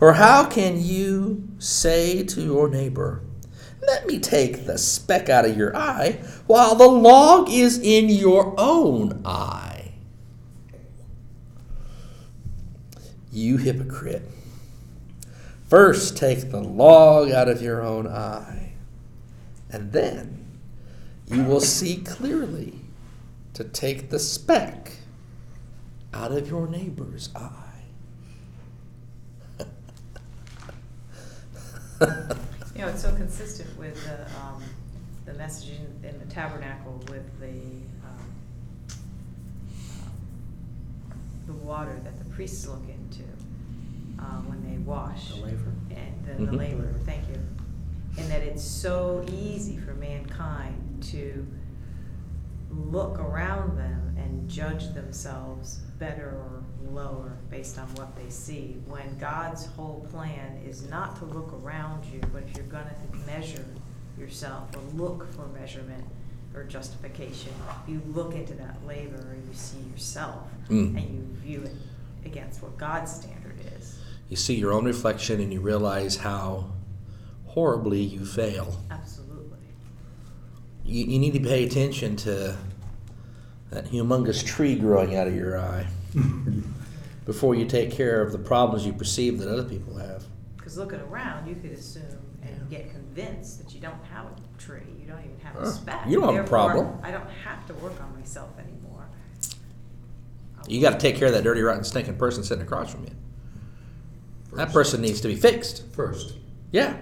Or 0.00 0.12
how 0.14 0.44
can 0.44 0.80
you 0.80 1.48
say 1.58 2.22
to 2.24 2.42
your 2.42 2.68
neighbor, 2.68 3.22
Let 3.86 4.06
me 4.06 4.18
take 4.18 4.66
the 4.66 4.78
speck 4.78 5.28
out 5.28 5.44
of 5.44 5.56
your 5.56 5.74
eye, 5.76 6.20
while 6.46 6.74
the 6.74 6.88
log 6.88 7.50
is 7.50 7.78
in 7.78 8.08
your 8.08 8.54
own 8.58 9.22
eye? 9.24 9.92
You 13.32 13.56
hypocrite. 13.56 14.22
First 15.68 16.16
take 16.16 16.50
the 16.50 16.60
log 16.60 17.30
out 17.30 17.48
of 17.48 17.60
your 17.60 17.82
own 17.82 18.06
eye, 18.06 18.74
and 19.70 19.92
then 19.92 20.58
you 21.26 21.42
will 21.42 21.60
see 21.60 21.96
clearly 21.96 22.80
to 23.54 23.64
take 23.64 24.10
the 24.10 24.18
speck 24.18 24.92
out 26.14 26.30
of 26.30 26.48
your 26.48 26.68
neighbor's 26.68 27.30
eye. 27.34 27.62
You 32.76 32.82
know, 32.82 32.88
it's 32.88 33.02
so 33.02 33.14
consistent 33.14 33.76
with 33.78 33.94
the, 34.04 34.26
um, 34.38 34.62
the 35.24 35.32
messaging 35.32 35.80
in 36.04 36.18
the 36.18 36.26
tabernacle 36.26 37.02
with 37.08 37.40
the, 37.40 37.46
um, 38.06 38.98
the 41.46 41.54
water 41.54 41.98
that 42.04 42.18
the 42.18 42.24
priests 42.26 42.66
look 42.68 42.82
into, 42.82 42.95
um, 44.18 44.48
when 44.48 44.62
they 44.70 44.78
wash. 44.78 45.30
The 45.34 45.36
laver. 45.44 45.72
And 45.90 46.24
the, 46.26 46.46
the 46.46 46.52
Mhm. 46.52 46.58
laver, 46.58 46.92
thank 47.04 47.28
you. 47.28 47.38
And 48.18 48.30
that 48.30 48.42
it's 48.42 48.64
so 48.64 49.24
easy 49.30 49.76
for 49.76 49.94
mankind 49.94 51.02
to 51.10 51.46
look 52.70 53.18
around 53.18 53.76
them 53.78 54.14
and 54.18 54.48
judge 54.48 54.92
themselves 54.94 55.76
better 55.98 56.28
or 56.30 56.62
lower 56.90 57.36
based 57.50 57.78
on 57.78 57.86
what 57.94 58.14
they 58.16 58.28
see. 58.30 58.80
When 58.86 59.16
God's 59.18 59.66
whole 59.66 60.06
plan 60.10 60.58
is 60.66 60.88
not 60.88 61.16
to 61.18 61.24
look 61.24 61.52
around 61.62 62.04
you, 62.06 62.20
but 62.32 62.42
if 62.44 62.56
you're 62.56 62.66
gonna 62.66 62.94
measure 63.26 63.64
yourself 64.18 64.74
or 64.76 64.80
look 64.96 65.30
for 65.34 65.46
measurement 65.48 66.04
or 66.54 66.64
justification, 66.64 67.52
you 67.86 68.00
look 68.08 68.34
into 68.34 68.54
that 68.54 68.76
laver 68.86 69.16
and 69.32 69.46
you 69.48 69.54
see 69.54 69.80
yourself 69.92 70.48
Mm. 70.68 70.96
and 70.96 71.14
you 71.14 71.22
view 71.42 71.62
it 71.62 71.74
against 72.24 72.62
what 72.62 72.76
God's 72.78 73.12
standard 73.12 73.56
is. 73.76 73.95
You 74.28 74.36
see 74.36 74.54
your 74.54 74.72
own 74.72 74.84
reflection 74.84 75.40
and 75.40 75.52
you 75.52 75.60
realize 75.60 76.16
how 76.16 76.70
horribly 77.46 78.00
you 78.00 78.24
fail. 78.26 78.80
Absolutely. 78.90 79.58
You, 80.84 81.04
you 81.04 81.18
need 81.18 81.32
to 81.34 81.40
pay 81.40 81.64
attention 81.64 82.16
to 82.16 82.56
that 83.70 83.86
humongous 83.86 84.44
tree 84.44 84.74
growing 84.74 85.16
out 85.16 85.26
of 85.26 85.34
your 85.34 85.58
eye 85.58 85.86
before 87.24 87.54
you 87.54 87.66
take 87.66 87.90
care 87.90 88.20
of 88.22 88.32
the 88.32 88.38
problems 88.38 88.84
you 88.86 88.92
perceive 88.92 89.38
that 89.38 89.48
other 89.48 89.64
people 89.64 89.96
have. 89.96 90.24
Because 90.56 90.76
looking 90.76 91.00
around, 91.00 91.46
you 91.48 91.54
could 91.54 91.72
assume 91.72 92.02
and 92.42 92.68
get 92.70 92.90
convinced 92.90 93.58
that 93.64 93.74
you 93.74 93.80
don't 93.80 94.04
have 94.12 94.26
a 94.26 94.58
tree, 94.58 94.80
you 95.00 95.06
don't 95.06 95.20
even 95.20 95.38
have 95.42 95.54
Huh. 95.54 95.62
a 95.62 95.72
speck. 95.72 96.02
You 96.08 96.20
don't 96.20 96.34
have 96.34 96.44
a 96.44 96.48
problem. 96.48 96.98
I 97.02 97.10
don't 97.12 97.28
have 97.44 97.66
to 97.68 97.74
work 97.74 98.00
on 98.00 98.18
myself 98.18 98.50
anymore. 98.58 99.06
You 100.68 100.80
got 100.80 100.90
to 100.90 100.98
take 100.98 101.16
care 101.16 101.28
of 101.28 101.34
that 101.34 101.44
dirty, 101.44 101.60
rotten, 101.62 101.84
stinking 101.84 102.16
person 102.16 102.42
sitting 102.42 102.62
across 102.64 102.90
from 102.90 103.04
you. 103.04 103.10
That 104.56 104.72
person 104.72 105.00
needs 105.00 105.20
to 105.20 105.28
be 105.28 105.36
fixed. 105.36 105.84
First. 105.92 106.34
Yeah. 106.70 106.96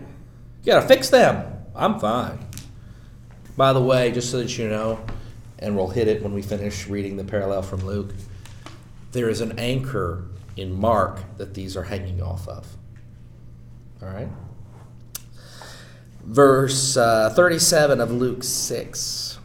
You 0.62 0.72
got 0.72 0.82
to 0.82 0.88
fix 0.88 1.10
them. 1.10 1.52
I'm 1.74 1.98
fine. 1.98 2.38
By 3.56 3.72
the 3.72 3.82
way, 3.82 4.10
just 4.12 4.30
so 4.30 4.38
that 4.38 4.58
you 4.58 4.68
know, 4.68 5.04
and 5.58 5.76
we'll 5.76 5.88
hit 5.88 6.08
it 6.08 6.22
when 6.22 6.34
we 6.34 6.42
finish 6.42 6.88
reading 6.88 7.16
the 7.16 7.24
parallel 7.24 7.62
from 7.62 7.84
Luke, 7.86 8.12
there 9.12 9.28
is 9.28 9.40
an 9.40 9.58
anchor 9.58 10.24
in 10.56 10.72
Mark 10.72 11.20
that 11.36 11.54
these 11.54 11.76
are 11.76 11.84
hanging 11.84 12.20
off 12.20 12.48
of. 12.48 12.66
All 14.02 14.08
right? 14.08 14.28
Verse 16.24 16.96
uh, 16.96 17.30
37 17.30 18.00
of 18.00 18.10
Luke 18.10 18.42
6. 18.42 19.38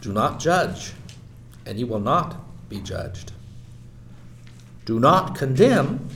Do 0.00 0.12
not 0.12 0.38
judge, 0.38 0.92
and 1.66 1.78
you 1.78 1.86
will 1.86 2.00
not 2.00 2.36
be 2.68 2.80
judged. 2.80 3.32
Do 4.88 4.98
not 4.98 5.34
condemn, 5.34 6.08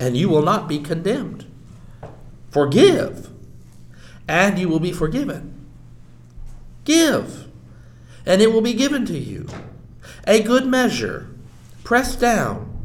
and 0.00 0.16
you 0.16 0.28
will 0.28 0.42
not 0.42 0.66
be 0.66 0.80
condemned. 0.80 1.46
Forgive, 2.50 3.30
and 4.26 4.58
you 4.58 4.68
will 4.68 4.80
be 4.80 4.90
forgiven. 4.90 5.54
Give, 6.84 7.46
and 8.26 8.42
it 8.42 8.52
will 8.52 8.60
be 8.60 8.74
given 8.74 9.06
to 9.06 9.16
you. 9.16 9.46
A 10.26 10.42
good 10.42 10.66
measure, 10.66 11.28
pressed 11.84 12.18
down, 12.18 12.76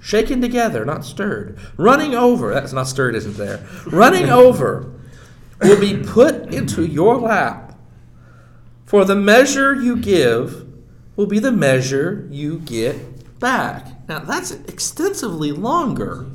shaken 0.00 0.40
together, 0.40 0.84
not 0.84 1.04
stirred, 1.04 1.56
running 1.76 2.12
over, 2.12 2.52
that's 2.52 2.72
not 2.72 2.88
stirred, 2.88 3.14
isn't 3.14 3.36
there? 3.36 3.64
Running 3.86 4.28
over 4.42 4.92
will 5.60 5.78
be 5.78 6.02
put 6.02 6.52
into 6.52 6.84
your 6.84 7.16
lap. 7.16 7.78
For 8.86 9.04
the 9.04 9.14
measure 9.14 9.72
you 9.72 9.98
give 9.98 10.66
will 11.14 11.26
be 11.26 11.38
the 11.38 11.52
measure 11.52 12.26
you 12.28 12.58
get 12.58 13.38
back. 13.38 13.91
Now 14.12 14.18
that's 14.18 14.50
extensively 14.50 15.52
longer. 15.52 16.26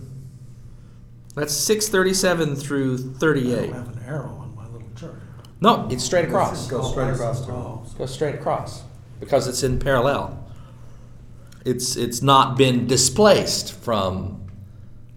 That's 1.36 1.54
637 1.54 2.56
through 2.56 2.96
I 2.96 3.20
38. 3.20 3.56
don't 3.56 3.74
have 3.74 3.88
an 3.96 4.04
arrow 4.04 4.30
on 4.30 4.56
my 4.56 4.66
little 4.68 4.90
chart. 4.96 5.22
No, 5.62 5.88
it's 5.92 6.04
straight 6.04 6.26
across. 6.26 6.68
Go 6.68 6.82
straight 6.82 7.12
across 7.12 7.46
to 7.46 7.52
Oh, 7.52 7.86
Go 7.96 8.08
straight 8.08 8.34
across 8.34 8.82
because 9.20 9.48
it's 9.48 9.62
in 9.62 9.78
parallel. 9.78 10.44
It's 11.66 11.96
it's 11.96 12.24
not 12.24 12.58
been 12.58 12.88
displaced 12.88 13.74
from 13.74 14.50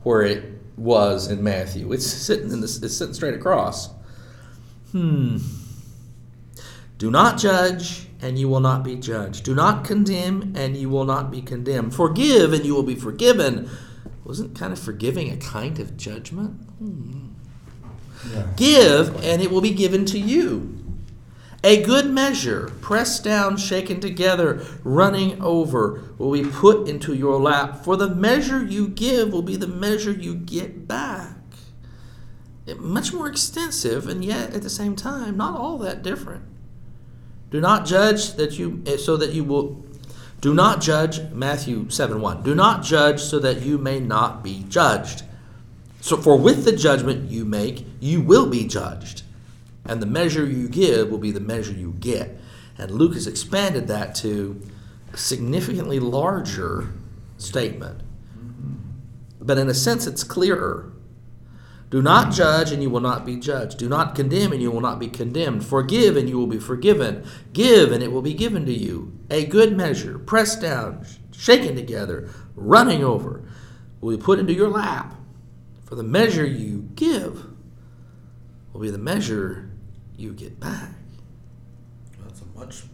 where 0.03 0.21
it 0.21 0.45
was 0.77 1.31
in 1.31 1.43
Matthew. 1.43 1.91
It's 1.95 2.07
sitting 2.07 2.53
in 2.53 2.61
this. 2.61 2.83
It's 2.83 2.95
sitting 2.95 3.15
straight 3.15 3.35
across. 3.35 3.89
Hmm. 4.93 5.39
Do 6.99 7.11
not 7.11 7.39
judge, 7.39 8.07
and 8.23 8.39
you 8.39 8.49
will 8.49 8.61
not 8.61 8.83
be 8.83 8.97
judged. 8.97 9.45
Do 9.45 9.55
not 9.55 9.85
condemn, 9.85 10.53
and 10.57 10.77
you 10.77 10.89
will 10.89 11.05
not 11.05 11.31
be 11.31 11.41
condemned. 11.43 11.95
Forgive, 11.95 12.53
and 12.53 12.65
you 12.65 12.75
will 12.75 12.83
be 12.83 12.95
forgiven. 12.95 13.69
Wasn't 14.25 14.57
kind 14.57 14.73
of 14.73 14.79
forgiving 14.79 15.31
a 15.31 15.37
kind 15.37 15.79
of 15.79 15.97
judgment? 15.97 16.53
Hmm. 16.79 17.29
Yeah. 18.31 18.47
Give, 18.57 19.25
and 19.25 19.41
it 19.41 19.51
will 19.51 19.63
be 19.63 19.73
given 19.73 20.05
to 20.07 20.19
you. 20.19 20.77
A 21.63 21.83
good 21.83 22.11
measure, 22.11 22.71
pressed 22.81 23.23
down, 23.23 23.57
shaken 23.59 24.01
together, 24.01 24.65
running 24.83 25.41
over, 25.43 26.05
will 26.17 26.33
be 26.33 26.45
put 26.45 26.89
into 26.89 27.13
your 27.13 27.39
lap. 27.39 27.85
For 27.85 27.97
the 27.97 28.09
measure 28.15 28.65
you 28.65 28.89
give 28.89 29.33
will 29.33 29.43
be 29.43 29.57
the 29.57 29.67
measure 29.67 30.13
you 30.13 30.35
get 30.35 30.89
back. 30.89 31.37
It- 32.67 32.81
much 32.81 33.13
more 33.13 33.29
extensive, 33.29 34.09
and 34.09 34.25
yet 34.25 34.55
at 34.55 34.63
the 34.63 34.71
same 34.71 34.97
time, 34.97 35.37
not 35.37 35.59
all 35.59 35.77
that 35.79 36.03
different. 36.03 36.45
Do 37.51 37.61
not 37.61 37.85
judge 37.85 38.35
that 38.35 38.59
you, 38.59 38.83
eh, 38.87 38.97
so 38.97 39.17
that 39.17 39.33
you 39.33 39.45
will. 39.45 39.85
Do 40.41 40.55
not 40.55 40.81
judge, 40.81 41.21
Matthew 41.33 41.91
7 41.91 42.21
1. 42.21 42.43
Do 42.43 42.55
not 42.55 42.83
judge 42.83 43.21
so 43.21 43.39
that 43.41 43.63
you 43.63 43.77
may 43.77 44.01
not 44.01 44.43
be 44.43 44.65
judged. 44.69 45.25
So, 46.01 46.17
for 46.17 46.39
with 46.39 46.65
the 46.65 46.73
judgment 46.73 47.31
you 47.31 47.45
make, 47.45 47.85
you 48.01 48.23
will 48.23 48.47
be 48.47 48.67
judged. 48.67 49.23
And 49.85 50.01
the 50.01 50.07
measure 50.07 50.47
you 50.47 50.69
give 50.69 51.11
will 51.11 51.19
be 51.19 51.31
the 51.31 51.41
measure 51.41 51.73
you 51.73 51.95
get. 52.01 52.39
And 52.79 52.91
Luke 52.91 53.15
has 53.15 53.27
expanded 53.27 53.89
that 53.89 54.15
to 54.17 54.61
a 55.13 55.17
significantly 55.17 56.01
larger 56.01 56.93
statement. 57.37 58.01
But 59.41 59.59
in 59.59 59.69
a 59.69 59.75
sense, 59.75 60.07
it's 60.07 60.23
clearer. 60.23 60.93
Do 61.91 62.01
not 62.01 62.29
mm. 62.29 62.35
judge, 62.35 62.71
and 62.71 62.83
you 62.83 62.89
will 62.89 63.01
not 63.01 63.27
be 63.27 63.37
judged. 63.37 63.79
Do 63.79 63.89
not 63.89 64.15
condemn, 64.15 64.53
and 64.53 64.63
you 64.63 64.71
will 64.71 64.81
not 64.81 65.01
be 65.01 65.09
condemned. 65.09 65.65
Forgive, 65.65 66.17
and 66.17 66.29
you 66.29 66.39
will 66.39 66.47
be 66.47 66.61
forgiven. 66.61 67.25
Give, 67.53 67.91
and 67.91 68.03
it 68.03 68.13
will 68.13 68.23
be 68.23 68.35
given 68.35 68.65
to 68.67 68.73
you. 68.73 69.19
A 69.29 69.45
good 69.45 69.77
measure, 69.77 70.19
pressed 70.19 70.61
down, 70.61 71.05
shaken 71.33 71.75
together, 71.75 72.31
running 72.55 73.03
over, 73.03 73.43
will 74.01 74.17
be 74.17 74.23
put 74.23 74.39
into 74.39 74.55
your 74.55 74.69
lap. 74.69 75.15
For 75.85 75.97
the 75.97 76.05
measure 76.05 76.47
you 76.47 76.89
give 76.95 77.45
will 78.73 78.81
be 78.81 78.91
the 78.91 78.99
measure 78.99 79.69
you 80.17 80.33
get 80.33 80.61
back. 80.61 80.91
That's 82.23 82.43
a 82.43 82.59
much, 82.59 82.85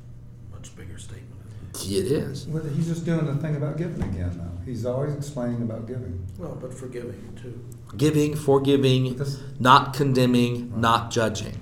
much 0.50 0.74
bigger 0.74 0.96
statement. 0.96 1.34
it? 1.74 1.86
It 1.86 2.06
is. 2.06 2.46
Well, 2.46 2.64
he's 2.64 2.86
just 2.86 3.04
doing 3.04 3.26
the 3.26 3.36
thing 3.36 3.56
about 3.56 3.76
giving 3.76 4.02
again 4.02 4.38
though. 4.38 4.64
He's 4.64 4.86
always 4.86 5.14
explaining 5.14 5.60
about 5.60 5.86
giving. 5.86 6.26
Well, 6.38 6.56
but 6.58 6.72
forgiving 6.72 7.38
too. 7.42 7.62
Giving, 7.94 8.34
forgiving, 8.34 9.20
not 9.58 9.94
condemning, 9.94 10.72
not 10.80 11.10
judging. 11.10 11.58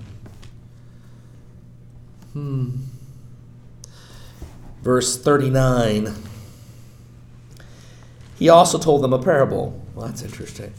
Hmm. 2.33 2.71
Verse 4.81 5.17
39. 5.17 6.13
He 8.37 8.49
also 8.49 8.77
told 8.77 9.01
them 9.01 9.13
a 9.13 9.21
parable. 9.21 9.81
Well, 9.95 10.07
that's 10.07 10.21
interesting. 10.21 10.73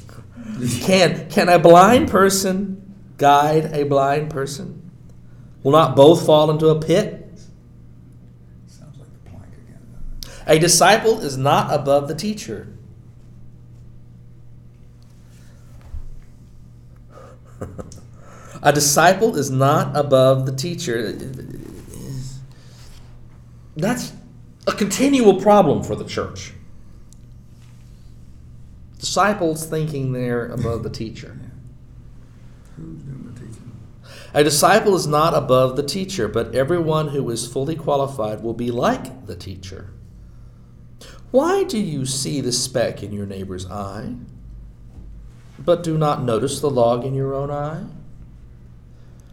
Can, 0.83 1.29
can 1.29 1.49
a 1.49 1.59
blind 1.59 2.09
person 2.09 2.95
guide 3.17 3.73
a 3.73 3.85
blind 3.85 4.31
person? 4.31 4.91
Will 5.63 5.73
not 5.73 5.97
both 5.97 6.25
fall 6.25 6.51
into 6.51 6.69
a 6.69 6.79
pit? 6.79 7.29
Sounds 8.67 8.99
like 8.99 9.09
the 9.13 9.31
plank 9.31 9.53
again. 9.55 9.81
A 10.47 10.59
disciple 10.59 11.21
is 11.21 11.37
not 11.37 11.75
above 11.75 12.07
the 12.07 12.15
teacher. 12.15 12.69
A 18.67 18.73
disciple 18.73 19.37
is 19.37 19.49
not 19.49 19.97
above 19.97 20.45
the 20.45 20.51
teacher. 20.51 21.17
That's 23.77 24.12
a 24.67 24.73
continual 24.73 25.41
problem 25.41 25.85
for 25.85 25.95
the 25.95 26.05
church. 26.05 26.53
Disciples 28.99 29.67
thinking 29.67 30.11
they're 30.11 30.47
above 30.47 30.83
the 30.83 30.91
teacher. 30.91 31.39
A 34.35 34.43
disciple 34.43 34.97
is 34.97 35.07
not 35.07 35.33
above 35.33 35.77
the 35.77 35.85
teacher, 35.85 36.27
but 36.27 36.53
everyone 36.53 37.09
who 37.09 37.31
is 37.31 37.47
fully 37.47 37.77
qualified 37.77 38.43
will 38.43 38.53
be 38.53 38.73
like 38.73 39.27
the 39.27 39.37
teacher. 39.37 39.93
Why 41.31 41.62
do 41.62 41.79
you 41.79 42.05
see 42.05 42.41
the 42.41 42.51
speck 42.51 43.05
in 43.05 43.12
your 43.12 43.27
neighbor's 43.27 43.71
eye, 43.71 44.17
but 45.57 45.85
do 45.85 45.97
not 45.97 46.25
notice 46.25 46.59
the 46.59 46.69
log 46.69 47.05
in 47.05 47.14
your 47.14 47.33
own 47.33 47.53
eye? 47.53 47.85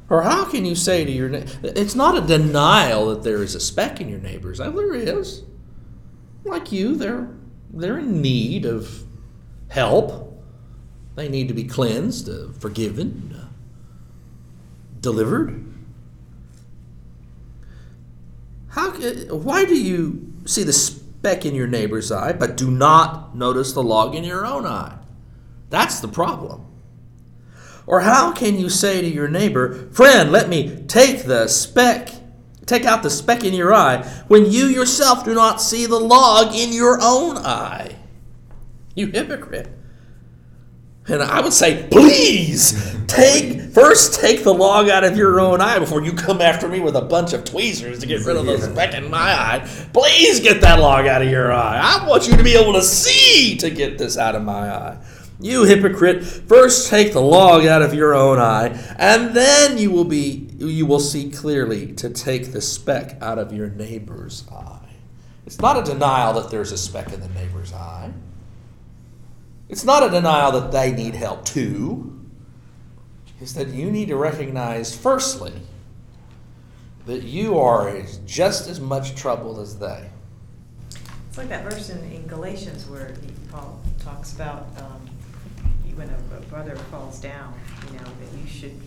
Or 0.09 0.23
how 0.23 0.45
can 0.45 0.65
you 0.65 0.75
say 0.75 1.05
to 1.05 1.11
your 1.11 1.29
neighbor, 1.29 1.49
it's 1.63 1.95
not 1.95 2.17
a 2.17 2.21
denial 2.21 3.09
that 3.09 3.23
there 3.23 3.41
is 3.41 3.55
a 3.55 3.59
speck 3.59 4.01
in 4.01 4.09
your 4.09 4.19
neighbor's 4.19 4.59
eye. 4.59 4.69
There 4.69 4.93
is. 4.93 5.43
Like 6.43 6.71
you, 6.71 6.95
they're, 6.95 7.29
they're 7.71 7.99
in 7.99 8.21
need 8.21 8.65
of 8.65 9.03
help. 9.69 10.43
They 11.15 11.29
need 11.29 11.47
to 11.47 11.53
be 11.53 11.63
cleansed, 11.63 12.29
uh, 12.29 12.51
forgiven, 12.59 13.35
uh, 13.39 13.47
delivered. 14.99 15.63
How, 18.69 18.91
ca- 18.91 19.33
why 19.33 19.65
do 19.65 19.75
you 19.75 20.33
see 20.45 20.63
the 20.63 20.73
speck 20.73 21.45
in 21.45 21.55
your 21.55 21.67
neighbor's 21.67 22.11
eye, 22.11 22.33
but 22.33 22.57
do 22.57 22.69
not 22.69 23.35
notice 23.35 23.73
the 23.73 23.83
log 23.83 24.15
in 24.15 24.23
your 24.23 24.45
own 24.45 24.65
eye? 24.65 24.97
That's 25.69 25.99
the 26.01 26.07
problem. 26.07 26.65
Or 27.85 28.01
how 28.01 28.31
can 28.31 28.57
you 28.57 28.69
say 28.69 29.01
to 29.01 29.07
your 29.07 29.27
neighbor, 29.27 29.89
Friend, 29.91 30.31
let 30.31 30.49
me 30.49 30.83
take 30.87 31.23
the 31.23 31.47
speck, 31.47 32.09
take 32.65 32.85
out 32.85 33.03
the 33.03 33.09
speck 33.09 33.43
in 33.43 33.53
your 33.53 33.73
eye, 33.73 34.03
when 34.27 34.45
you 34.45 34.65
yourself 34.65 35.25
do 35.25 35.33
not 35.33 35.61
see 35.61 35.85
the 35.85 35.99
log 35.99 36.55
in 36.55 36.71
your 36.71 36.99
own 37.01 37.37
eye? 37.37 37.95
You 38.95 39.07
hypocrite. 39.07 39.69
And 41.07 41.21
I 41.21 41.41
would 41.41 41.51
say, 41.51 41.87
please 41.91 42.95
take 43.07 43.59
first 43.73 44.21
take 44.21 44.43
the 44.43 44.53
log 44.53 44.87
out 44.87 45.03
of 45.03 45.17
your 45.17 45.39
own 45.39 45.59
eye 45.59 45.77
before 45.79 46.01
you 46.01 46.13
come 46.13 46.39
after 46.39 46.69
me 46.69 46.79
with 46.79 46.95
a 46.95 47.01
bunch 47.01 47.33
of 47.33 47.43
tweezers 47.43 47.99
to 47.99 48.05
get 48.05 48.25
rid 48.25 48.37
of 48.37 48.45
the 48.45 48.57
speck 48.59 48.93
in 48.93 49.09
my 49.09 49.19
eye. 49.19 49.87
Please 49.91 50.39
get 50.39 50.61
that 50.61 50.79
log 50.79 51.05
out 51.05 51.21
of 51.21 51.29
your 51.29 51.51
eye. 51.51 51.79
I 51.83 52.07
want 52.07 52.27
you 52.27 52.37
to 52.37 52.43
be 52.43 52.55
able 52.55 52.73
to 52.73 52.81
see 52.81 53.57
to 53.57 53.69
get 53.69 53.97
this 53.97 54.17
out 54.17 54.35
of 54.35 54.43
my 54.43 54.71
eye. 54.71 54.97
You 55.43 55.65
hypocrite, 55.65 56.23
first 56.23 56.89
take 56.89 57.11
the 57.11 57.19
log 57.19 57.65
out 57.65 57.81
of 57.81 57.93
your 57.93 58.15
own 58.15 58.39
eye, 58.39 58.69
and 58.97 59.35
then 59.35 59.77
you 59.77 59.91
will 59.91 60.05
be 60.05 60.47
you 60.57 60.85
will 60.85 61.01
see 61.01 61.29
clearly 61.29 61.91
to 61.95 62.09
take 62.09 62.53
the 62.53 62.61
speck 62.61 63.17
out 63.21 63.37
of 63.37 63.51
your 63.51 63.67
neighbor's 63.67 64.45
eye. 64.49 64.95
It's 65.45 65.59
not 65.59 65.77
a 65.77 65.83
denial 65.83 66.33
that 66.41 66.49
there's 66.49 66.71
a 66.71 66.77
speck 66.77 67.11
in 67.11 67.19
the 67.19 67.27
neighbor's 67.27 67.73
eye. 67.73 68.13
It's 69.67 69.83
not 69.83 70.01
a 70.01 70.09
denial 70.09 70.53
that 70.53 70.71
they 70.71 70.93
need 70.93 71.13
help 71.13 71.43
too. 71.43 72.21
It's 73.41 73.51
that 73.53 73.67
you 73.67 73.91
need 73.91 74.07
to 74.07 74.15
recognize, 74.15 74.95
firstly, 74.95 75.51
that 77.05 77.23
you 77.23 77.59
are 77.59 78.01
just 78.25 78.69
as 78.69 78.79
much 78.79 79.15
trouble 79.15 79.59
as 79.59 79.77
they. 79.77 80.09
It's 81.27 81.37
like 81.37 81.49
that 81.49 81.65
verse 81.65 81.89
in, 81.89 81.99
in 82.11 82.27
Galatians 82.27 82.87
where 82.87 83.13
Paul 83.51 83.81
talks 83.99 84.33
about, 84.33 84.67
um, 84.77 85.02
when 85.95 86.09
a, 86.09 86.37
a 86.37 86.41
brother 86.41 86.75
falls 86.75 87.19
down, 87.19 87.53
you 87.87 87.97
know, 87.97 88.03
that 88.05 88.37
you 88.41 88.47
should 88.47 88.79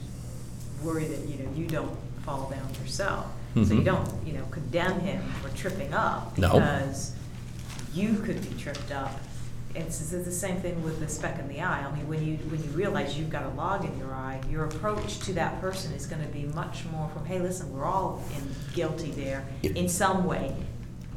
worry 0.83 1.05
that, 1.07 1.29
you 1.29 1.43
know, 1.45 1.51
you 1.55 1.67
don't 1.67 1.97
fall 2.25 2.51
down 2.51 2.69
yourself. 2.83 3.27
So 3.55 3.61
you 3.73 3.81
Mhm. 3.81 3.85
don't, 3.87 4.27
you 4.27 4.35
know, 4.35 4.45
condemn 4.51 5.01
him 5.01 5.23
for 5.43 5.49
tripping 5.57 5.95
up. 5.95 6.37
No. 6.37 6.53
Because 6.53 7.15
you 7.95 8.15
could 8.19 8.43
be 8.43 8.55
tripped 8.61 8.93
up. 8.93 9.19
It's, 9.75 10.13
it's 10.13 10.25
the 10.27 10.33
same 10.33 10.57
thing 10.61 10.83
with 10.83 11.01
the 11.01 11.09
speck 11.09 11.39
in 11.39 11.49
the 11.49 11.61
eye. 11.63 11.83
I 11.87 11.95
mean, 11.97 12.07
when 12.09 12.23
you, 12.27 12.37
when 12.51 12.63
you 12.63 12.69
realize 12.71 13.19
you've 13.19 13.31
got 13.31 13.45
a 13.45 13.49
log 13.51 13.85
in 13.87 13.99
your 13.99 14.13
eye, 14.13 14.41
your 14.51 14.65
approach 14.67 15.21
to 15.21 15.33
that 15.35 15.61
person 15.61 15.93
is 15.93 16.07
gonna 16.07 16.27
be 16.27 16.45
much 16.55 16.85
more 16.93 17.09
from, 17.11 17.25
hey, 17.25 17.39
listen, 17.41 17.73
we're 17.73 17.85
all 17.87 18.23
in, 18.37 18.55
guilty 18.75 19.11
there 19.13 19.47
in 19.63 19.89
some 19.89 20.25
way. 20.27 20.55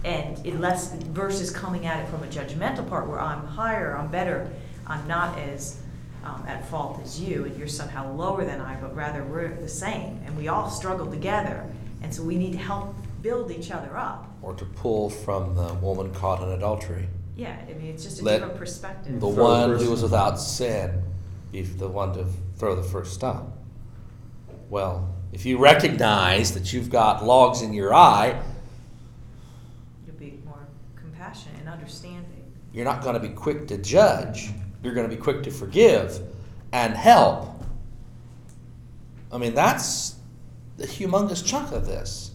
And 0.06 0.46
unless, 0.46 0.94
versus 0.94 1.52
coming 1.52 1.86
at 1.86 2.00
it 2.06 2.10
from 2.10 2.24
a 2.24 2.28
judgmental 2.28 2.88
part 2.88 3.08
where 3.08 3.20
I'm 3.20 3.46
higher, 3.46 3.98
I'm 3.98 4.08
better, 4.08 4.50
I'm 4.90 5.08
not 5.08 5.38
as 5.38 5.80
um, 6.26 6.44
at 6.48 6.68
fault 6.70 7.00
as 7.04 7.20
you, 7.20 7.46
and 7.46 7.56
you're 7.58 7.68
somehow 7.68 8.12
lower 8.14 8.44
than 8.44 8.60
I, 8.60 8.76
but 8.76 8.96
rather 8.96 9.24
we're 9.24 9.56
the 9.56 9.70
same, 9.70 10.20
and 10.26 10.36
we 10.36 10.48
all 10.48 10.70
struggle 10.70 11.10
together, 11.10 11.66
and 12.04 12.14
so 12.14 12.24
we 12.24 12.38
need 12.38 12.52
to 12.54 12.58
help 12.58 12.94
build 13.22 13.52
each 13.52 13.72
other 13.72 13.96
up. 13.98 14.28
Or 14.42 14.54
to 14.56 14.66
pull 14.66 15.10
from 15.10 15.56
the 15.56 15.74
woman 15.76 16.14
caught 16.14 16.42
in 16.42 16.50
adultery. 16.50 17.08
Yeah, 17.36 17.56
I 17.70 17.74
mean, 17.74 17.92
it's 17.94 18.04
just 18.04 18.20
a 18.22 18.24
Let 18.26 18.40
different 18.40 18.58
perspective. 18.58 19.14
The 19.20 19.32
Throw 19.32 19.78
the 19.78 19.84
who 19.84 19.92
was 19.92 20.02
without 20.04 20.40
sin 20.40 21.04
be 21.54 21.62
the 21.62 21.88
one 21.88 22.14
to 22.14 22.26
throw 22.58 22.76
the 22.76 22.84
first 22.84 23.14
stone. 23.14 23.52
Well, 24.70 25.10
if 25.32 25.46
you 25.46 25.58
recognize 25.58 26.54
that 26.54 26.74
you've 26.74 26.90
got 26.90 27.24
logs 27.26 27.62
in 27.62 27.74
your 27.74 27.94
eye, 27.94 28.42
You'll 30.06 30.16
be 30.18 30.40
more 30.46 30.68
compassionate 30.96 31.60
and 31.60 31.70
understanding. 31.70 32.54
you're 32.74 32.86
not 32.86 33.02
going 33.02 33.14
to 33.16 33.20
be 33.22 33.30
quick 33.30 33.68
to 33.68 33.78
judge. 33.78 34.50
You're 34.84 34.94
going 34.94 35.10
to 35.10 35.16
be 35.16 35.22
quick 35.22 35.44
to 35.44 35.52
forgive 35.52 36.20
and 36.72 36.94
help. 36.94 37.50
I 39.32 39.38
mean, 39.38 39.54
that's 39.54 40.16
the 40.78 40.88
humongous 40.88 41.46
chunk 41.46 41.72
of 41.72 41.86
this. 41.86 42.32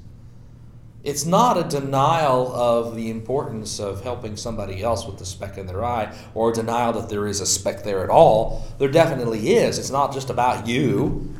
It's 1.03 1.26
not 1.26 1.59
a 1.59 1.64
denial 1.64 2.51
of 2.55 2.97
the 2.97 3.11
importance 3.11 3.78
of 3.78 4.03
helping 4.03 4.36
somebody 4.36 4.82
else 4.82 5.07
with 5.07 5.18
the 5.18 5.26
speck 5.26 5.59
in 5.59 5.66
their 5.66 5.84
eye 5.84 6.16
or 6.34 6.51
a 6.51 6.53
denial 6.55 6.95
that 6.95 7.11
there 7.11 7.26
is 7.26 7.40
a 7.40 7.47
speck 7.47 7.82
there 7.82 8.03
at 8.03 8.09
all. 8.09 8.66
There 8.78 8.88
definitely 8.88 9.55
is. 9.55 9.78
It's 9.78 9.90
not 9.90 10.14
just 10.14 10.30
about 10.30 10.66
you 10.66 11.34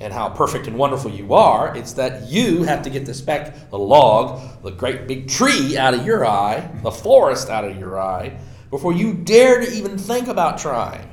and 0.00 0.12
how 0.12 0.28
perfect 0.28 0.68
and 0.68 0.78
wonderful 0.78 1.10
you 1.10 1.34
are. 1.34 1.76
It's 1.76 1.94
that 1.94 2.28
you 2.28 2.62
have 2.62 2.82
to 2.82 2.90
get 2.90 3.06
the 3.06 3.14
speck, 3.14 3.70
the 3.70 3.78
log, 3.78 4.62
the 4.62 4.70
great 4.70 5.08
big 5.08 5.28
tree 5.28 5.76
out 5.76 5.94
of 5.94 6.06
your 6.06 6.24
eye, 6.24 6.70
the 6.84 6.92
forest 6.92 7.50
out 7.50 7.64
of 7.64 7.76
your 7.76 8.00
eye, 8.00 8.38
before 8.70 8.92
you 8.92 9.14
dare 9.14 9.60
to 9.60 9.70
even 9.72 9.96
think 9.98 10.28
about 10.28 10.58
trying 10.58 11.08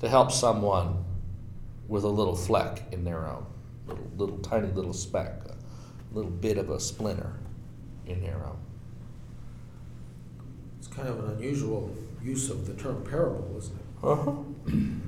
to 0.00 0.08
help 0.08 0.30
someone 0.32 1.04
with 1.88 2.04
a 2.04 2.08
little 2.08 2.34
fleck 2.36 2.82
in 2.92 3.04
their 3.04 3.26
own, 3.26 3.46
little, 3.86 4.10
little 4.16 4.38
tiny 4.38 4.68
little 4.68 4.92
speck, 4.92 5.42
a 5.44 6.14
little 6.14 6.30
bit 6.30 6.58
of 6.58 6.70
a 6.70 6.78
splinter 6.80 7.34
in 8.06 8.20
their 8.22 8.44
own. 8.44 8.58
It's 10.78 10.88
kind 10.88 11.08
of 11.08 11.18
an 11.24 11.36
unusual 11.36 11.94
use 12.22 12.50
of 12.50 12.66
the 12.66 12.74
term 12.74 13.02
parable, 13.04 13.54
isn't 13.58 13.74
it? 13.76 13.82
Uh-huh. 14.04 14.32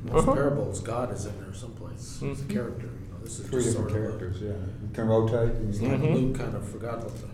Most 0.04 0.22
Uh-huh. 0.28 0.34
parables, 0.34 0.80
God 0.80 1.12
is 1.12 1.26
in 1.26 1.36
there 1.40 1.52
someplace, 1.54 2.22
as 2.22 2.40
a 2.40 2.44
Mhm. 2.44 2.48
character, 2.50 2.86
you 2.86 3.12
know, 3.12 3.18
this 3.24 3.40
is 3.40 3.46
Three 3.46 3.62
just 3.62 3.76
different 3.76 3.90
sort 3.92 4.04
of 4.04 4.14
a. 4.14 4.18
characters, 4.18 4.40
yeah. 4.42 4.50
You 4.50 4.88
can 4.92 5.06
rotate. 5.08 5.54
and 5.56 5.68
It's 5.70 5.80
you 5.80 5.88
like 5.88 6.00
can- 6.00 6.08
Mhm. 6.10 6.14
Luke 6.28 6.36
kind 6.38 6.54
of 6.54 6.68
forgot 6.68 6.98
what 7.02 7.14
the. 7.16 7.26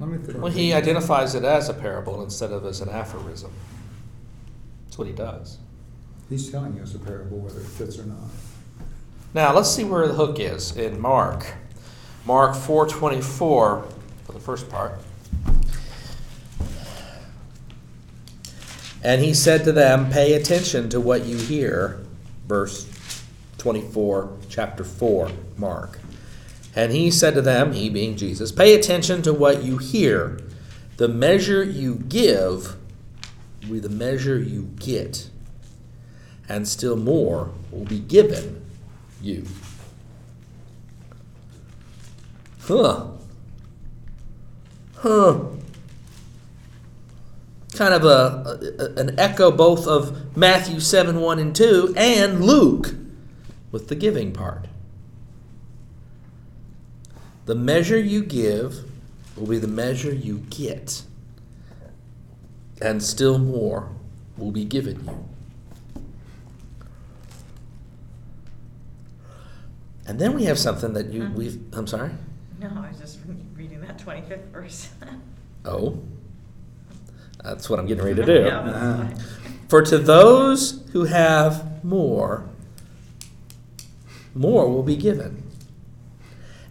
Let 0.00 0.08
me 0.08 0.18
think. 0.18 0.38
Well, 0.38 0.50
he 0.50 0.72
identifies 0.72 1.34
it 1.34 1.44
as 1.44 1.68
a 1.68 1.74
parable 1.74 2.22
instead 2.24 2.50
of 2.52 2.64
as 2.64 2.80
an 2.80 2.88
aphorism. 2.88 3.52
That's 4.86 4.96
what 4.96 5.06
he 5.06 5.12
does. 5.12 5.58
He's 6.30 6.50
telling 6.50 6.80
us 6.80 6.94
a 6.94 6.98
parable, 6.98 7.38
whether 7.38 7.60
it 7.60 7.66
fits 7.66 7.98
or 7.98 8.04
not. 8.04 8.18
Now 9.34 9.54
let's 9.54 9.70
see 9.70 9.84
where 9.84 10.08
the 10.08 10.14
hook 10.14 10.40
is 10.40 10.76
in 10.76 10.98
Mark. 11.00 11.46
Mark 12.24 12.56
4:24 12.56 13.20
for 13.20 13.84
the 14.32 14.40
first 14.40 14.68
part. 14.68 14.98
And 19.02 19.22
he 19.22 19.34
said 19.34 19.64
to 19.64 19.72
them, 19.72 20.10
"Pay 20.10 20.34
attention 20.34 20.88
to 20.90 21.00
what 21.00 21.24
you 21.26 21.36
hear." 21.36 22.00
Verse 22.48 22.86
24, 23.58 24.30
chapter 24.48 24.82
4, 24.82 25.30
Mark. 25.56 25.99
And 26.74 26.92
he 26.92 27.10
said 27.10 27.34
to 27.34 27.42
them, 27.42 27.72
he 27.72 27.90
being 27.90 28.16
Jesus, 28.16 28.52
"Pay 28.52 28.74
attention 28.74 29.22
to 29.22 29.32
what 29.32 29.64
you 29.64 29.78
hear. 29.78 30.38
The 30.98 31.08
measure 31.08 31.64
you 31.64 31.96
give 32.08 32.76
will 33.62 33.72
be 33.74 33.78
the 33.80 33.88
measure 33.88 34.38
you 34.38 34.70
get, 34.78 35.28
and 36.48 36.68
still 36.68 36.96
more 36.96 37.50
will 37.72 37.84
be 37.86 37.98
given 37.98 38.62
you." 39.20 39.46
Huh. 42.62 43.06
Huh. 44.96 45.40
Kind 47.74 47.94
of 47.94 48.04
a, 48.04 48.58
a- 48.78 49.00
an 49.00 49.18
echo 49.18 49.50
both 49.50 49.86
of 49.86 50.36
Matthew 50.36 50.78
7 50.80 51.20
1 51.20 51.38
and 51.38 51.56
2 51.56 51.94
and 51.96 52.44
Luke 52.44 52.94
with 53.72 53.88
the 53.88 53.94
giving 53.96 54.32
part. 54.32 54.66
The 57.50 57.56
measure 57.56 57.98
you 57.98 58.22
give 58.22 58.84
will 59.36 59.48
be 59.48 59.58
the 59.58 59.66
measure 59.66 60.14
you 60.14 60.38
get, 60.50 61.02
and 62.80 63.02
still 63.02 63.40
more 63.40 63.88
will 64.36 64.52
be 64.52 64.64
given 64.64 65.04
you. 65.04 65.28
And 70.06 70.20
then 70.20 70.34
we 70.34 70.44
have 70.44 70.60
something 70.60 70.92
that 70.92 71.06
you 71.06 71.28
we've 71.34 71.58
I'm 71.72 71.88
sorry? 71.88 72.12
No, 72.60 72.68
I 72.68 72.88
was 72.90 73.00
just 73.00 73.18
reading 73.56 73.80
that 73.80 73.98
twenty-fifth 73.98 74.52
verse. 74.52 74.88
Oh. 75.64 76.00
That's 77.42 77.68
what 77.68 77.80
I'm 77.80 77.86
getting 77.86 78.04
ready 78.04 78.14
to 78.14 78.24
do. 78.24 78.44
Yeah. 78.44 79.12
For 79.68 79.82
to 79.82 79.98
those 79.98 80.88
who 80.92 81.06
have 81.06 81.82
more, 81.84 82.48
more 84.36 84.72
will 84.72 84.84
be 84.84 84.94
given. 84.94 85.49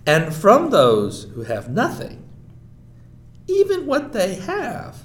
And 0.10 0.34
from 0.34 0.72
those 0.72 1.26
who 1.36 1.44
have 1.44 1.70
nothing, 1.70 2.24
even 3.46 3.86
what 3.86 4.12
they 4.12 4.34
have 4.34 5.04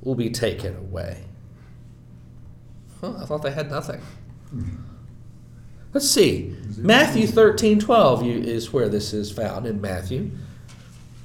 will 0.00 0.14
be 0.14 0.30
taken 0.30 0.74
away. 0.74 1.24
Huh, 3.02 3.18
I 3.20 3.26
thought 3.26 3.42
they 3.42 3.50
had 3.52 3.70
nothing. 3.70 4.00
Mm-hmm. 4.54 4.76
Let's 5.92 6.10
see. 6.10 6.56
Matthew 6.78 7.26
13 7.26 7.78
12 7.78 8.22
you- 8.22 8.40
is 8.40 8.72
where 8.72 8.88
this 8.88 9.12
is 9.12 9.30
found 9.30 9.66
in 9.66 9.78
Matthew. 9.82 10.30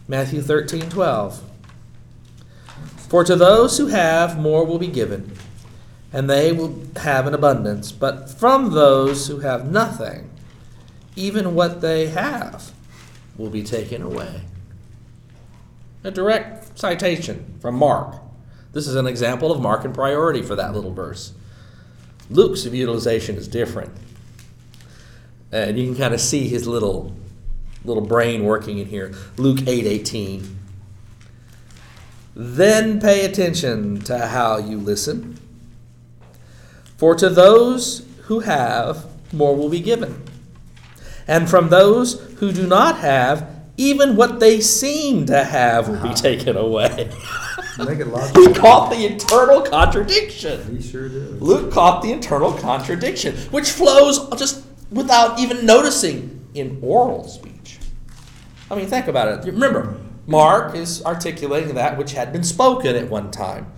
Matthew 0.10 0.42
13 0.42 0.90
12. 0.90 1.42
For 3.08 3.24
to 3.24 3.38
those 3.38 3.78
who 3.78 3.88
have, 3.88 4.38
more 4.38 4.66
will 4.66 4.78
be 4.78 4.88
given, 4.88 5.32
and 6.12 6.30
they 6.30 6.52
will 6.52 6.84
have 6.98 7.28
an 7.28 7.34
abundance. 7.34 7.94
But 7.94 8.30
from 8.30 8.72
those 8.74 9.28
who 9.28 9.40
have 9.40 9.72
nothing, 9.72 10.31
even 11.16 11.56
what 11.56 11.82
they 11.82 12.08
have 12.08 12.72
will 13.38 13.50
be 13.50 13.64
taken 13.64 14.02
away. 14.02 14.42
A 16.04 16.12
direct 16.12 16.78
citation 16.80 17.58
from 17.62 17.76
Mark. 17.76 18.16
This 18.74 18.88
is 18.88 18.96
an 18.96 19.08
example 19.08 19.52
of 19.52 19.60
Markan 19.60 19.94
priority 19.94 20.42
for 20.42 20.56
that 20.56 20.74
little 20.74 20.94
verse. 20.94 21.34
Luke's 22.30 22.66
utilization 22.66 23.36
is 23.36 23.48
different. 23.48 23.92
And 25.52 25.78
you 25.78 25.86
can 25.86 25.98
kind 25.98 26.14
of 26.14 26.22
see 26.22 26.48
his 26.48 26.68
little 26.68 27.14
little 27.84 28.06
brain 28.06 28.44
working 28.44 28.78
in 28.78 28.88
here. 28.88 29.14
Luke 29.38 29.60
8:18. 29.68 30.58
then 32.34 33.02
pay 33.02 33.26
attention 33.26 34.00
to 34.00 34.28
how 34.28 34.58
you 34.58 34.78
listen. 34.78 35.38
For 36.96 37.14
to 37.16 37.30
those 37.30 38.06
who 38.24 38.40
have, 38.42 39.06
more 39.34 39.56
will 39.56 39.68
be 39.68 39.82
given. 39.82 40.24
And 41.32 41.50
from 41.50 41.70
those 41.70 42.20
who 42.40 42.52
do 42.52 42.68
not 42.68 42.98
have, 42.98 43.48
even 43.78 44.18
what 44.18 44.42
they 44.42 44.60
seem 44.60 45.26
to 45.28 45.46
have 45.46 45.88
will 45.88 46.04
be 46.04 46.14
taken 46.14 46.58
away. 46.58 47.10
Make 47.78 48.00
it 48.00 48.08
he 48.36 48.54
caught 48.54 48.90
the 48.90 49.06
internal 49.06 49.62
contradiction. 49.62 50.76
He 50.76 50.84
sure 50.84 51.08
did. 51.08 51.42
Luke 51.42 51.72
caught 51.72 52.02
the 52.02 52.12
internal 52.12 52.52
contradiction, 52.52 53.38
which 53.50 53.70
flows 53.70 54.28
just 54.38 54.66
without 54.92 55.40
even 55.40 55.66
noticing 55.66 56.46
in 56.54 56.78
oral 56.82 57.24
speech. 57.24 57.80
I 58.70 58.76
mean, 58.76 58.88
think 58.88 59.08
about 59.08 59.30
it. 59.30 59.54
Remember, 59.54 60.02
Mark 60.28 60.76
is 60.76 61.02
articulating 61.06 61.76
that 61.76 61.98
which 61.98 62.12
had 62.12 62.34
been 62.34 62.44
spoken 62.44 62.98
at 62.98 63.10
one 63.10 63.32
time. 63.32 63.72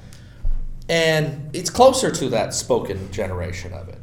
And 0.89 1.55
it's 1.55 1.69
closer 1.69 2.09
to 2.09 2.29
that 2.29 2.55
spoken 2.55 3.11
generation 3.11 3.73
of 3.73 3.89
it. 3.89 3.99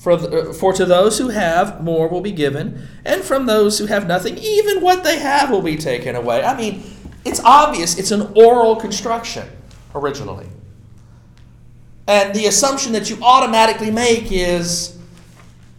For, 0.00 0.16
the, 0.16 0.48
uh, 0.48 0.52
for 0.54 0.72
to 0.72 0.86
those 0.86 1.18
who 1.18 1.28
have, 1.28 1.84
more 1.84 2.08
will 2.08 2.22
be 2.22 2.32
given, 2.32 2.88
and 3.04 3.22
from 3.22 3.44
those 3.44 3.78
who 3.78 3.84
have 3.84 4.06
nothing, 4.06 4.38
even 4.38 4.80
what 4.80 5.04
they 5.04 5.18
have 5.18 5.50
will 5.50 5.60
be 5.60 5.76
taken 5.76 6.16
away. 6.16 6.42
I 6.42 6.56
mean, 6.56 6.82
it's 7.26 7.38
obvious 7.44 7.98
it's 7.98 8.10
an 8.10 8.32
oral 8.34 8.76
construction 8.76 9.46
originally. 9.94 10.46
And 12.08 12.34
the 12.34 12.46
assumption 12.46 12.92
that 12.94 13.10
you 13.10 13.18
automatically 13.22 13.90
make 13.90 14.32
is, 14.32 14.96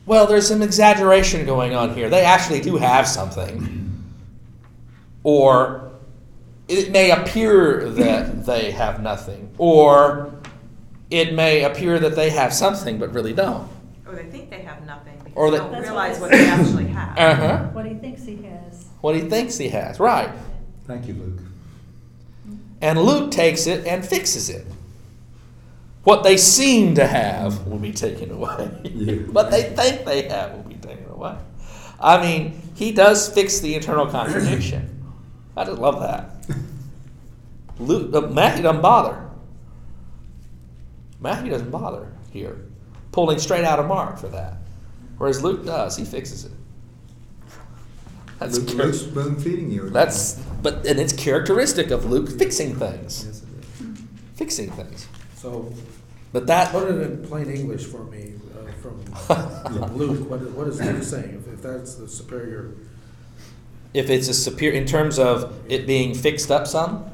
well, 0.06 0.28
there's 0.28 0.48
some 0.48 0.62
exaggeration 0.62 1.44
going 1.44 1.74
on 1.74 1.96
here. 1.96 2.08
They 2.08 2.24
actually 2.24 2.62
do 2.62 2.78
have 2.78 3.08
something. 3.08 4.06
Or 5.24 5.94
it 6.68 6.92
may 6.92 7.10
appear 7.10 7.90
that 7.90 8.46
they 8.46 8.70
have 8.70 9.02
nothing. 9.02 9.52
Or 9.58 10.32
it 11.10 11.34
may 11.34 11.64
appear 11.64 11.98
that 11.98 12.16
they 12.16 12.30
have 12.30 12.54
something 12.54 13.00
but 13.00 13.14
really 13.16 13.34
don't. 13.34 13.68
Or 14.12 14.16
they 14.16 14.30
think 14.30 14.50
they 14.50 14.62
have 14.62 14.86
nothing 14.86 15.18
because 15.20 15.34
Or 15.36 15.52
they 15.52 15.58
they- 15.58 15.64
don't 15.64 15.72
That's 15.72 15.84
realize 15.86 16.20
what 16.20 16.32
what 16.32 16.38
they 16.38 16.48
actually 16.48 16.88
have. 16.88 17.18
Uh 17.18 17.36
huh. 17.36 17.70
What 17.72 17.86
he 17.86 17.94
thinks 17.96 18.24
he 18.26 18.36
has. 18.44 18.86
What 19.02 19.16
he 19.16 19.22
thinks 19.22 19.58
he 19.58 19.70
has. 19.70 20.00
Right. 20.00 20.30
Thank 20.86 21.08
you, 21.08 21.14
Luke. 21.14 21.40
And 22.82 23.00
Luke 23.02 23.32
takes 23.32 23.68
it 23.68 23.86
and 23.88 24.06
fixes 24.06 24.50
it. 24.50 24.66
What 26.04 26.24
they 26.24 26.36
seem 26.36 26.96
to 26.96 27.06
have 27.08 27.68
will 27.68 27.78
be 27.78 27.94
taken 27.94 28.32
away. 28.32 28.72
Yeah. 28.84 29.14
what 29.32 29.52
they 29.52 29.64
think 29.64 30.04
they 30.06 30.24
have 30.30 30.54
will 30.54 30.64
be 30.64 30.76
taken 30.76 31.06
away. 31.10 31.36
I 32.00 32.20
mean, 32.22 32.60
he 32.76 32.92
does 32.92 33.30
fix 33.30 33.60
the 33.60 33.76
internal 33.76 34.08
contradiction. 34.08 34.88
I 35.58 35.64
just 35.66 35.80
love 35.80 36.00
that. 36.02 36.58
Luke, 37.80 38.14
uh, 38.16 38.22
Matthew 38.28 38.64
doesn't 38.64 38.82
bother. 38.82 39.30
Matthew 41.20 41.52
doesn't 41.52 41.70
bother 41.70 42.12
here, 42.32 42.58
pulling 43.12 43.40
straight 43.40 43.64
out 43.64 43.80
of 43.80 43.88
Mark 43.88 44.18
for 44.18 44.28
that. 44.30 44.56
Whereas 45.18 45.44
Luke 45.44 45.66
does, 45.66 45.96
he 45.98 46.06
fixes 46.06 46.46
it. 46.46 46.52
That's 48.40 48.58
Luke, 48.58 48.68
char- 48.70 48.86
Luke's 48.88 49.00
spoon 49.02 49.36
feeding 49.40 49.70
you. 49.72 49.82
again. 49.82 49.94
that's 49.94 50.34
but 50.64 50.86
and 50.88 51.00
it's 51.00 51.14
characteristic 51.14 51.92
of 51.92 52.06
Luke 52.06 52.30
fixing 52.30 52.76
things, 52.76 53.24
Yes, 53.26 53.44
it 53.44 53.86
is. 53.86 54.02
fixing 54.36 54.72
things. 54.72 55.08
So, 55.36 55.72
But 56.34 56.48
that 56.48 56.72
put 56.72 56.90
it 56.90 57.02
in 57.02 57.24
plain 57.28 57.50
English 57.52 57.86
for 57.86 58.04
me, 58.06 58.34
uh, 58.56 58.72
from, 58.82 59.04
from 59.04 59.96
Luke, 59.98 60.30
what, 60.30 60.42
is- 60.42 60.50
what 60.54 60.68
is 60.68 60.80
Luke 60.82 61.04
saying, 61.04 61.44
if, 61.48 61.54
if 61.54 61.62
that's 61.62 61.96
the 61.96 62.08
superior, 62.08 62.74
if 63.94 64.10
it's 64.10 64.28
a 64.28 64.34
superior 64.34 64.80
in 64.80 64.88
terms 64.88 65.20
of 65.20 65.54
it 65.70 65.86
being 65.86 66.14
fixed 66.16 66.50
up 66.50 66.66
some, 66.66 67.06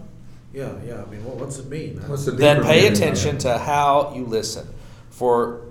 yeah, 0.53 0.71
yeah, 0.85 1.03
I 1.05 1.09
mean, 1.11 1.23
what, 1.25 1.35
what's 1.37 1.57
it 1.59 1.67
mean? 1.69 1.99
What's 2.07 2.25
the 2.25 2.31
then 2.31 2.63
pay 2.63 2.87
attention 2.87 3.37
to 3.39 3.57
how 3.57 4.13
you 4.15 4.25
listen. 4.25 4.65
For 5.09 5.61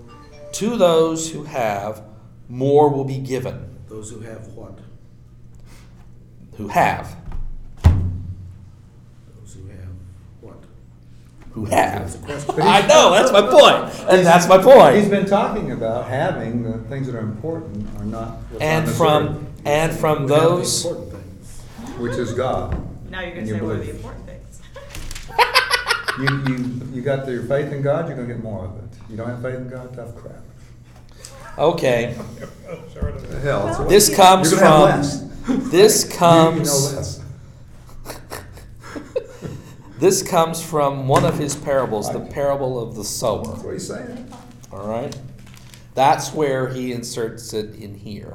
to 0.59 0.77
those 0.77 1.31
who 1.33 1.45
have, 1.45 2.03
more 2.49 2.89
will 2.89 3.05
be 3.05 3.19
given. 3.19 3.79
Those 3.89 4.11
who 4.11 4.21
have 4.21 4.47
what? 4.49 4.79
Who 6.57 6.69
have, 6.69 7.15
Those 7.85 9.55
who 9.55 9.67
have 9.69 9.89
what? 10.41 10.57
who 11.53 11.65
have. 11.67 12.15
I 12.59 12.87
know 12.87 13.11
that's 13.13 13.31
my 13.33 13.43
point. 13.43 13.93
point, 13.93 14.11
and 14.11 14.27
that's 14.27 14.49
my 14.49 14.57
He's 14.57 14.65
point. 14.65 15.11
been 15.11 15.27
talking 15.27 15.73
about 15.73 16.09
having 16.09 16.63
the 16.63 16.79
things 16.89 17.07
that 17.07 17.15
are 17.17 17.21
important 17.21 17.87
are 17.99 18.05
not. 18.05 18.31
what's 18.51 18.63
And 18.63 18.87
not 18.87 18.95
from 18.95 19.47
and 19.67 19.93
from 19.93 20.25
We 20.27 20.33
have 20.33 20.41
the 20.41 20.47
those, 20.49 20.85
Important 20.87 21.13
things. 21.13 21.63
which 21.99 22.13
is 22.13 22.33
God. 22.33 23.11
Now 23.11 23.21
you're 23.21 23.31
gonna 23.31 23.41
And 23.41 23.49
say 23.49 23.57
your 23.57 23.65
what 23.65 23.73
are 23.75 23.79
the 23.79 23.85
belief. 23.85 23.97
important 23.97 24.27
things? 24.27 24.61
You, 26.19 26.29
you, 26.49 26.81
you 26.95 27.03
got 27.03 27.29
your 27.29 27.43
faith 27.43 27.71
in 27.75 27.83
God, 27.83 28.09
you're 28.09 28.17
gonna 28.17 28.27
get 28.29 28.43
more 28.43 28.65
of 28.65 28.77
it. 28.79 28.85
You 29.11 29.19
don't 29.19 29.29
have 29.29 29.43
faith 29.43 29.57
in 29.57 29.69
God, 29.69 29.95
tough 29.95 30.17
crap. 30.17 30.37
Okay, 31.59 32.15
The 33.31 33.41
hell. 33.41 33.69
it's- 33.69 33.89
this 33.89 34.15
comes 34.15 34.51
You're 34.53 34.61
gonna 34.61 34.93
have 34.93 35.07
from 35.47 35.59
less. 35.59 35.71
this 35.71 36.05
You- 36.05 36.11
comes. 36.17 36.59
You 36.59 36.65
know 36.65 36.97
less. 36.97 37.21
This 39.99 40.23
comes 40.23 40.63
from 40.63 41.09
one 41.09 41.25
of 41.25 41.39
his 41.39 41.57
parables, 41.57 42.13
the 42.13 42.21
parable 42.21 42.79
of 42.79 42.97
the 42.97 43.05
sower. 43.05 43.47
That's 43.47 43.63
what 43.63 43.73
he's 43.73 43.89
saying. 43.89 44.31
All 44.71 44.87
right? 44.87 45.17
That's 45.95 46.35
where 46.35 46.69
he 46.69 46.93
inserts 46.93 47.55
it 47.55 47.75
in 47.77 47.95
here. 47.95 48.35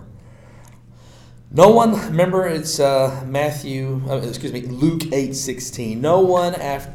No 1.52 1.68
one, 1.70 1.94
remember 2.08 2.48
it's 2.48 2.80
uh, 2.80 3.24
Matthew, 3.28 4.02
uh, 4.10 4.16
excuse 4.18 4.52
me, 4.54 4.62
Luke 4.62 5.04
8 5.14 5.36
16. 5.36 6.02
No 6.02 6.22
one 6.22 6.56
after, 6.56 6.92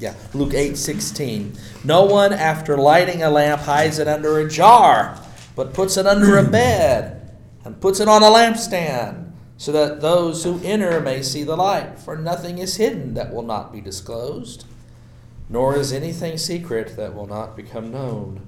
yeah, 0.00 0.14
Luke 0.32 0.54
8 0.54 0.78
16. 0.78 1.52
No 1.84 2.04
one 2.04 2.32
after 2.32 2.78
lighting 2.78 3.22
a 3.22 3.28
lamp 3.28 3.60
hides 3.62 3.98
it 3.98 4.08
under 4.08 4.38
a 4.38 4.48
jar, 4.48 5.20
but 5.54 5.74
puts 5.74 5.96
it 5.96 6.06
under 6.06 6.38
a 6.38 6.42
bed 6.50 7.36
and 7.64 7.80
puts 7.80 8.00
it 8.00 8.08
on 8.08 8.22
a 8.22 8.26
lampstand, 8.26 9.32
so 9.56 9.72
that 9.72 10.00
those 10.00 10.44
who 10.44 10.60
enter 10.62 11.00
may 11.00 11.22
see 11.22 11.42
the 11.42 11.56
light. 11.56 11.98
For 11.98 12.16
nothing 12.16 12.58
is 12.58 12.76
hidden 12.76 13.14
that 13.14 13.32
will 13.32 13.42
not 13.42 13.72
be 13.72 13.80
disclosed, 13.80 14.66
nor 15.48 15.76
is 15.76 15.92
anything 15.92 16.36
secret 16.36 16.96
that 16.96 17.14
will 17.14 17.26
not 17.26 17.56
become 17.56 17.90
known 17.90 18.46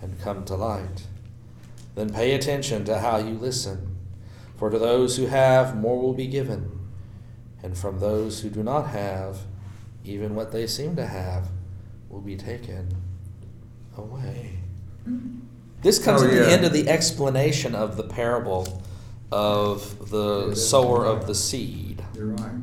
and 0.00 0.20
come 0.20 0.44
to 0.44 0.54
light. 0.54 1.06
Then 1.94 2.10
pay 2.10 2.34
attention 2.34 2.84
to 2.86 2.98
how 2.98 3.18
you 3.18 3.34
listen. 3.34 3.96
For 4.56 4.70
to 4.70 4.78
those 4.78 5.16
who 5.16 5.26
have, 5.26 5.76
more 5.76 6.00
will 6.00 6.14
be 6.14 6.26
given, 6.26 6.78
and 7.62 7.76
from 7.76 8.00
those 8.00 8.40
who 8.40 8.50
do 8.50 8.62
not 8.62 8.88
have, 8.88 9.40
even 10.04 10.34
what 10.34 10.52
they 10.52 10.66
seem 10.66 10.96
to 10.96 11.06
have 11.06 11.48
will 12.08 12.20
be 12.20 12.36
taken 12.36 12.96
away. 13.96 14.58
Mm. 15.06 15.45
This 15.86 16.00
comes 16.00 16.20
Oh, 16.20 16.24
at 16.24 16.30
the 16.32 16.36
yeah. 16.38 16.46
end 16.48 16.64
of 16.64 16.72
the 16.72 16.88
explanation 16.88 17.76
of 17.76 17.96
the 17.96 18.02
parable 18.02 18.82
of 19.30 20.10
the 20.10 20.52
sower 20.56 21.04
of 21.04 21.28
the 21.28 21.34
seed. 21.34 22.02
You're 22.12 22.26
right. 22.26 22.60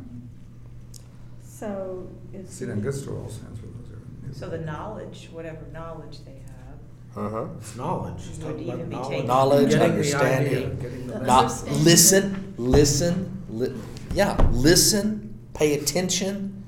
So 1.42 2.10
it's. 2.34 2.56
See, 2.56 2.66
then 2.66 2.82
good 2.82 2.94
store 2.94 3.20
all 3.20 3.30
stands 3.30 3.62
for 3.62 3.68
those 3.68 3.88
who. 4.28 4.34
So 4.34 4.50
the 4.50 4.58
knowledge, 4.58 5.30
whatever 5.32 5.62
knowledge 5.72 6.18
they 6.26 6.32
have, 6.34 7.26
Uh-huh. 7.26 7.46
It's 7.62 7.78
knowledge, 7.78 8.16
it's 8.28 8.40
Would 8.40 8.42
talking 8.58 8.64
about 8.66 8.78
even 8.80 8.90
be 8.90 8.96
knowledge. 8.96 9.10
taken- 9.12 9.28
Knowledge, 9.28 9.70
Getting 9.70 9.80
the 9.80 9.86
understanding. 9.94 10.78
getting 10.82 11.08
the 11.08 11.14
The. 11.14 11.20
Not 11.26 11.44
Understanding. 11.46 11.84
listen, 11.86 12.54
listen, 12.58 13.44
li- 13.50 13.74
yeah, 14.14 14.50
listen, 14.52 15.34
pay 15.54 15.80
attention 15.80 16.62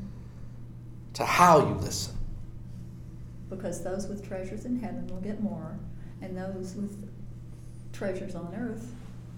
to 1.15 1.25
how 1.25 1.67
you 1.67 1.73
listen. 1.81 2.13
Because 3.49 3.83
those 3.83 4.07
with 4.07 4.25
treasures 4.25 4.63
in 4.63 4.79
heaven 4.79 5.05
will 5.07 5.19
get 5.21 5.41
more, 5.43 5.79
and 6.26 6.38
those 6.38 6.73
with 6.76 6.91
treasures 7.93 8.36
on 8.36 8.53
earth, 8.55 8.91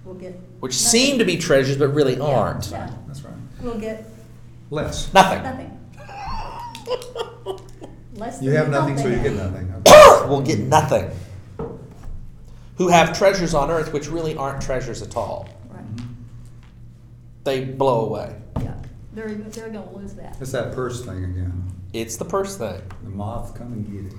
we'll 0.06 0.16
get. 0.16 0.34
which 0.62 0.72
nothing. 0.74 1.00
seem 1.00 1.20
to 1.20 1.26
be 1.26 1.38
treasures 1.38 1.78
but 1.78 1.90
really 1.90 2.20
aren't. 2.20 2.70
Yeah, 2.72 2.90
That's 3.08 3.22
right. 3.24 3.34
we'll 3.62 3.78
get 3.80 4.06
Less. 4.70 5.14
Nothing. 5.14 5.44
nothing. 5.44 5.74
Less 8.16 8.42
You 8.42 8.50
than 8.50 8.58
have 8.58 8.70
nothing, 8.70 8.98
so 8.98 9.08
you 9.08 9.20
get 9.20 9.34
nothing. 9.34 9.74
Okay. 9.88 10.28
we'll 10.28 10.42
get 10.42 10.60
nothing. 10.60 11.12
Who 12.78 12.88
have 12.90 13.18
treasures 13.18 13.54
on 13.54 13.70
earth 13.72 13.94
which 13.94 14.10
really 14.10 14.36
aren't 14.36 14.62
treasures 14.62 15.02
at 15.02 15.16
all. 15.16 15.48
Right, 15.70 15.96
mm-hmm. 15.96 16.06
They 17.44 17.64
blow 17.66 18.06
away. 18.06 18.36
yeah, 18.62 18.74
they're, 19.14 19.30
they're 19.34 19.70
gonna 19.70 19.92
lose 19.96 20.14
that. 20.16 20.38
It's 20.42 20.52
that 20.52 20.74
purse 20.74 21.04
thing 21.06 21.24
again. 21.24 21.64
It's 21.94 22.18
the 22.18 22.26
purse 22.26 22.58
thing. 22.58 22.82
The 23.04 23.10
moth 23.10 23.56
come 23.56 23.72
and 23.74 23.86
get 23.86 24.12
it. 24.14 24.18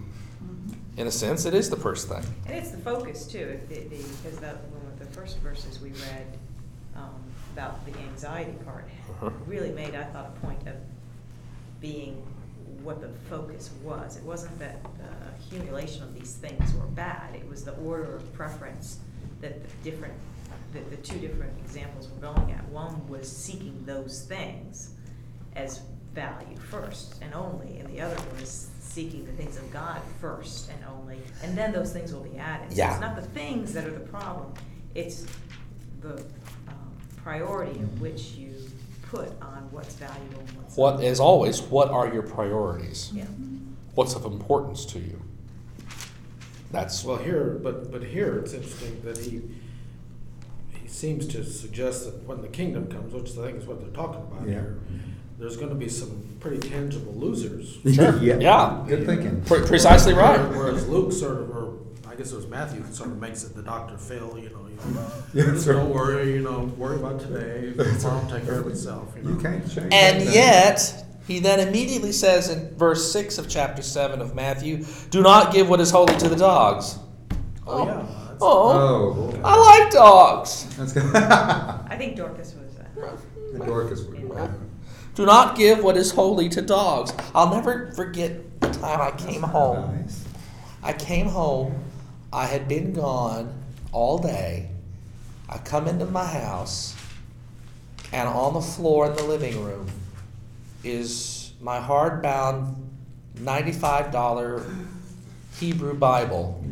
In 0.98 1.06
a 1.06 1.10
sense, 1.12 1.44
it 1.44 1.54
is 1.54 1.70
the 1.70 1.76
first 1.76 2.08
thing. 2.08 2.24
And 2.46 2.56
it's 2.56 2.72
the 2.72 2.78
focus 2.78 3.24
too, 3.28 3.38
if 3.38 3.68
the, 3.68 3.76
the, 3.88 4.02
because 4.22 4.38
that, 4.40 4.56
one 4.70 4.84
of 4.92 4.98
the 4.98 5.04
first 5.06 5.38
verses 5.38 5.80
we 5.80 5.90
read, 5.90 6.26
um, 6.96 7.14
about 7.52 7.86
the 7.86 7.96
anxiety 8.00 8.56
part, 8.64 8.84
Uh-huh. 9.08 9.30
really 9.46 9.70
made, 9.70 9.94
I 9.94 10.02
thought, 10.04 10.34
a 10.36 10.40
point 10.44 10.66
of 10.66 10.74
being 11.80 12.20
what 12.82 13.00
the 13.00 13.10
focus 13.30 13.70
was. 13.84 14.16
It 14.16 14.24
wasn't 14.24 14.58
that 14.58 14.82
the 14.82 15.54
accumulation 15.54 16.02
of 16.02 16.14
these 16.14 16.34
things 16.34 16.74
were 16.74 16.86
bad, 16.86 17.32
it 17.36 17.48
was 17.48 17.62
the 17.64 17.76
order 17.76 18.16
of 18.16 18.32
preference 18.32 18.98
that 19.40 19.62
the 19.62 19.88
different, 19.88 20.14
that 20.72 20.90
the 20.90 20.96
two 20.96 21.18
different 21.20 21.52
examples 21.60 22.08
were 22.08 22.32
going 22.32 22.50
at. 22.50 22.68
One 22.70 23.06
was 23.08 23.30
seeking 23.30 23.84
those 23.86 24.22
things 24.22 24.90
as 25.54 25.80
value 26.18 26.56
first 26.70 27.14
and 27.22 27.32
only, 27.32 27.78
and 27.78 27.88
the 27.94 28.00
other 28.00 28.16
was 28.40 28.70
seeking 28.80 29.24
the 29.24 29.32
things 29.32 29.56
of 29.56 29.72
God 29.72 30.00
first 30.20 30.68
and 30.70 30.80
only, 30.84 31.18
and 31.44 31.56
then 31.56 31.72
those 31.72 31.92
things 31.92 32.12
will 32.12 32.22
be 32.24 32.36
added. 32.38 32.70
So 32.72 32.76
Yeah. 32.78 32.90
It's 32.92 33.00
not 33.00 33.14
the 33.14 33.22
things 33.22 33.72
that 33.74 33.86
are 33.86 33.92
the 33.92 34.00
problem, 34.18 34.52
it's 34.96 35.24
the 36.00 36.14
um, 36.66 36.90
priority 37.22 37.78
of 37.78 38.00
which 38.00 38.32
you 38.32 38.52
put 39.10 39.28
on 39.40 39.68
what's 39.70 39.94
valuable 39.94 40.40
and 40.40 40.50
what's 40.56 40.76
What, 40.76 40.96
not. 40.96 41.04
as 41.04 41.20
always, 41.20 41.62
what 41.62 41.88
are 41.90 42.12
your 42.12 42.22
priorities? 42.24 43.10
Yeah. 43.14 43.24
What's 43.94 44.14
of 44.14 44.24
importance 44.24 44.84
to 44.86 44.98
you? 44.98 45.20
That's 46.72 47.04
Well, 47.04 47.16
here, 47.16 47.58
but, 47.62 47.90
but 47.92 48.02
here, 48.02 48.38
it's 48.38 48.52
interesting 48.52 49.00
that 49.04 49.16
he, 49.18 49.40
he 50.82 50.88
seems 50.88 51.26
to 51.28 51.44
suggest 51.44 52.04
that 52.06 52.16
when 52.26 52.42
the 52.42 52.48
kingdom 52.48 52.88
comes, 52.88 53.14
which 53.14 53.30
I 53.38 53.46
think 53.46 53.58
is 53.62 53.66
what 53.66 53.80
they're 53.80 53.88
talking 54.04 54.20
about 54.30 54.42
Yeah. 54.46 54.54
here, 54.54 54.78
there's 55.38 55.56
gonna 55.56 55.74
be 55.74 55.88
some 55.88 56.36
pretty 56.40 56.58
tangible 56.68 57.12
losers. 57.14 57.78
Sure. 57.94 58.16
Yeah. 58.22 58.84
Good 58.86 59.06
thinking. 59.06 59.42
pre- 59.42 59.66
precisely 59.66 60.12
right. 60.14 60.40
Whereas 60.50 60.86
Luke 60.88 61.12
sort 61.12 61.38
of, 61.38 61.50
or 61.50 61.78
I 62.08 62.14
guess 62.16 62.32
it 62.32 62.36
was 62.36 62.46
Matthew, 62.46 62.84
sort 62.92 63.10
of 63.10 63.18
makes 63.20 63.44
it 63.44 63.54
the 63.54 63.62
Dr. 63.62 63.96
Phil, 63.98 64.38
you 64.38 64.50
know, 64.50 64.66
you 64.68 64.76
know, 64.94 65.06
Yeah, 65.34 65.44
just 65.52 65.66
don't 65.66 65.90
worry, 65.92 66.32
you 66.34 66.40
know, 66.42 66.64
worry 66.76 66.96
about 66.96 67.20
today, 67.20 67.72
tomorrow 68.00 68.22
will 68.24 68.30
take 68.30 68.44
care 68.44 68.60
of 68.60 68.66
itself, 68.66 69.12
you 69.16 69.22
know. 69.22 69.30
You 69.30 69.36
can't 69.40 69.62
change. 69.70 69.92
And 69.92 70.20
that. 70.22 70.34
yet, 70.34 71.04
he 71.26 71.38
then 71.40 71.60
immediately 71.66 72.12
says 72.12 72.48
in 72.50 72.74
verse 72.76 73.12
6 73.12 73.38
of 73.38 73.48
chapter 73.48 73.82
7 73.82 74.20
of 74.20 74.34
Matthew, 74.34 74.84
Do 75.10 75.22
not 75.22 75.52
give 75.52 75.68
what 75.68 75.80
is 75.80 75.90
holy 75.90 76.16
to 76.18 76.28
the 76.28 76.36
dogs. 76.36 76.98
Oh, 77.66 77.84
yeah. 77.86 77.94
that's- 77.94 78.14
Oh, 78.40 79.32
Oh, 79.34 79.40
I 79.44 79.80
like 79.82 79.90
dogs. 79.92 80.64
that's 80.76 80.92
good. 80.92 81.04
I 81.14 81.96
think 81.98 82.16
Dorcas 82.16 82.54
was, 82.54 82.76
uh, 82.78 83.64
Dorcas 83.64 84.04
would. 84.04 84.50
Do 85.18 85.26
not 85.26 85.56
give 85.56 85.82
what 85.82 85.96
is 85.96 86.12
holy 86.12 86.48
to 86.50 86.62
dogs. 86.62 87.12
I'll 87.34 87.52
never 87.52 87.90
forget 87.90 88.60
the 88.60 88.68
time 88.68 89.00
I 89.00 89.10
came 89.10 89.42
home. 89.42 90.02
Nice. 90.02 90.24
I 90.80 90.92
came 90.92 91.26
home. 91.26 91.74
I 92.32 92.46
had 92.46 92.68
been 92.68 92.92
gone 92.92 93.52
all 93.90 94.18
day. 94.18 94.70
I 95.48 95.58
come 95.58 95.88
into 95.88 96.06
my 96.06 96.24
house, 96.24 96.94
and 98.12 98.28
on 98.28 98.54
the 98.54 98.60
floor 98.60 99.06
in 99.10 99.16
the 99.16 99.24
living 99.24 99.60
room 99.64 99.88
is 100.84 101.52
my 101.60 101.80
hardbound 101.80 102.76
$95 103.38 104.72
Hebrew 105.58 105.94
Bible 105.94 106.64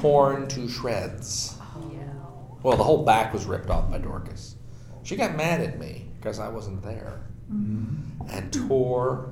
torn 0.00 0.48
to 0.48 0.66
shreds. 0.70 1.58
Oh, 1.60 2.58
well, 2.62 2.78
the 2.78 2.84
whole 2.84 3.04
back 3.04 3.34
was 3.34 3.44
ripped 3.44 3.68
off 3.68 3.90
by 3.90 3.98
Dorcas. 3.98 4.56
She 5.02 5.16
got 5.16 5.36
mad 5.36 5.60
at 5.60 5.78
me 5.78 6.06
because 6.18 6.38
I 6.38 6.48
wasn't 6.48 6.82
there 6.82 7.25
and 7.48 8.52
tore 8.52 9.30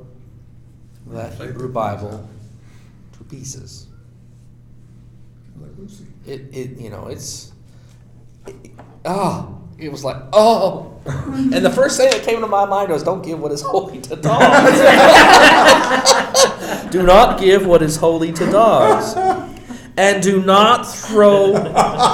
that 1.06 1.34
Hebrew 1.34 1.68
Bible 1.68 2.28
to 3.16 3.24
pieces. 3.24 3.86
Like 5.60 5.70
Lucy. 5.78 6.06
It, 6.26 6.42
it 6.52 6.78
you 6.78 6.90
know, 6.90 7.06
it's, 7.08 7.52
it, 8.46 8.70
oh, 9.04 9.60
it 9.78 9.90
was 9.90 10.04
like, 10.04 10.16
oh. 10.32 10.90
And 11.06 11.64
the 11.64 11.70
first 11.70 11.98
thing 11.98 12.10
that 12.10 12.22
came 12.22 12.40
to 12.40 12.46
my 12.46 12.64
mind 12.64 12.90
was, 12.90 13.02
don't 13.02 13.22
give 13.22 13.38
what 13.40 13.52
is 13.52 13.60
holy 13.60 14.00
to 14.02 14.16
dogs. 14.16 14.78
do 16.90 17.02
not 17.02 17.38
give 17.38 17.66
what 17.66 17.82
is 17.82 17.96
holy 17.96 18.32
to 18.32 18.50
dogs. 18.50 19.14
And 19.96 20.22
do 20.22 20.42
not 20.42 20.84
throw 20.84 21.52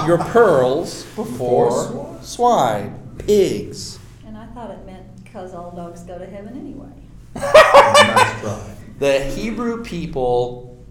your 0.07 0.19
pearls 0.19 1.05
before 1.17 1.71
Before 1.71 2.19
swine, 2.21 2.99
pigs. 3.19 3.99
And 4.27 4.37
I 4.37 4.47
thought 4.47 4.71
it 4.71 4.85
meant 4.85 5.25
because 5.25 5.55
all 5.55 5.71
dogs 5.71 5.90
go 6.11 6.19
to 6.19 6.27
heaven 6.27 6.57
anyway. 6.59 6.89
Nice 7.35 8.41
try. 8.41 8.77
The 8.99 9.21
Hebrew 9.21 9.85
people 9.85 10.85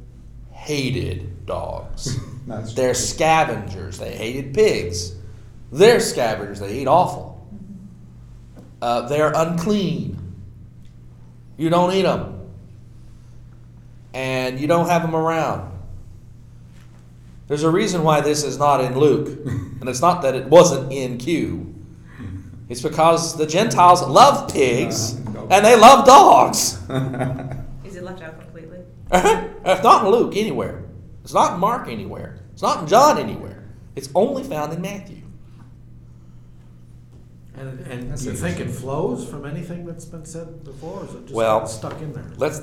hated 0.51 1.45
dogs. 1.45 2.17
Nice 2.47 2.73
They're 2.73 2.95
scavengers. 2.95 3.99
They 3.99 4.17
hated 4.17 4.55
pigs. 4.55 5.13
They're 5.71 5.99
scavengers. 5.99 6.59
They 6.59 6.79
eat 6.79 6.87
awful. 6.87 7.47
Uh, 8.81 9.07
they're 9.07 9.31
unclean. 9.35 10.17
You 11.55 11.69
don't 11.69 11.93
eat 11.93 12.03
them. 12.03 12.49
And 14.15 14.59
you 14.59 14.65
don't 14.65 14.89
have 14.89 15.03
them 15.03 15.15
around. 15.15 15.71
There's 17.47 17.61
a 17.61 17.69
reason 17.69 18.01
why 18.01 18.21
this 18.21 18.43
is 18.43 18.57
not 18.57 18.83
in 18.83 18.97
Luke. 18.97 19.27
And 19.45 19.87
it's 19.87 20.01
not 20.01 20.23
that 20.23 20.33
it 20.33 20.47
wasn't 20.47 20.91
in 20.91 21.19
Q. 21.19 21.78
It's 22.69 22.81
because 22.81 23.35
the 23.35 23.47
Gentiles 23.47 24.07
love 24.07 24.53
pigs 24.53 25.15
uh, 25.35 25.47
and 25.49 25.65
they 25.65 25.75
love 25.75 26.05
dogs. 26.05 26.79
Is 27.83 27.95
it 27.95 28.03
left 28.03 28.21
out 28.21 28.39
completely? 28.39 28.79
it's 29.11 29.83
not 29.83 30.05
in 30.05 30.11
Luke 30.11 30.37
anywhere. 30.37 30.85
It's 31.23 31.33
not 31.33 31.55
in 31.55 31.59
Mark 31.59 31.87
anywhere. 31.87 32.39
It's 32.53 32.61
not 32.61 32.83
in 32.83 32.87
John 32.87 33.17
anywhere. 33.17 33.67
It's 33.95 34.09
only 34.13 34.43
found 34.43 34.71
in 34.71 34.81
Matthew. 34.81 35.23
And, 37.55 37.79
and 37.87 38.11
That's 38.11 38.23
do 38.23 38.29
you 38.29 38.35
think 38.37 38.59
it 38.59 38.69
flows 38.69 39.27
from 39.27 39.45
anything 39.45 39.85
that's 39.85 40.05
been 40.05 40.23
said 40.23 40.63
before, 40.63 41.01
or 41.01 41.05
is 41.05 41.13
it 41.15 41.21
just 41.23 41.33
Well, 41.33 41.67
stuck 41.67 41.99
in 42.01 42.13
there? 42.13 42.31
Let's 42.37 42.61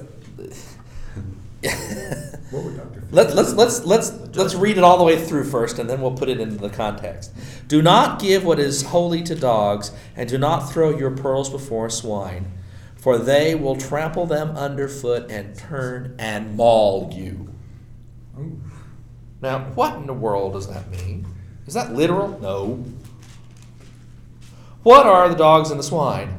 What 2.50 2.62
would 2.62 2.76
Dr. 2.76 3.00
Phil 3.00 3.08
let's 3.10 3.34
let's 3.34 3.52
let's 3.54 3.84
let's 3.84 4.36
let's 4.36 4.54
read 4.54 4.78
it 4.78 4.84
all 4.84 4.98
the 4.98 5.04
way 5.04 5.18
through 5.18 5.44
first, 5.44 5.80
and 5.80 5.90
then 5.90 6.00
we'll 6.00 6.12
put 6.12 6.28
it 6.28 6.38
into 6.38 6.56
the 6.56 6.70
context. 6.70 7.32
Do 7.66 7.82
not 7.82 8.20
give 8.20 8.44
what 8.44 8.60
is 8.60 8.82
holy 8.82 9.22
to 9.24 9.34
dogs, 9.34 9.90
and 10.14 10.28
do 10.28 10.38
not 10.38 10.70
throw 10.70 10.96
your 10.96 11.10
pearls 11.10 11.50
before 11.50 11.90
swine, 11.90 12.52
for 12.96 13.18
they 13.18 13.56
will 13.56 13.74
trample 13.74 14.26
them 14.26 14.56
underfoot 14.56 15.28
and 15.28 15.56
turn 15.56 16.14
and 16.20 16.56
maul 16.56 17.10
you. 17.12 17.52
Ooh. 18.38 18.60
Now, 19.42 19.64
what 19.74 19.96
in 19.96 20.06
the 20.06 20.14
world 20.14 20.52
does 20.52 20.68
that 20.68 20.88
mean? 20.88 21.26
Is 21.66 21.74
that 21.74 21.92
literal? 21.94 22.38
No. 22.40 22.84
What 24.84 25.04
are 25.04 25.28
the 25.28 25.34
dogs 25.34 25.70
and 25.70 25.80
the 25.80 25.84
swine? 25.84 26.38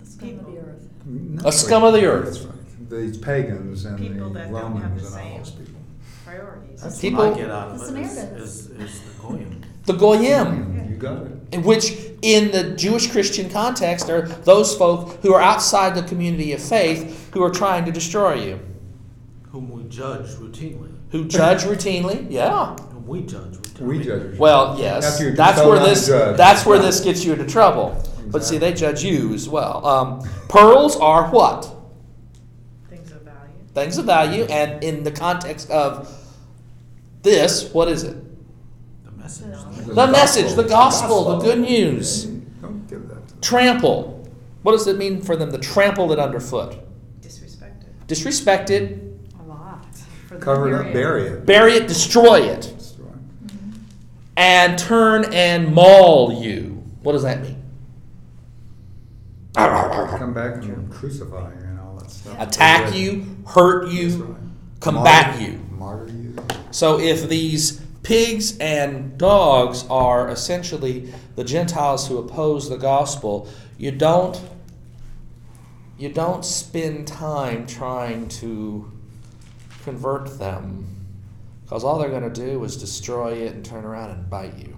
The 0.00 0.06
scum 0.06 0.38
of 0.38 0.46
the 0.46 0.58
earth. 0.58 1.46
A 1.46 1.52
scum 1.52 1.82
of 1.82 1.94
the 1.94 2.04
earth. 2.04 2.49
That's. 2.90 3.02
These 3.02 3.18
pagans 3.18 3.84
and 3.84 3.98
People 3.98 4.28
the 4.28 4.34
that 4.40 4.50
don't 4.52 4.76
have 4.80 4.90
Romans 4.90 5.02
the 5.02 5.06
and 5.06 5.16
all 5.16 5.22
same- 5.22 5.38
those 5.38 5.50
people. 5.50 5.80
Priorities. 6.24 6.80
That's 6.82 7.00
People- 7.00 7.24
what 7.24 7.34
I 7.34 7.38
get 7.38 7.50
out 7.50 7.68
of 7.68 7.78
The 7.78 7.84
it, 7.96 8.00
is, 8.00 8.10
Samaritans. 8.12 8.42
is, 8.42 8.66
is 8.70 9.00
the 9.00 9.22
goyim. 9.22 9.60
The 9.86 9.92
goyim. 9.94 10.86
You 10.90 10.96
got 10.96 11.22
it. 11.22 11.32
in 11.52 11.62
which 11.62 11.92
in 12.22 12.50
the 12.52 12.70
Jewish 12.76 13.10
Christian 13.10 13.48
context 13.50 14.08
are 14.10 14.22
those 14.22 14.74
folk 14.76 15.18
who 15.22 15.32
are 15.34 15.40
outside 15.40 15.94
the 15.94 16.02
community 16.02 16.52
of 16.52 16.60
faith 16.62 17.30
who 17.32 17.42
are 17.42 17.50
trying 17.50 17.84
to 17.86 17.92
destroy 17.92 18.34
you, 18.34 18.60
whom 19.50 19.70
we 19.70 19.82
judge 19.88 20.26
routinely. 20.36 20.90
who 21.10 21.24
judge 21.24 21.62
routinely. 21.64 22.26
Yeah. 22.30 22.76
Whom 22.92 23.06
we 23.06 23.22
judge 23.22 23.54
routinely. 23.56 23.80
We 23.86 24.04
judge. 24.04 24.38
Well, 24.38 24.76
yes. 24.78 25.04
After 25.14 25.24
you're 25.24 25.34
That's 25.34 25.58
told 25.58 25.70
where 25.70 25.78
not 25.78 25.84
to 25.84 25.90
this 25.90 26.06
judge. 26.06 26.36
that's 26.36 26.66
where 26.66 26.78
this 26.78 27.00
gets 27.00 27.24
you 27.24 27.32
into 27.32 27.46
trouble. 27.46 28.00
But 28.26 28.44
see, 28.44 28.58
they 28.58 28.72
judge 28.74 29.02
you 29.02 29.32
as 29.34 29.48
well. 29.48 29.84
Um, 29.84 30.20
pearls 30.48 30.96
are 30.98 31.28
what? 31.30 31.74
Things 33.74 33.98
of 33.98 34.04
value. 34.06 34.44
Things 34.46 34.50
of 34.50 34.50
value, 34.50 34.74
and 34.74 34.84
in 34.84 35.04
the 35.04 35.10
context 35.12 35.70
of 35.70 36.08
this, 37.22 37.72
what 37.72 37.88
is 37.88 38.04
it? 38.04 38.16
The 39.04 39.10
message. 39.12 39.54
The 39.86 40.06
message, 40.06 40.54
the 40.54 40.64
gospel, 40.64 41.36
the 41.36 41.44
good 41.44 41.60
news. 41.60 42.24
Don't 42.24 42.86
give 42.88 43.08
that. 43.08 43.42
Trample. 43.42 44.16
What 44.62 44.72
does 44.72 44.86
it 44.86 44.98
mean 44.98 45.22
for 45.22 45.36
them 45.36 45.50
to 45.52 45.58
trample 45.58 46.12
it 46.12 46.18
underfoot? 46.18 46.76
Disrespected. 47.22 48.06
Disrespect 48.06 48.70
it, 48.70 48.98
A 49.40 49.42
lot. 49.48 49.86
Cover 50.40 50.68
it 50.68 50.74
up, 50.74 50.92
bury 50.92 50.92
bury 50.92 51.26
it. 51.28 51.46
bury 51.46 51.72
it, 51.74 51.88
destroy 51.88 52.40
it. 52.42 52.72
and 54.36 54.78
turn 54.78 55.32
and 55.32 55.72
maul 55.74 56.32
you. 56.42 56.82
What 57.02 57.12
does 57.12 57.22
that 57.22 57.40
mean? 57.42 57.56
Come 59.54 60.34
back 60.34 60.56
and 60.56 60.90
crucify 60.90 61.50
you 61.54 61.60
and 61.66 61.80
all 61.80 61.96
that 61.98 62.10
stuff. 62.10 62.36
Attack 62.40 62.94
you, 62.94 63.29
hurt 63.46 63.88
you, 63.88 64.24
right. 64.24 64.40
combat 64.80 65.26
Martyr- 65.28 65.42
you. 65.42 65.66
Martyr 65.70 66.12
you. 66.12 66.36
So 66.70 66.98
if 66.98 67.28
these 67.28 67.80
pigs 68.02 68.56
and 68.58 69.18
dogs 69.18 69.86
are 69.88 70.28
essentially 70.30 71.12
the 71.36 71.44
Gentiles 71.44 72.08
who 72.08 72.18
oppose 72.18 72.68
the 72.68 72.78
gospel, 72.78 73.48
you 73.78 73.90
don't 73.90 74.40
you 75.98 76.08
don't 76.08 76.44
spend 76.44 77.06
time 77.06 77.66
trying 77.66 78.26
to 78.26 78.90
convert 79.84 80.38
them 80.38 80.86
because 81.62 81.84
all 81.84 81.98
they're 81.98 82.10
going 82.10 82.22
to 82.22 82.30
do 82.30 82.64
is 82.64 82.76
destroy 82.76 83.34
it 83.34 83.52
and 83.52 83.64
turn 83.64 83.84
around 83.84 84.10
and 84.10 84.28
bite 84.28 84.56
you. 84.56 84.76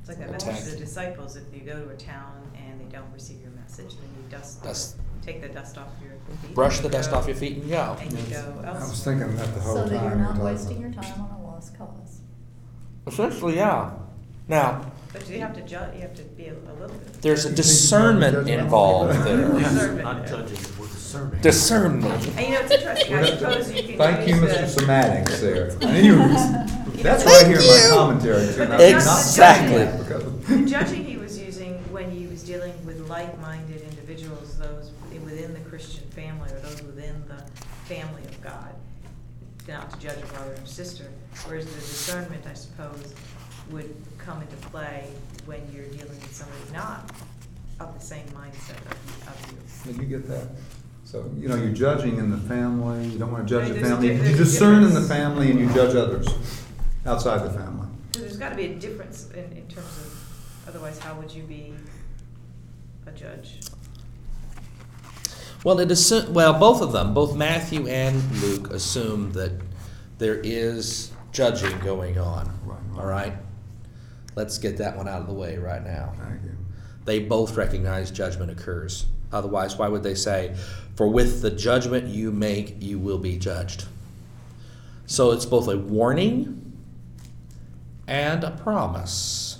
It's 0.00 0.08
like 0.08 0.18
that 0.18 0.30
message 0.30 0.64
to 0.64 0.70
the 0.70 0.76
disciples, 0.76 1.36
if 1.36 1.44
you 1.52 1.60
go 1.60 1.84
to 1.84 1.90
a 1.90 1.96
town 1.96 2.50
and 2.56 2.80
they 2.80 2.84
don't 2.84 3.12
receive 3.12 3.40
your 3.42 3.50
message, 3.50 3.90
then 3.96 4.08
you 4.16 4.30
dust, 4.30 4.62
Dust. 4.62 4.96
Take 5.22 5.40
the 5.40 5.48
dust 5.48 5.78
off 5.78 5.88
your 6.02 6.12
feet. 6.40 6.54
Brush 6.54 6.78
the 6.78 6.84
and 6.84 6.92
dust 6.92 7.12
off 7.12 7.26
your 7.26 7.36
feet 7.36 7.58
and 7.58 7.70
go. 7.70 7.96
And 8.00 8.12
you 8.12 8.18
go 8.34 8.62
I 8.64 8.72
was 8.72 8.82
elsewhere. 8.82 9.16
thinking 9.18 9.36
that 9.36 9.54
the 9.54 9.60
whole 9.60 9.74
So 9.76 9.80
time. 9.82 9.90
that 9.92 10.02
you're 10.04 10.16
not 10.16 10.36
wasting 10.38 10.80
your 10.80 10.90
time 10.92 11.20
on 11.20 11.30
a 11.40 11.44
lost 11.44 11.76
cause. 11.78 12.20
Essentially, 13.06 13.56
yeah. 13.56 13.90
Now, 14.48 14.90
But 15.12 15.28
you 15.28 15.38
have 15.40 15.54
to 15.54 15.60
ju, 15.62 15.76
you 15.94 16.00
have 16.02 16.14
to 16.14 16.22
be 16.22 16.46
a 16.48 16.52
a 16.52 16.74
little 16.80 16.96
bit. 16.96 17.22
there's 17.22 17.44
a 17.44 17.48
You 17.50 17.54
think 17.54 17.58
you 17.58 17.62
discernment 17.62 18.48
involved 18.48 19.24
there. 19.24 19.48
Discernment. 19.58 20.02
not 20.02 20.26
judging, 20.26 20.58
we're 20.78 20.86
discerning. 20.88 21.40
Discernment. 21.40 22.26
And 22.26 22.40
you 22.40 22.52
know, 22.54 22.60
it's 22.60 22.72
interesting, 22.72 23.14
I 23.14 23.24
suppose 23.26 23.72
you 23.72 23.82
can 23.82 23.98
Thank 23.98 24.28
you, 24.28 24.34
use 24.36 24.44
Mr. 24.52 24.60
the. 24.60 24.68
Semantics 24.68 25.40
there. 25.40 25.76
I 25.82 25.92
knew 25.92 26.02
you 26.02 26.18
were- 26.18 27.02
That's 27.02 27.24
right 27.24 27.46
here 27.46 27.60
hear 27.60 27.74
in 27.84 27.90
my 27.90 27.96
commentary 27.96 28.46
too. 28.54 28.62
and 28.62 28.72
I'm 28.72 28.78
not 28.78 28.80
Exactly. 28.80 29.72
judging 29.78 29.98
that 29.98 30.08
because- 30.08 30.32
The 30.48 30.66
judging 30.66 31.04
he 31.04 31.16
was 31.16 31.38
using 31.38 31.74
when 31.92 32.10
he 32.10 32.26
was 32.26 32.42
dealing 32.42 32.74
with 32.84 33.08
like-minded 33.08 33.82
individuals, 33.82 34.58
those 34.58 34.90
within 35.24 35.54
the 35.54 35.60
Christian 35.60 36.04
family 36.10 36.50
or 36.52 36.58
those 36.60 36.82
within 36.82 37.22
the 37.28 37.42
family 37.94 38.22
of 38.24 38.40
God, 38.42 38.74
not 39.68 39.90
to 39.92 39.98
judge 39.98 40.18
a 40.22 40.26
brother 40.26 40.52
or 40.60 40.66
sister. 40.66 41.04
Whereas 41.46 41.66
the 41.66 41.72
discernment, 41.80 42.44
I 42.46 42.54
suppose, 42.54 43.14
would 43.70 43.94
come 44.18 44.40
into 44.40 44.56
play 44.68 45.08
when 45.46 45.60
you're 45.72 45.86
dealing 45.86 46.08
with 46.08 46.34
somebody 46.34 46.60
not 46.72 47.10
of 47.80 47.98
the 47.98 48.04
same 48.04 48.26
mindset 48.28 48.78
of, 48.90 49.28
of 49.28 49.52
you. 49.52 49.92
Did 49.92 50.00
you 50.02 50.18
get 50.18 50.28
that? 50.28 50.48
So, 51.04 51.30
you 51.36 51.48
know, 51.48 51.56
you're 51.56 51.72
judging 51.74 52.16
in 52.16 52.30
the 52.30 52.38
family, 52.38 53.06
you 53.08 53.18
don't 53.18 53.30
want 53.32 53.46
to 53.46 53.50
judge 53.54 53.68
the 53.68 53.74
There's 53.74 53.86
a 53.86 53.90
family. 53.90 54.08
di- 54.08 54.14
You 54.14 54.22
there's 54.22 54.40
a 54.40 54.44
discern 54.44 54.74
in 54.76 54.80
the 54.82 54.88
difference. 55.00 55.08
family 55.08 55.50
and 55.50 55.60
you 55.60 55.66
judge 55.74 55.94
others 55.94 56.26
outside 57.04 57.44
the 57.44 57.50
family. 57.50 57.88
So 58.14 58.20
there's 58.20 58.36
gotta 58.36 58.54
be 58.56 58.66
a 58.66 58.74
difference 58.74 59.28
in, 59.32 59.44
in 59.56 59.66
terms 59.68 59.86
of, 59.98 60.68
otherwise 60.68 60.98
how 60.98 61.14
would 61.14 61.30
you 61.30 61.42
be 61.42 61.74
a 63.06 63.10
judge? 63.10 63.58
Well, 65.64 65.78
it 65.78 65.88
assu- 65.88 66.28
well, 66.28 66.58
both 66.58 66.82
of 66.82 66.92
them, 66.92 67.14
both 67.14 67.36
Matthew 67.36 67.86
and 67.86 68.20
Luke, 68.40 68.70
assume 68.70 69.32
that 69.32 69.52
there 70.18 70.40
is 70.42 71.12
judging 71.30 71.78
going 71.80 72.18
on. 72.18 72.52
Right. 72.64 72.98
All 72.98 73.06
right? 73.06 73.34
Let's 74.34 74.58
get 74.58 74.78
that 74.78 74.96
one 74.96 75.08
out 75.08 75.20
of 75.20 75.26
the 75.26 75.34
way 75.34 75.58
right 75.58 75.84
now. 75.84 76.14
They 77.04 77.20
both 77.20 77.56
recognize 77.56 78.10
judgment 78.10 78.50
occurs. 78.50 79.06
Otherwise, 79.32 79.76
why 79.76 79.88
would 79.88 80.02
they 80.02 80.14
say, 80.14 80.54
For 80.94 81.08
with 81.08 81.42
the 81.42 81.50
judgment 81.50 82.08
you 82.08 82.30
make, 82.30 82.76
you 82.80 82.98
will 82.98 83.18
be 83.18 83.38
judged? 83.38 83.86
So 85.06 85.32
it's 85.32 85.46
both 85.46 85.68
a 85.68 85.76
warning 85.76 86.72
and 88.06 88.44
a 88.44 88.50
promise. 88.50 89.58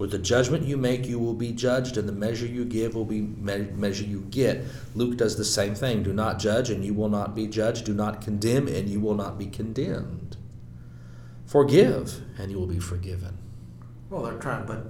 With 0.00 0.12
the 0.12 0.18
judgment 0.18 0.64
you 0.64 0.78
make, 0.78 1.06
you 1.06 1.18
will 1.18 1.34
be 1.34 1.52
judged, 1.52 1.98
and 1.98 2.08
the 2.08 2.12
measure 2.12 2.46
you 2.46 2.64
give 2.64 2.94
will 2.94 3.04
be 3.04 3.20
me- 3.20 3.68
measure 3.74 4.04
you 4.04 4.22
get. 4.30 4.64
Luke 4.94 5.18
does 5.18 5.36
the 5.36 5.44
same 5.44 5.74
thing. 5.74 6.02
Do 6.02 6.14
not 6.14 6.38
judge, 6.38 6.70
and 6.70 6.82
you 6.82 6.94
will 6.94 7.10
not 7.10 7.34
be 7.34 7.46
judged. 7.46 7.84
Do 7.84 7.92
not 7.92 8.22
condemn, 8.22 8.66
and 8.66 8.88
you 8.88 8.98
will 8.98 9.14
not 9.14 9.38
be 9.38 9.44
condemned. 9.44 10.38
Forgive, 11.44 12.22
and 12.38 12.50
you 12.50 12.58
will 12.58 12.66
be 12.66 12.78
forgiven. 12.78 13.36
Well, 14.08 14.22
they're 14.22 14.38
trying, 14.38 14.64
but 14.64 14.86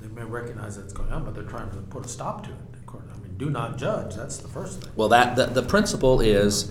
they 0.00 0.06
may 0.06 0.22
recognize 0.22 0.76
that 0.76 0.84
it's 0.84 0.92
going 0.92 1.10
on, 1.10 1.24
but 1.24 1.34
they're 1.34 1.42
trying 1.42 1.72
to 1.72 1.78
put 1.78 2.06
a 2.06 2.08
stop 2.08 2.44
to 2.44 2.50
it. 2.50 2.56
I 2.88 3.18
mean, 3.18 3.36
do 3.38 3.50
not 3.50 3.76
judge, 3.76 4.14
that's 4.14 4.36
the 4.36 4.46
first 4.46 4.82
thing. 4.82 4.92
Well, 4.94 5.08
that 5.08 5.34
the, 5.34 5.46
the 5.46 5.62
principle 5.62 6.20
is, 6.20 6.70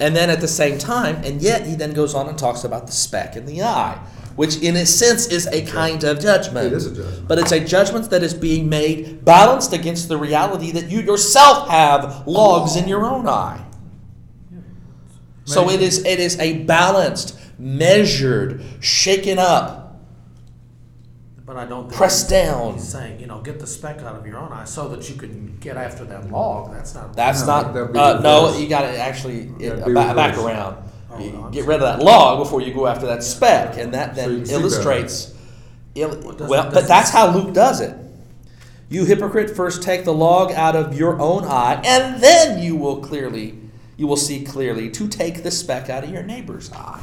and 0.00 0.16
then 0.16 0.30
at 0.30 0.40
the 0.40 0.48
same 0.48 0.78
time, 0.78 1.22
and 1.22 1.40
yet 1.40 1.64
he 1.64 1.76
then 1.76 1.92
goes 1.92 2.12
on 2.12 2.28
and 2.28 2.36
talks 2.36 2.64
about 2.64 2.86
the 2.86 2.92
speck 2.92 3.36
in 3.36 3.46
the 3.46 3.62
eye, 3.62 4.04
which 4.36 4.62
in 4.62 4.76
a 4.76 4.86
sense 4.86 5.26
is 5.26 5.46
a 5.48 5.64
kind 5.66 6.04
of 6.04 6.20
judgment. 6.20 6.66
It 6.66 6.72
is 6.74 6.86
a 6.86 6.94
judgment. 6.94 7.28
But 7.28 7.38
it's 7.38 7.52
a 7.52 7.60
judgment 7.64 8.10
that 8.10 8.22
is 8.22 8.34
being 8.34 8.68
made 8.68 9.24
balanced 9.24 9.72
against 9.72 10.08
the 10.08 10.16
reality 10.16 10.70
that 10.72 10.90
you 10.90 11.00
yourself 11.00 11.68
have 11.68 12.26
logs 12.26 12.76
in 12.76 12.86
your 12.86 13.04
own 13.04 13.26
eye. 13.26 13.62
So 15.44 15.70
it 15.70 15.80
is 15.80 16.04
it 16.04 16.18
is 16.18 16.38
a 16.38 16.64
balanced, 16.64 17.38
measured, 17.58 18.62
shaken 18.80 19.38
up. 19.38 19.82
But 21.46 21.56
I 21.56 21.64
don't 21.64 21.90
press 21.90 22.28
down. 22.28 22.74
He's 22.74 22.88
saying, 22.88 23.20
you 23.20 23.28
know, 23.28 23.40
get 23.40 23.60
the 23.60 23.68
speck 23.68 24.00
out 24.00 24.16
of 24.16 24.26
your 24.26 24.38
own 24.38 24.52
eye 24.52 24.64
so 24.64 24.88
that 24.88 25.08
you 25.08 25.14
can 25.14 25.56
get 25.60 25.76
after 25.76 26.04
that 26.06 26.28
log, 26.28 26.72
that's 26.72 26.92
not. 26.96 27.14
That's 27.14 27.46
No, 27.46 27.46
not. 27.46 27.96
Uh, 27.96 28.20
no, 28.20 28.58
you 28.58 28.68
got 28.68 28.82
to 28.82 28.98
actually 28.98 29.44
That'd 29.44 29.84
uh, 29.84 29.94
back, 29.94 30.16
back 30.16 30.36
around. 30.36 30.85
You 31.20 31.48
get 31.52 31.66
rid 31.66 31.76
of 31.76 31.82
that 31.82 32.00
log 32.04 32.38
before 32.38 32.60
you 32.60 32.72
go 32.74 32.86
after 32.86 33.06
that 33.06 33.22
speck, 33.22 33.76
and 33.78 33.92
that 33.94 34.14
then 34.14 34.40
better. 34.40 34.52
illustrates. 34.54 35.32
Il- 35.94 36.08
Well, 36.22 36.48
well, 36.48 36.70
but 36.72 36.86
that's 36.86 37.10
how 37.10 37.34
Luke 37.34 37.54
does 37.54 37.80
it. 37.80 37.94
You 38.88 39.04
hypocrite, 39.04 39.50
first 39.56 39.82
take 39.82 40.04
the 40.04 40.12
log 40.14 40.52
out 40.52 40.76
of 40.76 40.96
your 40.96 41.20
own 41.20 41.44
eye, 41.44 41.80
and 41.84 42.22
then 42.22 42.62
you 42.62 42.76
will 42.76 42.98
clearly, 42.98 43.58
you 43.96 44.06
will 44.06 44.16
see 44.16 44.44
clearly 44.44 44.90
to 44.90 45.08
take 45.08 45.42
the 45.42 45.50
speck 45.50 45.88
out 45.90 46.04
of 46.04 46.10
your 46.10 46.22
neighbor's 46.22 46.70
eye. 46.72 47.02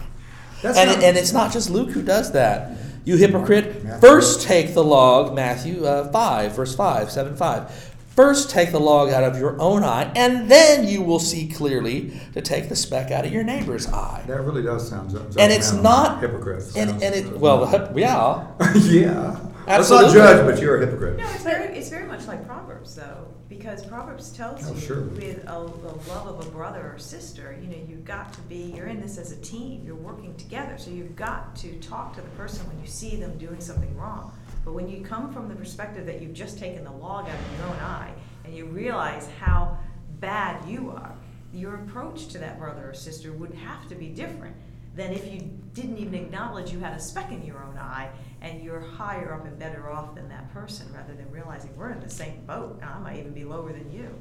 That's 0.61 0.77
and, 0.77 0.89
not- 0.91 1.03
and 1.03 1.17
it's 1.17 1.33
not 1.33 1.51
just 1.51 1.69
Luke 1.69 1.89
who 1.89 2.01
does 2.01 2.31
that. 2.33 2.71
You 3.05 3.17
hypocrite, 3.17 3.83
Matthew. 3.83 3.99
first 4.09 4.43
take 4.43 4.73
the 4.73 4.83
log, 4.83 5.35
Matthew 5.35 5.83
uh, 5.83 6.09
5, 6.09 6.55
verse 6.55 6.73
5, 6.73 7.11
7, 7.11 7.35
5. 7.35 7.92
First 8.15 8.51
take 8.51 8.71
the 8.71 8.79
log 8.79 9.09
out 9.09 9.23
of 9.23 9.39
your 9.39 9.59
own 9.59 9.83
eye, 9.83 10.11
and 10.15 10.49
then 10.49 10.87
you 10.87 11.01
will 11.01 11.17
see 11.19 11.47
clearly 11.47 12.13
to 12.33 12.41
take 12.41 12.69
the 12.69 12.75
speck 12.75 13.09
out 13.09 13.25
of 13.25 13.31
your 13.33 13.43
neighbor's 13.43 13.87
eye. 13.87 14.23
That 14.27 14.41
really 14.41 14.61
does 14.61 14.87
sound. 14.87 15.09
ju- 15.09 15.25
And 15.39 15.51
it's 15.51 15.73
not. 15.73 16.21
Hypocrite. 16.21 16.63
And, 16.77 16.91
sounds- 16.91 17.03
and 17.03 17.15
it, 17.15 17.37
well, 17.37 17.61
the 17.65 17.67
hip- 17.67 17.91
yeah. 17.95 18.45
yeah. 18.75 19.39
Let's 19.65 19.89
not 19.89 20.13
judge, 20.13 20.45
but 20.45 20.61
you're 20.61 20.77
a 20.81 20.85
hypocrite. 20.85 21.17
No, 21.17 21.23
it's 21.29 21.43
very, 21.43 21.75
it's 21.75 21.89
very 21.89 22.05
much 22.05 22.27
like 22.27 22.45
Proverbs, 22.45 22.93
though, 22.95 23.25
because 23.49 23.83
Proverbs 23.85 24.29
tells 24.31 24.69
Oh, 24.69 24.73
you 24.75 24.79
sure. 24.81 25.01
with 25.03 25.43
a, 25.47 25.57
a 25.57 25.57
love 25.57 26.27
of 26.27 26.45
a 26.47 26.49
brother 26.51 26.91
or 26.93 26.99
sister, 26.99 27.57
you 27.61 27.67
know, 27.69 27.77
you've 27.87 28.03
got 28.05 28.31
to 28.33 28.41
be, 28.41 28.73
you're 28.75 28.87
in 28.87 28.99
this 28.99 29.17
as 29.17 29.31
a 29.31 29.37
team, 29.37 29.81
you're 29.85 29.95
working 29.95 30.35
together, 30.35 30.75
so 30.77 30.91
you've 30.91 31.15
got 31.15 31.55
to 31.55 31.73
talk 31.79 32.13
to 32.15 32.21
the 32.21 32.27
person 32.31 32.67
when 32.67 32.79
you 32.81 32.85
see 32.87 33.15
them 33.15 33.37
doing 33.37 33.59
something 33.61 33.95
wrong. 33.97 34.37
But 34.65 34.73
when 34.73 34.87
you 34.87 35.01
come 35.01 35.33
from 35.33 35.49
the 35.49 35.55
perspective 35.55 36.05
that 36.05 36.21
you've 36.21 36.33
just 36.33 36.57
taken 36.57 36.83
the 36.83 36.91
log 36.91 37.27
out 37.27 37.35
of 37.35 37.57
your 37.57 37.67
own 37.67 37.79
eye, 37.81 38.13
and 38.45 38.55
you 38.55 38.65
realize 38.65 39.29
how 39.39 39.77
bad 40.19 40.67
you 40.67 40.91
are, 40.91 41.15
your 41.53 41.75
approach 41.75 42.27
to 42.27 42.37
that 42.39 42.59
brother 42.59 42.89
or 42.89 42.93
sister 42.93 43.31
would 43.31 43.53
have 43.53 43.87
to 43.89 43.95
be 43.95 44.07
different 44.07 44.55
than 44.95 45.11
if 45.11 45.31
you 45.31 45.39
didn't 45.73 45.97
even 45.97 46.15
acknowledge 46.15 46.71
you 46.71 46.79
had 46.79 46.93
a 46.93 46.99
speck 46.99 47.31
in 47.31 47.43
your 47.45 47.63
own 47.63 47.77
eye 47.77 48.09
and 48.41 48.63
you're 48.63 48.79
higher 48.79 49.33
up 49.33 49.45
and 49.45 49.57
better 49.57 49.89
off 49.89 50.13
than 50.15 50.29
that 50.29 50.51
person 50.53 50.87
rather 50.93 51.13
than 51.13 51.29
realizing 51.31 51.75
we're 51.75 51.91
in 51.91 51.99
the 51.99 52.09
same 52.09 52.45
boat 52.45 52.77
and 52.81 52.89
I 52.89 52.99
might 52.99 53.17
even 53.17 53.33
be 53.33 53.43
lower 53.43 53.71
than 53.71 53.91
you. 53.91 54.13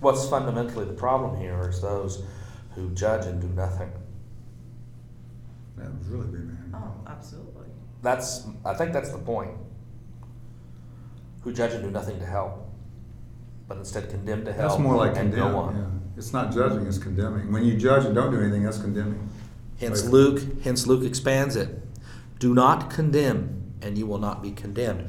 What's 0.00 0.28
fundamentally 0.28 0.84
the 0.84 0.92
problem 0.92 1.40
here 1.40 1.68
is 1.68 1.80
those 1.80 2.22
who 2.74 2.90
judge 2.90 3.26
and 3.26 3.40
do 3.40 3.48
nothing. 3.48 3.90
That 5.76 5.96
was 5.98 6.08
really 6.08 6.26
big, 6.26 6.46
man. 6.46 6.74
Oh, 6.74 7.10
absolutely. 7.10 7.66
That's, 8.02 8.46
I 8.64 8.74
think 8.74 8.92
that's 8.92 9.10
the 9.10 9.18
point. 9.18 9.52
Who 11.42 11.52
judge 11.52 11.72
and 11.72 11.82
do 11.82 11.90
nothing 11.90 12.18
to 12.18 12.26
help, 12.26 12.68
but 13.66 13.78
instead 13.78 14.10
condemn 14.10 14.44
to 14.44 14.52
hell 14.52 14.68
That's 14.68 14.80
more 14.80 14.96
like 14.96 15.16
and 15.16 15.32
condemn. 15.32 15.52
go 15.52 15.58
on. 15.58 15.76
Yeah. 15.76 15.86
It's 16.18 16.32
not 16.32 16.52
judging; 16.52 16.86
it's 16.86 16.98
condemning. 16.98 17.50
When 17.52 17.64
you 17.64 17.76
judge 17.76 18.04
and 18.04 18.14
don't 18.14 18.30
do 18.30 18.40
anything, 18.40 18.62
that's 18.64 18.78
condemning. 18.78 19.28
Hence 19.78 20.02
Right. 20.02 20.12
Luke, 20.12 20.42
hence 20.62 20.86
Luke 20.86 21.02
expands 21.04 21.56
it. 21.56 21.70
Do 22.38 22.52
not 22.54 22.90
condemn, 22.90 23.72
and 23.80 23.96
you 23.96 24.06
will 24.06 24.18
not 24.18 24.42
be 24.42 24.50
condemned. 24.50 25.08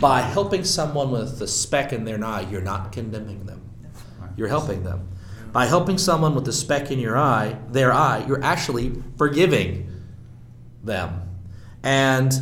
By 0.00 0.20
helping 0.20 0.62
someone 0.64 1.10
with 1.10 1.40
the 1.40 1.48
speck 1.48 1.92
in 1.92 2.04
their 2.04 2.24
eye, 2.24 2.46
you're 2.48 2.60
not 2.60 2.92
condemning 2.92 3.46
them. 3.46 3.62
You're 4.36 4.48
helping 4.48 4.84
them. 4.84 5.08
By 5.52 5.66
helping 5.66 5.98
someone 5.98 6.34
with 6.34 6.44
the 6.44 6.52
speck 6.52 6.90
in 6.92 6.98
your 7.00 7.18
eye, 7.18 7.58
their 7.70 7.92
eye, 7.92 8.24
you're 8.26 8.42
actually 8.42 9.02
forgiving 9.18 9.90
them. 10.84 11.22
And 11.82 12.32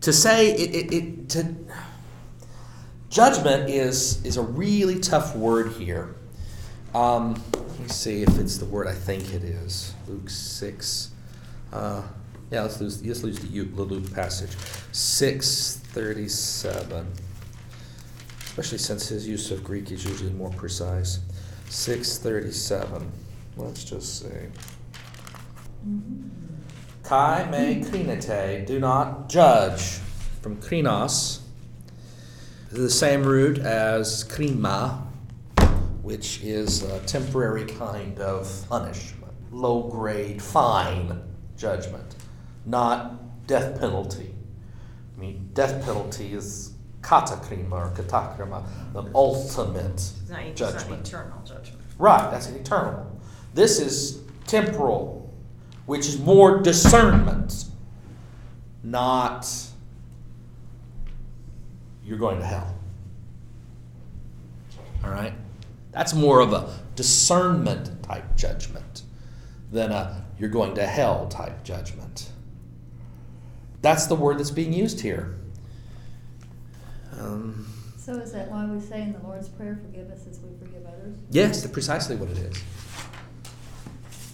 to 0.00 0.12
say 0.12 0.52
it, 0.52 0.74
it, 0.74 0.94
it 0.94 1.28
to 1.30 1.54
judgment 3.10 3.70
is 3.70 4.24
is 4.24 4.36
a 4.36 4.42
really 4.42 5.00
tough 5.00 5.34
word 5.36 5.72
here. 5.72 6.14
Um, 6.94 7.42
let 7.54 7.78
me 7.80 7.88
see 7.88 8.22
if 8.22 8.38
it's 8.38 8.58
the 8.58 8.64
word 8.64 8.86
I 8.86 8.94
think 8.94 9.32
it 9.34 9.44
is. 9.44 9.94
Luke 10.08 10.30
six. 10.30 11.10
Uh, 11.72 12.02
Yeah, 12.50 12.62
let's 12.62 12.80
lose, 12.80 13.04
let's 13.04 13.24
lose 13.24 13.40
the 13.40 13.48
Luke 13.48 14.14
passage. 14.14 14.50
Six 14.92 15.80
thirty-seven. 15.92 17.12
Especially 18.46 18.78
since 18.78 19.08
his 19.08 19.26
use 19.26 19.50
of 19.50 19.64
Greek 19.64 19.90
is 19.90 20.04
usually 20.04 20.30
more 20.30 20.50
precise. 20.50 21.18
Six 21.68 22.18
thirty-seven. 22.18 23.10
Let's 23.56 23.82
just 23.82 24.20
say. 24.20 24.48
Kai 27.02 27.48
me 27.50 27.82
krinete, 27.82 28.64
do 28.64 28.78
not 28.78 29.28
judge. 29.28 29.98
From 30.40 30.56
krinos, 30.56 31.40
the 32.70 32.90
same 32.90 33.22
root 33.22 33.58
as 33.58 34.24
krima, 34.24 35.02
which 36.02 36.40
is 36.42 36.82
a 36.82 37.00
temporary 37.00 37.64
kind 37.64 38.18
of 38.20 38.66
punishment, 38.68 39.32
low 39.50 39.84
grade 39.84 40.42
fine 40.42 41.22
judgment, 41.56 42.16
not 42.64 43.46
death 43.46 43.78
penalty. 43.80 44.34
I 45.16 45.20
mean, 45.20 45.50
death 45.54 45.84
penalty 45.84 46.32
is 46.32 46.72
katakrima 47.00 47.72
or 47.72 47.90
katakrima, 47.94 48.66
the 48.92 49.10
ultimate 49.14 49.94
It's 49.94 50.28
not, 50.28 50.40
it's 50.42 50.58
judgment. 50.58 50.90
not 50.90 51.08
eternal 51.08 51.42
judgment. 51.44 51.82
Right, 51.98 52.30
that's 52.30 52.48
an 52.48 52.56
eternal. 52.56 53.20
This 53.54 53.80
is 53.80 54.20
temporal, 54.46 55.32
which 55.86 56.06
is 56.06 56.18
more 56.18 56.60
discernment, 56.60 57.64
not 58.82 59.48
you're 62.06 62.18
going 62.18 62.38
to 62.38 62.46
hell. 62.46 62.72
All 65.04 65.10
right? 65.10 65.32
That's 65.90 66.14
more 66.14 66.40
of 66.40 66.52
a 66.52 66.72
discernment 66.94 68.02
type 68.02 68.36
judgment 68.36 69.02
than 69.72 69.90
a 69.90 70.24
you're 70.38 70.50
going 70.50 70.74
to 70.76 70.86
hell 70.86 71.26
type 71.28 71.64
judgment. 71.64 72.30
That's 73.82 74.06
the 74.06 74.14
word 74.14 74.38
that's 74.38 74.50
being 74.50 74.72
used 74.72 75.00
here. 75.00 75.34
Um, 77.18 77.66
So 77.96 78.14
is 78.14 78.32
that 78.32 78.50
why 78.50 78.66
we 78.66 78.80
say 78.80 79.02
in 79.02 79.12
the 79.12 79.18
Lord's 79.20 79.48
Prayer, 79.48 79.78
forgive 79.82 80.10
us 80.10 80.26
as 80.30 80.38
we 80.40 80.50
forgive 80.58 80.86
others? 80.86 81.16
Yes, 81.30 81.62
that's 81.62 81.72
precisely 81.72 82.14
what 82.14 82.30
it 82.30 82.38
is. 82.38 82.62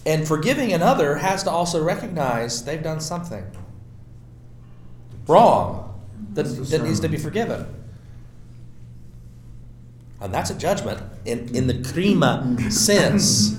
And 0.05 0.27
forgiving 0.27 0.73
another 0.73 1.15
has 1.15 1.43
to 1.43 1.49
also 1.49 1.81
recognize 1.81 2.65
they've 2.65 2.83
done 2.83 2.99
something 2.99 3.45
wrong 5.27 5.92
that, 6.33 6.43
that 6.43 6.83
needs 6.83 6.99
to 7.01 7.07
be 7.07 7.17
forgiven. 7.17 7.65
And 10.21 10.33
that's 10.33 10.49
a 10.49 10.55
judgment 10.55 11.01
in, 11.25 11.53
in 11.53 11.67
the 11.67 11.73
krima 11.73 12.71
sense. 12.71 13.57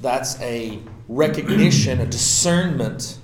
That's 0.00 0.40
a 0.40 0.80
recognition, 1.08 2.00
a 2.00 2.06
discernment 2.06 3.18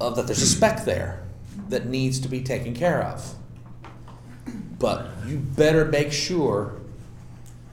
of 0.00 0.16
that 0.16 0.26
there's 0.26 0.42
a 0.42 0.46
speck 0.46 0.84
there 0.84 1.22
that 1.68 1.86
needs 1.86 2.20
to 2.20 2.28
be 2.28 2.42
taken 2.42 2.74
care 2.74 3.02
of. 3.02 3.34
But 4.78 5.08
you 5.26 5.38
better 5.38 5.84
make 5.86 6.12
sure 6.12 6.74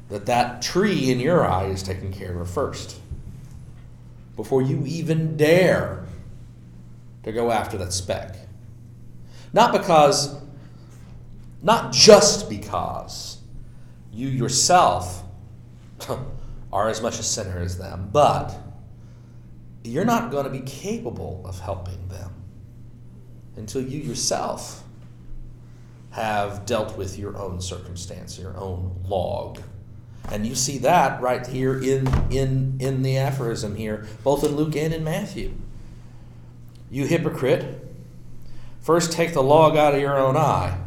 that 0.10 0.26
that 0.26 0.62
tree 0.62 1.12
in 1.12 1.20
your 1.20 1.46
eye 1.46 1.66
is 1.66 1.84
taken 1.84 2.12
care 2.12 2.40
of 2.40 2.50
first 2.50 3.00
before 4.36 4.62
you 4.62 4.84
even 4.86 5.38
dare 5.38 6.06
to 7.24 7.32
go 7.32 7.52
after 7.52 7.78
that 7.78 7.94
speck. 7.94 8.36
Not 9.56 9.72
because, 9.72 10.36
not 11.64 11.94
just 11.94 12.50
because 12.50 13.38
you 14.12 14.28
yourself 14.28 15.24
are 16.74 16.90
as 16.90 17.02
much 17.02 17.20
a 17.20 17.24
sinner 17.24 17.60
as 17.62 17.78
them, 17.78 18.10
but 18.12 18.54
you're 19.82 20.04
not 20.04 20.30
going 20.30 20.44
to 20.44 20.50
be 20.50 20.60
capable 20.60 21.42
of 21.46 21.58
helping 21.62 22.10
them 22.10 22.34
until 23.56 23.82
you 23.82 24.02
yourself 24.02 24.84
have 26.12 26.66
dealt 26.66 26.98
with 26.98 27.18
your 27.18 27.38
own 27.38 27.62
circumstance, 27.62 28.38
your 28.38 28.58
own 28.58 29.04
log. 29.06 29.62
And 30.34 30.46
you 30.46 30.54
see 30.54 30.80
that 30.80 31.22
right 31.22 31.48
here 31.48 31.82
in, 31.82 32.10
in, 32.30 32.76
in 32.82 33.04
the 33.04 33.20
aphorism 33.20 33.78
here, 33.78 34.06
both 34.22 34.44
in 34.44 34.58
Luke 34.58 34.76
and 34.76 34.94
in 34.94 35.06
Matthew. 35.06 35.54
You 36.92 37.06
hypocrite, 37.06 37.85
first 38.86 39.12
take 39.12 39.34
the 39.34 39.42
log 39.42 39.76
out 39.76 39.96
of 39.96 40.00
your 40.00 40.16
own 40.16 40.38
eye, 40.38 40.78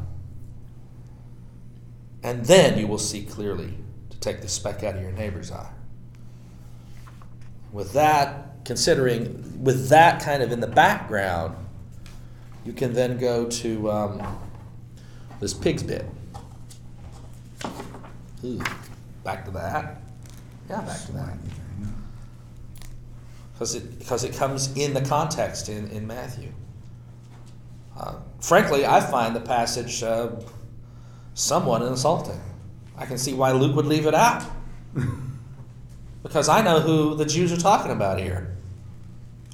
and 2.23 2.47
then 2.47 2.79
you 2.79 2.87
will 2.87 2.97
see 2.97 3.25
clearly 3.25 3.75
to 4.09 4.19
take 4.21 4.41
the 4.41 4.49
speck 4.49 4.85
out 4.85 4.95
of 4.95 5.03
your 5.03 5.11
neighbor's 5.11 5.51
eye. 5.51 5.73
With 7.73 7.93
that, 7.95 8.65
considering, 8.65 9.65
with 9.65 9.89
that 9.89 10.23
kind 10.23 10.45
of 10.45 10.53
in 10.53 10.61
the 10.61 10.69
background, 10.69 11.57
you 12.65 12.73
can 12.73 12.93
then 12.93 13.19
go 13.19 13.47
to 13.47 13.91
um, 13.91 14.39
this 15.41 15.53
pig's 15.53 15.83
bit. 15.83 16.07
Ooh, 18.45 18.63
back 19.25 19.45
to 19.45 19.51
that. 19.51 20.01
Yeah, 20.71 20.83
back 20.83 21.05
to 21.07 21.13
that. 21.13 21.37
Because 23.53 23.75
it, 23.75 23.99
because 23.99 24.23
it 24.23 24.37
comes 24.37 24.73
in 24.77 24.95
the 24.95 25.01
context 25.01 25.69
in, 25.69 25.89
in 25.89 26.07
Matthew. 26.07 26.53
Uh, 27.99 28.15
frankly, 28.41 28.87
I 28.87 29.01
find 29.01 29.35
the 29.35 29.41
passage 29.41 30.03
uh, 30.03 30.31
somewhat 31.35 31.83
insulting. 31.83 32.41
I 32.97 33.07
can 33.07 33.19
see 33.19 33.35
why 33.35 33.53
Luke 33.53 33.75
would 33.77 33.87
leave 33.87 34.07
it 34.07 34.15
out. 34.15 34.45
because 36.23 36.49
I 36.49 36.63
know 36.63 36.81
who 36.81 37.15
the 37.15 37.25
Jews 37.25 37.53
are 37.53 37.57
talking 37.57 37.91
about 37.91 38.19
here. 38.19 38.57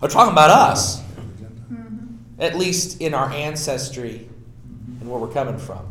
They're 0.00 0.10
talking 0.10 0.32
about 0.32 0.50
us, 0.50 1.02
at 2.38 2.56
least 2.56 3.00
in 3.00 3.14
our 3.14 3.30
ancestry 3.30 4.28
and 5.00 5.10
where 5.10 5.18
we're 5.18 5.32
coming 5.32 5.58
from. 5.58 5.86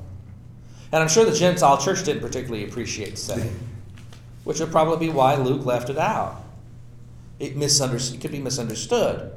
And 0.92 1.02
I'm 1.02 1.10
sure 1.10 1.26
the 1.26 1.34
Gentile 1.34 1.78
church 1.78 2.04
didn't 2.04 2.22
particularly 2.22 2.66
appreciate 2.66 3.18
saying, 3.18 3.58
which 4.44 4.60
would 4.60 4.72
probably 4.72 5.08
be 5.08 5.12
why 5.12 5.36
Luke 5.36 5.66
left 5.66 5.90
it 5.90 5.98
out. 5.98 6.44
It, 7.40 7.56
misunderstood, 7.56 8.20
it 8.20 8.22
could 8.22 8.32
be 8.32 8.40
misunderstood. 8.40 9.32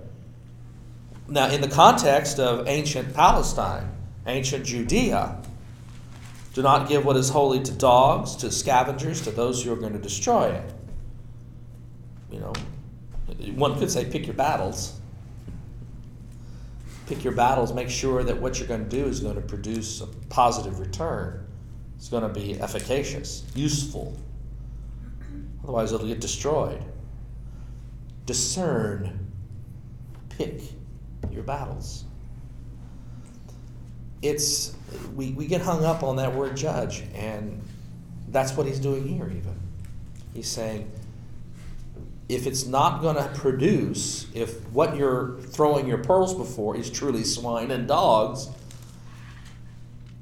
Now, 1.28 1.48
in 1.50 1.60
the 1.60 1.68
context 1.68 2.38
of 2.38 2.68
ancient 2.68 3.12
Palestine, 3.14 3.90
ancient 4.26 4.64
Judea, 4.64 5.42
do 6.54 6.62
not 6.62 6.88
give 6.88 7.04
what 7.04 7.16
is 7.16 7.28
holy 7.28 7.62
to 7.62 7.72
dogs, 7.72 8.36
to 8.36 8.50
scavengers, 8.50 9.22
to 9.22 9.30
those 9.30 9.62
who 9.62 9.72
are 9.72 9.76
going 9.76 9.92
to 9.92 9.98
destroy 9.98 10.46
it. 10.46 10.72
You 12.30 12.40
know, 12.40 12.52
one 13.54 13.78
could 13.78 13.90
say 13.90 14.04
pick 14.04 14.26
your 14.26 14.34
battles. 14.34 15.00
Pick 17.08 17.22
your 17.24 17.34
battles, 17.34 17.72
make 17.72 17.90
sure 17.90 18.24
that 18.24 18.40
what 18.40 18.58
you're 18.58 18.68
going 18.68 18.84
to 18.84 18.90
do 18.90 19.04
is 19.04 19.20
going 19.20 19.36
to 19.36 19.42
produce 19.42 20.00
a 20.00 20.06
positive 20.28 20.80
return. 20.80 21.46
It's 21.96 22.08
going 22.08 22.22
to 22.22 22.28
be 22.28 22.60
efficacious, 22.60 23.44
useful. 23.54 24.16
Otherwise, 25.62 25.92
it'll 25.92 26.06
get 26.06 26.20
destroyed. 26.20 26.82
Discern, 28.26 29.30
pick 30.30 30.62
your 31.32 31.42
battles. 31.42 32.04
It's 34.22 34.74
we, 35.14 35.32
we 35.32 35.46
get 35.46 35.60
hung 35.60 35.84
up 35.84 36.02
on 36.02 36.16
that 36.16 36.34
word 36.34 36.56
judge, 36.56 37.04
and 37.14 37.62
that's 38.28 38.56
what 38.56 38.66
he's 38.66 38.80
doing 38.80 39.06
here, 39.06 39.26
even. 39.26 39.58
He's 40.32 40.48
saying, 40.48 40.90
if 42.28 42.46
it's 42.46 42.66
not 42.66 43.00
going 43.02 43.16
to 43.16 43.28
produce, 43.38 44.26
if 44.34 44.66
what 44.70 44.96
you're 44.96 45.38
throwing 45.40 45.86
your 45.86 45.98
pearls 45.98 46.34
before 46.34 46.76
is 46.76 46.90
truly 46.90 47.24
swine 47.24 47.70
and 47.70 47.86
dogs, 47.86 48.48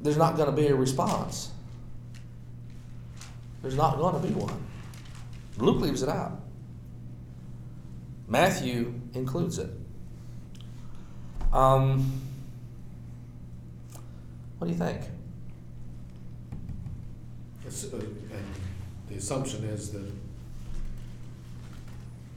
there's 0.00 0.18
not 0.18 0.36
going 0.36 0.50
to 0.50 0.54
be 0.54 0.66
a 0.66 0.74
response. 0.74 1.50
There's 3.62 3.76
not 3.76 3.96
going 3.96 4.20
to 4.20 4.28
be 4.28 4.34
one. 4.34 4.62
Luke 5.56 5.80
leaves 5.80 6.02
it 6.02 6.08
out. 6.08 6.40
Matthew 8.28 9.00
includes 9.14 9.58
it. 9.58 9.70
Um, 11.54 12.20
what 14.58 14.66
do 14.66 14.72
you 14.72 14.78
think? 14.78 15.00
Uh, 17.64 17.70
And 17.96 18.44
the 19.08 19.14
assumption 19.16 19.64
is 19.64 19.90
that 19.92 20.10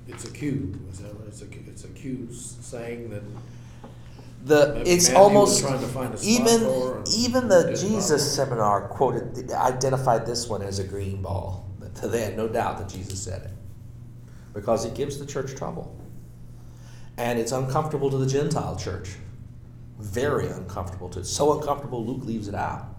it's 0.08 0.26
a 0.26 0.32
Q, 0.32 0.80
is 0.92 1.00
that 1.00 1.14
right? 1.16 1.28
It's 1.28 1.42
a, 1.42 1.46
it's 1.68 1.84
a 1.84 1.88
Q 1.90 2.28
saying 2.32 3.10
that 3.10 3.24
The 4.46 4.74
Maybe 4.76 4.90
it's 4.92 5.10
Matthew 5.10 5.24
was 5.24 5.26
almost 5.26 5.62
trying 5.62 5.80
to 5.80 5.88
find 5.88 6.14
a 6.14 6.18
spot 6.18 6.30
even 6.30 6.64
and 6.98 7.08
even 7.10 7.48
the 7.48 7.64
didn't 7.64 7.76
Jesus 7.78 8.36
seminar 8.36 8.88
quoted 8.88 9.52
identified 9.52 10.26
this 10.28 10.48
one 10.48 10.62
as 10.62 10.80
a 10.80 10.84
green 10.84 11.22
ball. 11.24 11.66
They 12.04 12.22
had 12.22 12.38
no 12.38 12.48
doubt 12.48 12.78
that 12.78 12.88
Jesus 12.90 13.20
said 13.20 13.42
it 13.42 13.52
because 14.54 14.86
it 14.86 14.94
gives 14.94 15.18
the 15.18 15.26
church 15.26 15.56
trouble, 15.56 15.96
and 17.18 17.40
it's 17.40 17.52
uncomfortable 17.52 18.10
to 18.10 18.18
the 18.18 18.28
Gentile 18.28 18.76
church. 18.76 19.16
Very 20.00 20.48
uncomfortable 20.48 21.10
to 21.10 21.20
it. 21.20 21.26
So 21.26 21.60
uncomfortable, 21.60 22.06
Luke 22.06 22.26
leaves 22.26 22.48
it 22.48 22.56
out. 22.56 22.96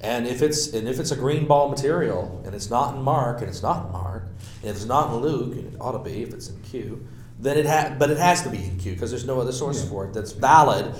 And 0.00 0.26
if 0.26 0.42
it's 0.42 0.72
and 0.72 0.88
if 0.88 1.00
it's 1.00 1.10
a 1.10 1.16
green 1.16 1.46
ball 1.46 1.68
material 1.68 2.42
and 2.44 2.54
it's 2.54 2.70
not 2.70 2.94
in 2.94 3.02
Mark 3.02 3.40
and 3.40 3.48
it's 3.48 3.62
not 3.62 3.86
in 3.86 3.92
Mark 3.92 4.24
and 4.62 4.70
if 4.70 4.76
it's 4.76 4.84
not 4.84 5.12
in 5.12 5.20
Luke 5.20 5.56
and 5.56 5.74
it 5.74 5.80
ought 5.80 5.92
to 5.92 5.98
be 5.98 6.22
if 6.22 6.32
it's 6.32 6.48
in 6.48 6.60
Q, 6.62 7.06
then 7.40 7.58
it 7.58 7.66
ha- 7.66 7.96
but 7.98 8.10
it 8.10 8.18
has 8.18 8.42
to 8.42 8.50
be 8.50 8.62
in 8.64 8.78
Q 8.78 8.92
because 8.92 9.10
there's 9.10 9.26
no 9.26 9.40
other 9.40 9.52
source 9.52 9.88
for 9.88 10.04
it 10.06 10.12
that's 10.12 10.32
valid 10.32 10.94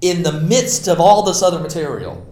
in 0.00 0.22
the 0.22 0.32
midst 0.32 0.88
of 0.88 1.00
all 1.00 1.22
this 1.22 1.42
other 1.42 1.58
material. 1.58 2.24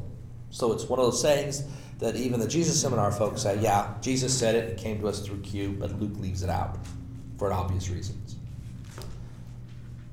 So 0.51 0.73
it's 0.73 0.85
one 0.85 0.99
of 0.99 1.05
those 1.05 1.21
sayings 1.21 1.65
that 1.99 2.17
even 2.17 2.41
the 2.41 2.49
Jesus 2.49 2.81
Seminar 2.81 3.11
folks 3.11 3.43
say, 3.43 3.61
yeah, 3.61 3.95
Jesus 4.01 4.37
said 4.37 4.55
it, 4.55 4.71
it 4.71 4.79
came 4.79 5.01
to 5.01 5.09
us 5.09 5.21
through 5.21 5.41
Q, 5.41 5.77
but 5.79 5.99
Luke 6.01 6.19
leaves 6.19 6.43
it 6.43 6.51
out 6.51 6.79
for 7.39 7.53
obvious 7.53 7.91
reasons. 7.91 8.36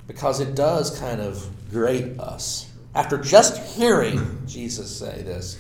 Because 0.07 0.39
it 0.39 0.55
does 0.55 0.97
kind 0.99 1.21
of 1.21 1.47
grate 1.71 2.19
us. 2.19 2.69
After 2.95 3.17
just 3.17 3.77
hearing 3.77 4.43
Jesus 4.45 4.95
say 4.95 5.23
this 5.23 5.57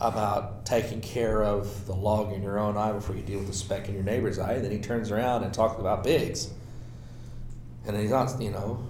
about 0.00 0.64
taking 0.64 1.00
care 1.00 1.42
of 1.42 1.86
the 1.86 1.94
log 1.94 2.32
in 2.32 2.42
your 2.42 2.58
own 2.58 2.76
eye 2.76 2.92
before 2.92 3.16
you 3.16 3.22
deal 3.22 3.38
with 3.38 3.48
the 3.48 3.54
speck 3.54 3.88
in 3.88 3.94
your 3.94 4.02
neighbor's 4.02 4.38
eye, 4.38 4.58
then 4.58 4.70
he 4.70 4.78
turns 4.78 5.10
around 5.10 5.44
and 5.44 5.52
talks 5.52 5.78
about 5.80 6.04
pigs. 6.04 6.50
And 7.86 7.96
he's 7.96 8.10
not, 8.10 8.40
you 8.40 8.50
know, 8.50 8.86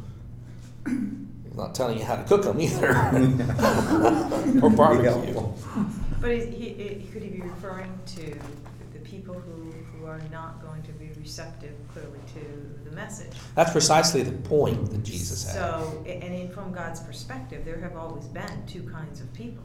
he's 0.86 1.55
not 1.55 1.74
telling 1.74 1.98
you 1.98 2.05
how 2.05 2.16
to 2.16 2.24
cook 2.24 2.42
them 2.42 2.60
either. 2.60 2.90
or 4.62 4.70
barbecue. 4.70 5.40
But 6.20 6.30
is 6.30 6.55
he, 6.55 6.70
he, 6.70 7.09
could 7.12 7.22
he 7.22 7.28
be 7.28 7.40
referring 7.40 7.96
to 8.16 8.38
the 8.92 8.98
people 9.00 9.34
who, 9.34 9.72
who 9.92 10.06
are 10.06 10.20
not 10.30 10.60
going 10.62 10.82
to 10.82 10.92
be 10.92 11.07
receptive 11.20 11.74
clearly 11.93 12.19
to 12.35 12.89
the 12.89 12.95
message? 12.95 13.32
That's 13.55 13.73
precisely 13.73 14.23
the 14.23 14.32
point 14.49 14.90
that 14.90 15.03
Jesus 15.03 15.45
had. 15.45 15.55
So, 15.55 16.05
and 16.07 16.35
in, 16.35 16.49
from 16.51 16.73
God's 16.73 17.01
perspective, 17.01 17.65
there 17.65 17.78
have 17.81 17.97
always 17.97 18.27
been 18.27 18.66
two 18.66 18.82
kinds 18.85 19.20
of 19.20 19.32
people. 19.35 19.65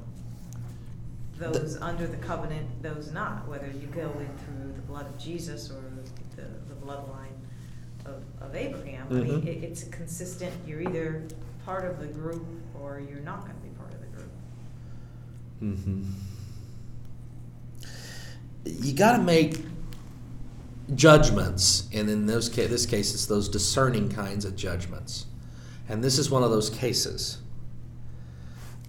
Those 1.37 1.77
under 1.81 2.05
the 2.07 2.17
covenant, 2.17 2.67
those 2.83 3.11
not, 3.11 3.47
whether 3.47 3.67
you 3.67 3.87
go 3.87 4.11
in 4.19 4.29
through 4.45 4.73
the 4.75 4.81
blood 4.81 5.07
of 5.07 5.17
Jesus 5.17 5.71
or 5.71 5.81
the, 6.35 6.43
the 6.69 6.75
bloodline 6.85 7.33
of, 8.05 8.21
of 8.41 8.55
Abraham. 8.55 9.07
I 9.09 9.13
mean, 9.15 9.41
Mhm. 9.41 9.47
it, 9.47 9.63
it's 9.63 9.83
consistent, 9.85 10.53
you're 10.67 10.81
either 10.81 11.23
part 11.65 11.85
of 11.85 11.99
the 11.99 12.07
group 12.07 12.45
or 12.79 12.99
you're 12.99 13.19
not 13.21 13.41
gonna 13.41 13.53
be 13.63 13.69
part 13.69 13.91
of 13.93 13.99
the 14.01 14.07
group. 14.07 14.31
hmm 15.59 16.03
You 18.65 18.93
got 18.93 19.17
to 19.17 19.23
make 19.23 19.57
judgments, 20.95 21.87
and 21.93 22.09
in 22.09 22.25
those 22.25 22.49
ca- 22.49 22.67
this 22.67 22.85
case, 22.85 23.13
it's 23.13 23.25
those 23.25 23.49
discerning 23.49 24.09
kinds 24.09 24.45
of 24.45 24.55
judgments. 24.55 25.25
And 25.87 26.03
this 26.03 26.17
is 26.17 26.29
one 26.29 26.43
of 26.43 26.51
those 26.51 26.69
cases. 26.69 27.39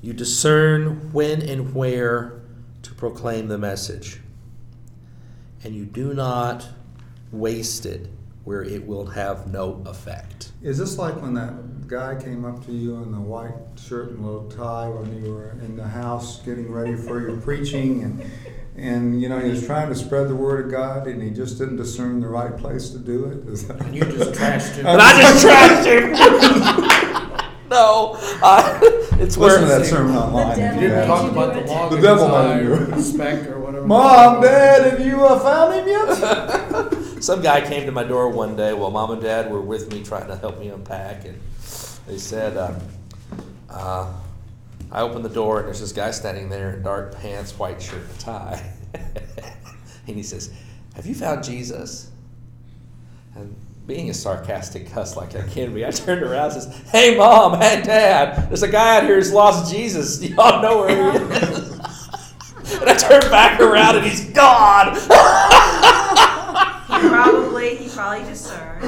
You 0.00 0.12
discern 0.12 1.12
when 1.12 1.42
and 1.42 1.74
where 1.74 2.40
to 2.82 2.94
proclaim 2.94 3.48
the 3.48 3.58
message, 3.58 4.20
and 5.62 5.74
you 5.74 5.84
do 5.84 6.14
not 6.14 6.68
waste 7.32 7.86
it 7.86 8.08
where 8.44 8.62
it 8.62 8.86
will 8.86 9.06
have 9.06 9.50
no 9.50 9.82
effect. 9.86 10.52
Is 10.62 10.76
this 10.76 10.98
like 10.98 11.20
when 11.22 11.32
that 11.34 11.88
guy 11.88 12.14
came 12.14 12.44
up 12.44 12.64
to 12.66 12.72
you 12.72 12.96
in 13.02 13.10
the 13.10 13.20
white 13.20 13.54
shirt 13.76 14.10
and 14.10 14.24
little 14.24 14.50
tie 14.50 14.88
when 14.88 15.24
you 15.24 15.32
were 15.32 15.50
in 15.64 15.76
the 15.76 15.86
house 15.86 16.42
getting 16.42 16.70
ready 16.70 16.94
for 16.94 17.20
your 17.20 17.38
preaching 17.38 18.02
and 18.02 18.30
and 18.76 19.20
you 19.22 19.28
know 19.28 19.38
he 19.38 19.50
was 19.50 19.64
trying 19.66 19.88
to 19.88 19.94
spread 19.94 20.28
the 20.28 20.34
word 20.34 20.66
of 20.66 20.70
God 20.70 21.06
and 21.06 21.22
he 21.22 21.30
just 21.30 21.58
didn't 21.58 21.76
discern 21.76 22.20
the 22.20 22.28
right 22.28 22.56
place 22.56 22.90
to 22.90 22.98
do 22.98 23.26
it? 23.26 23.48
Is 23.48 23.66
that- 23.68 23.80
And 23.80 23.94
you 23.94 24.02
just 24.04 24.32
trashed 24.32 24.74
him. 24.76 24.86
And 24.86 25.00
I 25.00 25.20
just 25.20 25.44
trashed 25.46 25.86
him. 25.86 26.10
no, 27.70 28.16
I, 28.42 28.78
it's 29.20 29.36
where 29.36 29.60
Listen 29.60 29.62
to 29.62 29.78
that 29.78 29.86
sermon 29.86 30.16
online. 30.16 30.58
The 30.58 30.64
You 30.66 30.72
you 30.74 30.80
didn't 30.80 31.08
devil 31.08 31.16
talk 31.16 31.22
made 31.22 31.32
you 31.34 31.42
about 31.42 31.54
the 31.54 31.60
it. 31.60 31.66
log 31.68 31.90
The 31.92 32.00
devil 32.00 32.26
his 32.26 32.34
eye 32.34 32.54
made 32.56 32.62
you 32.64 32.72
or 32.72 32.76
do 32.76 32.82
it. 32.92 33.46
or 33.54 33.60
whatever. 33.60 33.86
Mom, 33.86 34.42
Dad, 34.42 34.90
have 34.92 35.06
you 35.06 35.24
uh, 35.24 35.38
found 35.40 35.74
him 35.74 35.88
yet? 35.88 37.22
Some 37.22 37.40
guy 37.42 37.60
came 37.66 37.86
to 37.86 37.92
my 37.92 38.04
door 38.04 38.28
one 38.28 38.54
day 38.56 38.72
while 38.74 38.90
mom 38.90 39.12
and 39.12 39.22
dad 39.22 39.50
were 39.50 39.60
with 39.60 39.90
me 39.92 40.02
trying 40.02 40.26
to 40.28 40.36
help 40.36 40.58
me 40.60 40.68
unpack, 40.68 41.24
and 41.24 41.40
they 42.06 42.18
said, 42.18 42.56
um, 42.58 42.76
uh, 43.70 44.12
I 44.94 45.00
opened 45.00 45.24
the 45.24 45.28
door 45.28 45.58
and 45.58 45.66
there's 45.66 45.80
this 45.80 45.90
guy 45.90 46.12
standing 46.12 46.48
there 46.48 46.74
in 46.74 46.82
dark 46.82 47.16
pants, 47.16 47.58
white 47.58 47.82
shirt, 47.82 48.08
and 48.08 48.20
tie. 48.20 48.72
and 48.94 50.16
he 50.16 50.22
says, 50.22 50.52
Have 50.94 51.04
you 51.04 51.16
found 51.16 51.42
Jesus? 51.42 52.12
And 53.34 53.56
being 53.88 54.08
a 54.08 54.14
sarcastic 54.14 54.88
cuss 54.92 55.16
like 55.16 55.34
I 55.34 55.42
can 55.48 55.74
be, 55.74 55.84
I 55.84 55.90
turned 55.90 56.22
around 56.22 56.52
and 56.52 56.62
says, 56.62 56.90
Hey, 56.92 57.18
mom, 57.18 57.60
hey, 57.60 57.82
dad, 57.82 58.48
there's 58.48 58.62
a 58.62 58.68
guy 58.68 58.98
out 58.98 59.02
here 59.02 59.16
who's 59.16 59.32
lost 59.32 59.72
Jesus. 59.72 60.22
Y'all 60.22 60.62
know 60.62 60.82
where 60.82 60.90
he 60.90 60.96
is. 61.44 61.72
and 62.80 62.88
I 62.88 62.94
turned 62.94 63.28
back 63.32 63.58
around 63.58 63.96
and 63.96 64.06
he's 64.06 64.30
gone. 64.30 64.94
He 64.94 65.08
probably, 67.08 67.76
he 67.76 67.88
probably 67.88 68.22
discerned 68.28 68.84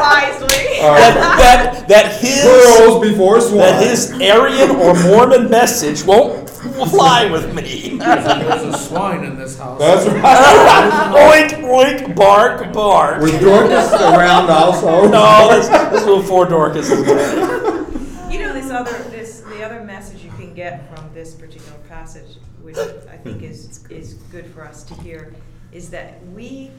wisely. 0.00 0.39
All 0.80 0.90
right. 0.90 1.00
that, 1.00 1.84
that, 1.84 1.88
that 1.88 2.20
his 2.20 2.42
Pearls 2.42 3.00
before 3.02 3.40
swine. 3.40 3.58
that 3.58 3.86
his 3.86 4.12
Arian 4.20 4.70
or 4.70 4.94
Mormon 5.02 5.50
message 5.50 6.04
won't 6.04 6.48
fly 6.48 7.30
with 7.30 7.54
me. 7.54 7.98
There's 7.98 8.74
a 8.74 8.78
swine 8.78 9.24
in 9.24 9.38
this 9.38 9.58
house. 9.58 9.78
That's 9.78 10.06
right. 10.06 11.50
oink 11.50 11.60
oink 11.64 12.16
bark 12.16 12.72
bark. 12.72 13.20
Was 13.20 13.32
Dorcas 13.32 13.92
around 13.92 14.48
also? 14.50 15.08
No, 15.08 15.48
this, 15.50 15.68
this 15.68 16.04
little 16.04 16.22
four 16.22 16.46
Dorcas 16.46 16.90
is 16.90 17.04
dead. 17.04 17.86
You 18.30 18.38
know, 18.38 18.52
this 18.52 18.70
other, 18.70 18.92
this, 19.10 19.40
the 19.40 19.64
other 19.64 19.82
message 19.82 20.22
you 20.22 20.30
can 20.30 20.54
get 20.54 20.94
from 20.94 21.12
this 21.12 21.34
particular 21.34 21.76
passage, 21.88 22.36
which 22.62 22.76
I 22.76 23.16
think 23.16 23.42
is, 23.42 23.84
is 23.90 24.14
good 24.30 24.46
for 24.46 24.64
us 24.64 24.84
to 24.84 24.94
hear, 25.02 25.34
is 25.72 25.90
that 25.90 26.24
we 26.28 26.70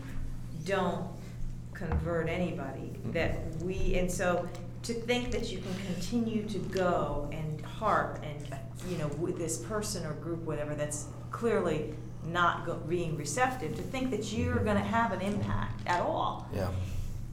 don't 0.63 1.05
convert 1.81 2.29
anybody, 2.29 2.91
mm-hmm. 2.93 3.11
that 3.11 3.31
we, 3.63 3.95
and 3.99 4.09
so 4.11 4.47
to 4.83 4.93
think 4.93 5.31
that 5.31 5.51
you 5.51 5.59
can 5.59 5.75
continue 5.93 6.43
to 6.47 6.59
go 6.59 7.29
and 7.31 7.61
harp 7.61 8.19
and, 8.23 8.39
you 8.89 8.97
know, 8.97 9.07
with 9.19 9.37
this 9.37 9.57
person 9.57 10.05
or 10.05 10.13
group, 10.13 10.41
whatever, 10.43 10.73
that's 10.75 11.07
clearly 11.31 11.93
not 12.25 12.65
go- 12.65 12.75
being 12.87 13.17
receptive, 13.17 13.75
to 13.75 13.81
think 13.81 14.11
that 14.11 14.31
you're 14.31 14.55
mm-hmm. 14.55 14.65
gonna 14.65 14.79
have 14.79 15.11
an 15.11 15.21
impact 15.21 15.81
at 15.87 16.01
all 16.01 16.47
Yeah. 16.53 16.69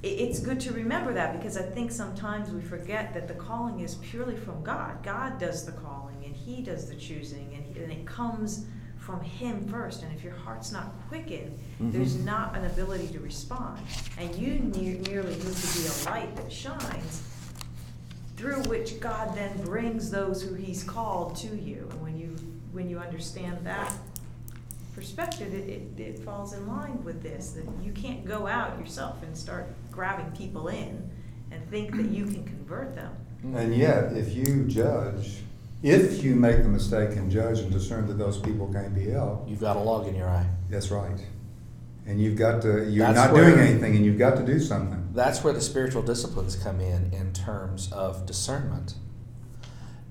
it, 0.03 0.09
it's 0.09 0.41
good 0.41 0.61
to 0.61 0.73
remember 0.73 1.13
that 1.15 1.39
because 1.39 1.57
I 1.57 1.63
think 1.63 1.91
sometimes 1.91 2.51
we 2.51 2.61
forget 2.61 3.13
that 3.15 3.29
the 3.29 3.35
calling 3.35 3.81
is 3.81 3.97
purely 3.97 4.37
from 4.37 4.63
God. 4.63 5.03
God 5.03 5.39
does 5.39 5.65
the 5.67 5.73
calling 5.73 6.25
and 6.25 6.35
He 6.35 6.63
does 6.63 6.89
the 6.89 6.95
choosing, 6.95 7.55
and, 7.55 7.77
and 7.77 7.93
it 7.93 8.07
comes 8.07 8.67
from 9.09 9.23
Him 9.23 9.67
first. 9.69 10.03
And 10.03 10.15
if 10.15 10.23
your 10.23 10.35
heart's 10.35 10.71
not 10.71 10.93
quickened, 11.09 11.59
there's 11.81 12.15
Mhm. 12.19 12.25
not 12.27 12.55
an 12.55 12.67
ability 12.67 13.09
to 13.09 13.21
respond. 13.21 13.79
And 14.19 14.35
you 14.37 14.59
ne- 14.59 15.01
merely 15.11 15.35
need 15.35 15.57
to 15.57 15.79
be 15.79 15.87
a 15.87 16.11
light 16.11 16.37
that 16.37 16.53
shines 16.53 17.23
through 18.37 18.63
which 18.65 19.01
God 19.01 19.35
then 19.35 19.63
brings 19.65 20.11
those 20.11 20.43
who 20.43 20.55
He's 20.55 20.85
called 20.85 21.37
to 21.37 21.57
you. 21.57 21.89
And 21.91 22.03
when 22.03 22.19
you 22.19 22.37
when 22.71 22.91
you 22.91 22.99
understand 22.99 23.65
that 23.65 23.91
perspective, 24.95 25.55
it, 25.55 25.69
it, 25.97 25.99
it 26.01 26.19
falls 26.19 26.53
in 26.53 26.67
line 26.69 27.03
with 27.03 27.23
this, 27.23 27.53
that 27.53 27.65
you 27.83 27.91
can't 27.93 28.27
go 28.27 28.47
out 28.47 28.79
yourself 28.79 29.23
and 29.23 29.35
start 29.37 29.67
grabbing 29.91 30.31
people 30.37 30.69
in 30.69 31.11
and 31.51 31.67
think 31.71 31.97
that 31.97 32.11
you 32.11 32.27
can 32.27 32.45
convert 32.45 32.95
them. 32.95 33.11
And 33.55 33.75
yet, 33.75 34.13
if 34.13 34.35
you 34.37 34.65
judge, 34.67 35.43
if 35.83 36.23
you 36.25 36.35
make 36.35 36.63
the 36.63 36.69
mistake 36.69 37.11
and 37.17 37.31
judge 37.31 37.61
and 37.61 37.71
discern 37.71 38.07
that 38.09 38.15
those 38.19 38.39
people 38.39 38.71
can't 38.73 38.95
be 38.95 39.11
helped, 39.11 39.49
You've 39.49 39.61
got 39.61 39.77
a 39.77 39.81
log 39.81 40.07
in 40.09 40.15
your 40.15 40.29
eye. 40.29 40.47
that's 40.71 40.91
right. 40.91 41.25
And 42.07 42.21
you've 42.21 42.37
got 42.37 42.63
to, 42.63 42.89
you're 42.89 43.07
That's 43.07 43.17
not 43.17 43.33
where- 43.33 43.55
doing 43.55 43.69
anything 43.69 43.95
and 43.97 44.05
you've 44.05 44.19
got 44.19 44.37
to 44.39 44.45
do 44.47 44.59
something. 44.59 45.11
That's 45.13 45.45
where 45.45 45.53
the 45.53 45.61
spiritual 45.61 46.03
disciplines 46.03 46.57
come 46.57 46.81
in 46.81 47.13
in 47.13 47.33
terms 47.33 47.93
of 47.93 48.25
discernment. 48.25 48.95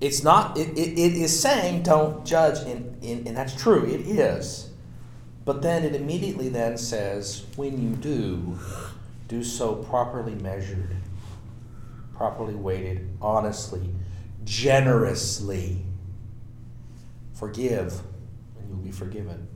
It's 0.00 0.22
not, 0.22 0.56
it, 0.56 0.68
it, 0.78 0.92
it 0.96 1.14
is 1.14 1.38
saying 1.40 1.82
don't 1.82 2.24
judge, 2.24 2.64
in, 2.66 2.96
in, 3.02 3.26
and 3.26 3.36
that's 3.36 3.60
true, 3.60 3.84
it 3.84 4.02
is. 4.06 4.70
But 5.44 5.60
then 5.62 5.82
it 5.82 5.94
immediately 5.96 6.48
then 6.50 6.78
says, 6.78 7.46
when 7.56 7.82
you 7.82 7.96
do, 7.96 8.58
do 9.26 9.42
so 9.42 9.74
properly 9.74 10.34
measured, 10.36 10.94
properly 12.14 12.54
weighted, 12.54 13.08
honestly, 13.20 13.90
generously. 14.48 15.84
Forgive, 17.34 18.00
and 18.58 18.68
you'll 18.68 18.78
be 18.78 18.90
forgiven. 18.90 19.46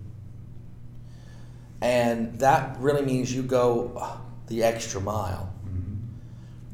And 1.81 2.39
that 2.39 2.77
really 2.79 3.05
means 3.05 3.35
you 3.35 3.43
go 3.43 3.93
uh, 3.97 4.19
the 4.47 4.63
extra 4.63 5.01
mile. 5.01 5.53
Mhm. 5.67 5.97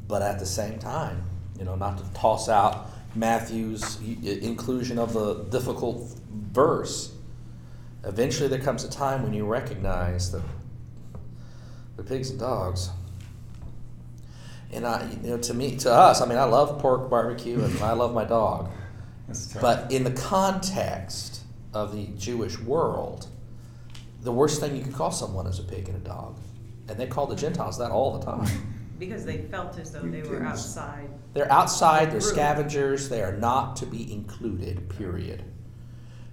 But 0.07 0.21
at 0.21 0.37
the 0.37 0.45
same 0.45 0.77
time, 0.77 1.23
you 1.57 1.65
know, 1.65 1.75
not 1.75 1.97
to 1.97 2.03
toss 2.13 2.47
out 2.49 2.89
Matthew's 3.15 3.99
inclusion 4.01 4.99
of 4.99 5.13
the 5.13 5.45
difficult 5.45 6.15
verse. 6.29 7.13
Eventually, 8.03 8.47
there 8.49 8.59
comes 8.59 8.83
a 8.83 8.89
time 8.89 9.23
when 9.23 9.33
you 9.33 9.45
recognize 9.45 10.31
that 10.31 10.43
the 11.97 12.03
pigs 12.03 12.29
and 12.29 12.39
dogs. 12.39 12.91
And 14.71 14.85
I, 14.85 15.09
you 15.23 15.31
know, 15.31 15.37
to 15.37 15.53
me, 15.53 15.75
to 15.77 15.91
us, 15.91 16.21
I 16.21 16.25
mean, 16.27 16.37
I 16.37 16.43
love 16.43 16.79
pork 16.79 17.09
barbecue 17.09 17.63
and 17.63 17.77
I 17.79 17.93
love 17.93 18.13
my 18.13 18.23
dog. 18.25 18.69
But 19.61 19.91
in 19.91 20.03
the 20.03 20.11
context 20.11 21.41
of 21.73 21.93
the 21.95 22.07
Jewish 22.17 22.57
world, 22.59 23.27
the 24.21 24.31
worst 24.31 24.59
thing 24.59 24.75
you 24.75 24.83
could 24.83 24.95
call 24.95 25.11
someone 25.11 25.45
is 25.45 25.59
a 25.59 25.63
pig 25.63 25.87
and 25.87 25.97
a 25.97 25.99
dog. 25.99 26.35
and 26.87 26.97
they 26.99 27.05
called 27.05 27.29
the 27.29 27.35
Gentiles 27.35 27.77
that 27.77 27.91
all 27.91 28.17
the 28.17 28.25
time. 28.25 28.47
Because 28.99 29.23
they 29.23 29.37
felt 29.37 29.77
as 29.79 29.91
though 29.93 30.01
they 30.01 30.23
were 30.23 30.43
outside. 30.43 31.07
They're 31.33 31.49
outside, 31.49 32.11
they're 32.11 32.19
scavengers, 32.19 33.07
they 33.07 33.21
are 33.21 33.31
not 33.37 33.77
to 33.77 33.85
be 33.85 34.11
included, 34.11 34.89
period. 34.89 35.43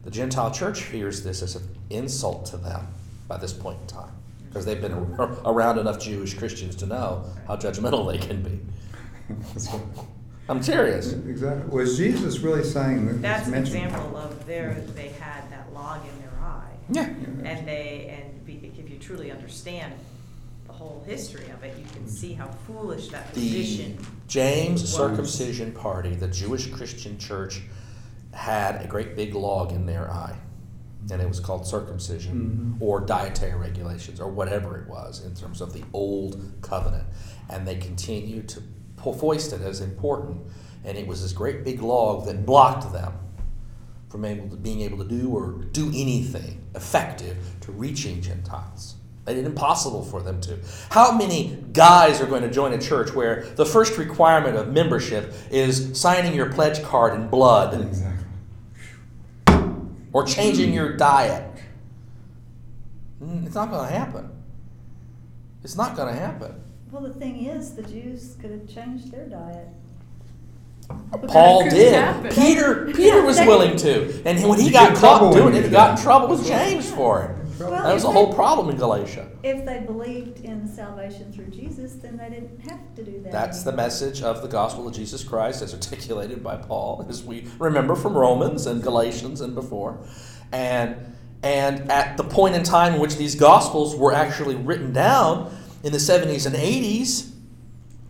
The 0.03 0.11
Gentile 0.11 0.51
church 0.51 0.83
hears 0.83 1.23
this 1.23 1.43
as 1.43 1.55
an 1.55 1.63
insult 1.91 2.47
to 2.47 2.57
them 2.57 2.89
by 3.29 3.37
this 3.37 3.53
point 3.53 3.79
in 3.83 3.87
time, 3.87 4.16
because 4.57 4.65
they've 4.65 4.81
been 4.81 4.95
around 5.45 5.79
enough 5.79 6.01
Jewish 6.01 6.33
Christians 6.33 6.75
to 6.77 6.87
know 6.87 7.25
how 7.47 7.57
judgmental 7.57 8.11
they 8.11 8.17
can 8.19 8.43
be. 8.43 8.59
I'm 10.49 10.63
serious. 10.63 11.13
Exactly. 11.13 11.69
Was 11.71 11.99
Jesus 11.99 12.39
really 12.39 12.65
saying 12.65 13.07
that? 13.07 13.21
That's 13.21 13.47
an 13.47 13.53
mentioned- 13.53 13.85
example 13.85 14.17
of 14.17 14.47
there 14.47 14.83
they 14.95 15.09
had 15.09 15.51
that 15.51 15.73
log 15.75 16.01
in 16.09 16.19
their 16.21 16.33
eye. 16.41 16.71
Yeah. 16.91 17.05
And 17.45 17.69
they, 17.69 18.23
and 18.23 18.47
be- 18.47 18.73
if 18.79 18.89
you 18.89 18.99
truly 18.99 19.31
understand 19.31 19.93
the 20.67 20.73
whole 20.73 21.05
history 21.07 21.51
of 21.51 21.63
it, 21.63 21.77
you 21.77 21.85
can 21.93 22.09
see 22.09 22.33
how 22.33 22.47
foolish 22.67 23.09
that 23.09 23.27
The 23.35 23.41
position. 23.41 23.99
James 24.27 24.83
was. 24.83 24.95
circumcision 24.95 25.73
party, 25.73 26.15
the 26.15 26.29
Jewish 26.29 26.69
Christian 26.71 27.19
church, 27.19 27.61
had 28.33 28.83
a 28.83 28.87
great 28.87 29.17
big 29.17 29.35
log 29.35 29.73
in 29.73 29.85
their 29.85 30.11
eye. 30.11 30.37
And 31.11 31.23
it 31.23 31.29
was 31.29 31.39
called 31.41 31.67
circumcision 31.67 32.77
Mhm. 32.81 32.83
or 32.83 33.01
dietary 33.01 33.55
regulations 33.59 34.21
or 34.21 34.29
whatever 34.29 34.77
it 34.79 34.89
was 34.89 35.25
in 35.25 35.35
terms 35.35 35.61
of 35.61 35.73
the 35.73 35.83
old 35.93 36.37
covenant. 36.63 37.05
And 37.49 37.67
they 37.67 37.77
continued 37.77 38.49
to 38.51 38.63
foist 39.19 39.53
it 39.53 39.61
as 39.61 39.81
important. 39.81 40.41
And 40.85 40.99
it 40.99 41.07
was 41.07 41.23
this 41.23 41.33
great 41.33 41.65
big 41.65 41.81
log 41.81 42.27
that 42.27 42.45
blocked 42.45 42.93
them 42.93 43.13
from 44.09 44.25
able 44.25 44.49
to, 44.49 44.57
being 44.57 44.81
able 44.81 44.99
to 44.99 45.05
do 45.09 45.31
or 45.31 45.53
do 45.73 45.89
anything 45.89 46.63
effective 46.75 47.37
to 47.61 47.73
reaching 47.73 48.21
Gentiles. 48.21 48.95
Made 49.27 49.39
it 49.39 49.45
impossible 49.45 50.05
for 50.05 50.23
them 50.23 50.41
to. 50.43 50.59
How 50.91 51.11
many 51.17 51.59
guys 51.73 52.21
are 52.21 52.27
going 52.27 52.43
to 52.43 52.51
join 52.51 52.73
a 52.73 52.79
church 52.79 53.13
where 53.15 53.45
the 53.57 53.67
first 53.67 53.99
requirement 53.99 54.57
of 54.57 54.73
membership 54.73 55.35
is 55.51 55.99
signing 56.01 56.35
your 56.35 56.51
pledge 56.53 56.83
card 56.83 57.15
in 57.15 57.27
blood 57.29 57.81
Exactly. 57.81 58.26
Or 60.17 60.25
changing 60.25 60.73
your 60.73 60.97
diet? 60.97 61.45
Mm, 63.23 63.45
It's 63.45 63.55
not 63.55 63.71
going 63.71 63.87
to 63.87 63.95
happen. 63.95 64.31
It's 65.63 65.77
not 65.77 65.95
going 65.95 66.09
to 66.15 66.19
happen. 66.19 66.55
Well, 66.91 67.03
the 67.03 67.13
thing 67.13 67.45
is, 67.45 67.75
the 67.75 67.83
Jews 67.83 68.35
could 68.41 68.51
have 68.51 68.67
changed 68.67 69.11
their 69.13 69.27
diet. 69.27 69.69
But 71.11 71.29
Paul 71.29 71.69
did. 71.69 71.93
happen. 71.93 72.31
Peter 72.31 72.87
Peter 72.95 73.23
was 73.23 73.37
willing 73.41 73.77
to, 73.79 74.23
and 74.25 74.43
when 74.49 74.59
he 74.59 74.67
You 74.69 74.73
got 74.73 74.97
caught 74.97 75.35
doing 75.35 75.55
it, 75.55 75.65
he 75.65 75.71
got 75.71 75.99
in 75.99 76.03
trouble 76.03 76.29
with 76.29 76.47
James 76.47 76.91
for 76.91 77.25
it. 77.25 77.46
Well, 77.59 77.71
That 77.71 77.95
was 77.95 78.03
if 78.03 78.09
the 78.09 78.13
whole 78.13 78.27
they- 78.29 78.35
problem 78.35 78.71
in 78.71 78.77
Galatia. 78.77 79.29
If 79.43 79.65
they 79.65 79.81
believed 79.81 80.45
in 80.45 80.69
salvation 80.69 81.33
through 81.33 81.47
Jesus, 81.47 81.95
then 81.95 82.17
they 82.17 82.29
didn't 82.29 82.61
have 82.69 82.95
to 82.97 83.03
do 83.03 83.21
that. 83.23 83.33
That's 83.33 83.63
the 83.63 83.73
message 83.73 84.23
of 84.23 84.43
the 84.43 84.49
gospel 84.49 84.87
of 84.87 84.95
Jesus 84.95 85.25
Christ 85.25 85.63
as 85.63 85.73
articulated 85.73 86.43
by 86.43 86.57
Paul, 86.57 87.07
as 87.09 87.23
we 87.25 87.49
remember 87.59 87.95
from 87.95 88.17
Romans 88.17 88.67
and 88.67 88.83
Galatians 88.83 89.41
and 89.41 89.55
before. 89.55 89.99
And 90.53 90.97
and 91.43 91.91
at 91.91 92.17
the 92.17 92.25
point 92.25 92.57
in 92.57 92.63
time 92.63 92.95
in 92.95 93.01
which 93.01 93.17
these 93.17 93.35
gospels 93.35 93.95
were 93.95 94.13
actually 94.13 94.57
written 94.57 94.93
down 94.93 95.55
in 95.85 95.93
the 95.93 95.99
70s 95.99 96.47
and 96.47 96.57
80s, 96.57 97.31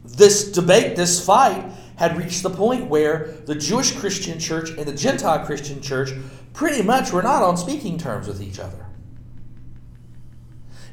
this 0.05 0.51
debate, 0.53 0.97
this 0.97 1.25
fight, 1.25 1.71
had 1.97 2.17
reached 2.17 2.43
the 2.43 2.51
point 2.51 2.87
where 2.89 3.35
the 3.47 3.55
Jewish 3.55 3.93
Christian 3.93 4.39
church 4.39 4.71
and 4.71 4.87
the 4.87 4.95
Gentile 4.95 5.45
Christian 5.45 5.83
church 5.83 6.13
pretty 6.53 6.83
much 6.83 7.13
were 7.13 7.23
not 7.23 7.43
on 7.43 7.57
speaking 7.57 7.99
terms 7.99 8.29
with 8.29 8.41
each 8.41 8.59
other. 8.59 8.86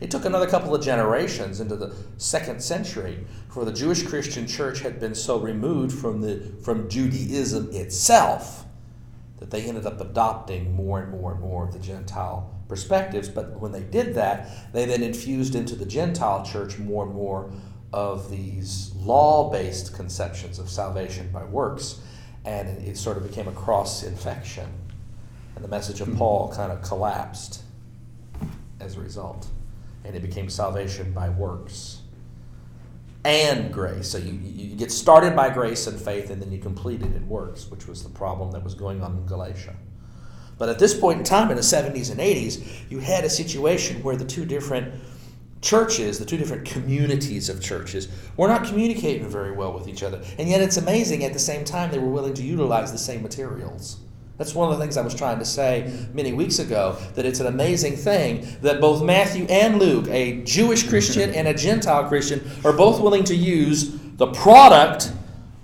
It 0.03 0.11
took 0.11 0.25
another 0.25 0.47
couple 0.47 0.75
of 0.75 0.83
generations 0.83 1.61
into 1.61 1.77
the 1.77 1.95
second 2.17 2.61
century 2.61 3.25
for 3.47 3.63
the 3.63 3.71
Jewish 3.71 4.03
Christian 4.03 4.45
church 4.45 4.81
had 4.81 4.99
been 4.99 5.15
so 5.15 5.39
removed 5.39 5.97
from, 5.97 6.19
the, 6.19 6.51
from 6.61 6.89
Judaism 6.89 7.69
itself 7.71 8.65
that 9.39 9.49
they 9.49 9.61
ended 9.61 9.85
up 9.85 10.01
adopting 10.01 10.75
more 10.75 11.01
and 11.01 11.09
more 11.09 11.31
and 11.31 11.39
more 11.39 11.63
of 11.63 11.71
the 11.71 11.79
Gentile 11.79 12.53
perspectives. 12.67 13.29
But 13.29 13.57
when 13.61 13.71
they 13.71 13.83
did 13.83 14.13
that, 14.15 14.73
they 14.73 14.83
then 14.83 15.03
infused 15.03 15.55
into 15.55 15.73
the 15.73 15.85
Gentile 15.85 16.45
church 16.45 16.77
more 16.77 17.05
and 17.05 17.15
more 17.15 17.49
of 17.93 18.29
these 18.29 18.91
law 18.97 19.49
based 19.49 19.95
conceptions 19.95 20.59
of 20.59 20.69
salvation 20.69 21.29
by 21.31 21.45
works. 21.45 22.01
And 22.43 22.67
it, 22.67 22.89
it 22.89 22.97
sort 22.97 23.15
of 23.15 23.25
became 23.25 23.47
a 23.47 23.53
cross 23.53 24.03
infection. 24.03 24.67
And 25.55 25.63
the 25.63 25.69
message 25.69 26.01
of 26.01 26.09
hmm. 26.09 26.17
Paul 26.17 26.53
kind 26.53 26.73
of 26.73 26.81
collapsed 26.81 27.61
as 28.81 28.97
a 28.97 28.99
result. 28.99 29.47
And 30.05 30.15
it 30.15 30.21
became 30.21 30.49
salvation 30.49 31.13
by 31.13 31.29
works 31.29 32.01
and 33.25 33.71
grace. 33.71 34.09
So 34.09 34.17
you, 34.17 34.33
you 34.43 34.75
get 34.75 34.91
started 34.91 35.35
by 35.35 35.49
grace 35.49 35.87
and 35.87 35.99
faith, 35.99 36.29
and 36.29 36.41
then 36.41 36.51
you 36.51 36.59
complete 36.59 37.01
it 37.01 37.15
in 37.15 37.27
works, 37.27 37.69
which 37.71 37.87
was 37.87 38.03
the 38.03 38.09
problem 38.09 38.51
that 38.51 38.63
was 38.63 38.73
going 38.73 39.01
on 39.01 39.17
in 39.17 39.25
Galatia. 39.25 39.75
But 40.57 40.69
at 40.69 40.79
this 40.79 40.97
point 40.97 41.19
in 41.19 41.25
time, 41.25 41.49
in 41.49 41.55
the 41.55 41.63
70s 41.63 42.11
and 42.11 42.19
80s, 42.19 42.89
you 42.89 42.99
had 42.99 43.23
a 43.23 43.29
situation 43.29 44.03
where 44.03 44.15
the 44.15 44.25
two 44.25 44.45
different 44.45 44.93
churches, 45.61 46.19
the 46.19 46.25
two 46.25 46.37
different 46.37 46.65
communities 46.65 47.49
of 47.49 47.61
churches, 47.61 48.09
were 48.37 48.47
not 48.47 48.65
communicating 48.65 49.27
very 49.27 49.51
well 49.51 49.73
with 49.73 49.87
each 49.87 50.03
other. 50.03 50.21
And 50.37 50.49
yet 50.49 50.61
it's 50.61 50.77
amazing 50.77 51.23
at 51.23 51.33
the 51.33 51.39
same 51.39 51.63
time 51.63 51.89
they 51.89 51.99
were 51.99 52.09
willing 52.09 52.33
to 52.35 52.43
utilize 52.43 52.91
the 52.91 52.97
same 52.97 53.23
materials. 53.23 54.02
That's 54.37 54.55
one 54.55 54.71
of 54.71 54.77
the 54.77 54.83
things 54.83 54.97
I 54.97 55.01
was 55.01 55.13
trying 55.13 55.39
to 55.39 55.45
say 55.45 56.07
many 56.13 56.33
weeks 56.33 56.59
ago 56.59 56.97
that 57.15 57.25
it's 57.25 57.39
an 57.39 57.45
amazing 57.47 57.95
thing 57.95 58.47
that 58.61 58.81
both 58.81 59.03
Matthew 59.03 59.45
and 59.45 59.77
Luke, 59.79 60.07
a 60.07 60.41
Jewish 60.41 60.87
Christian 60.87 61.29
and 61.31 61.47
a 61.47 61.53
Gentile 61.53 62.05
Christian, 62.05 62.41
are 62.65 62.73
both 62.73 62.99
willing 62.99 63.23
to 63.25 63.35
use 63.35 63.95
the 64.17 64.27
product 64.27 65.11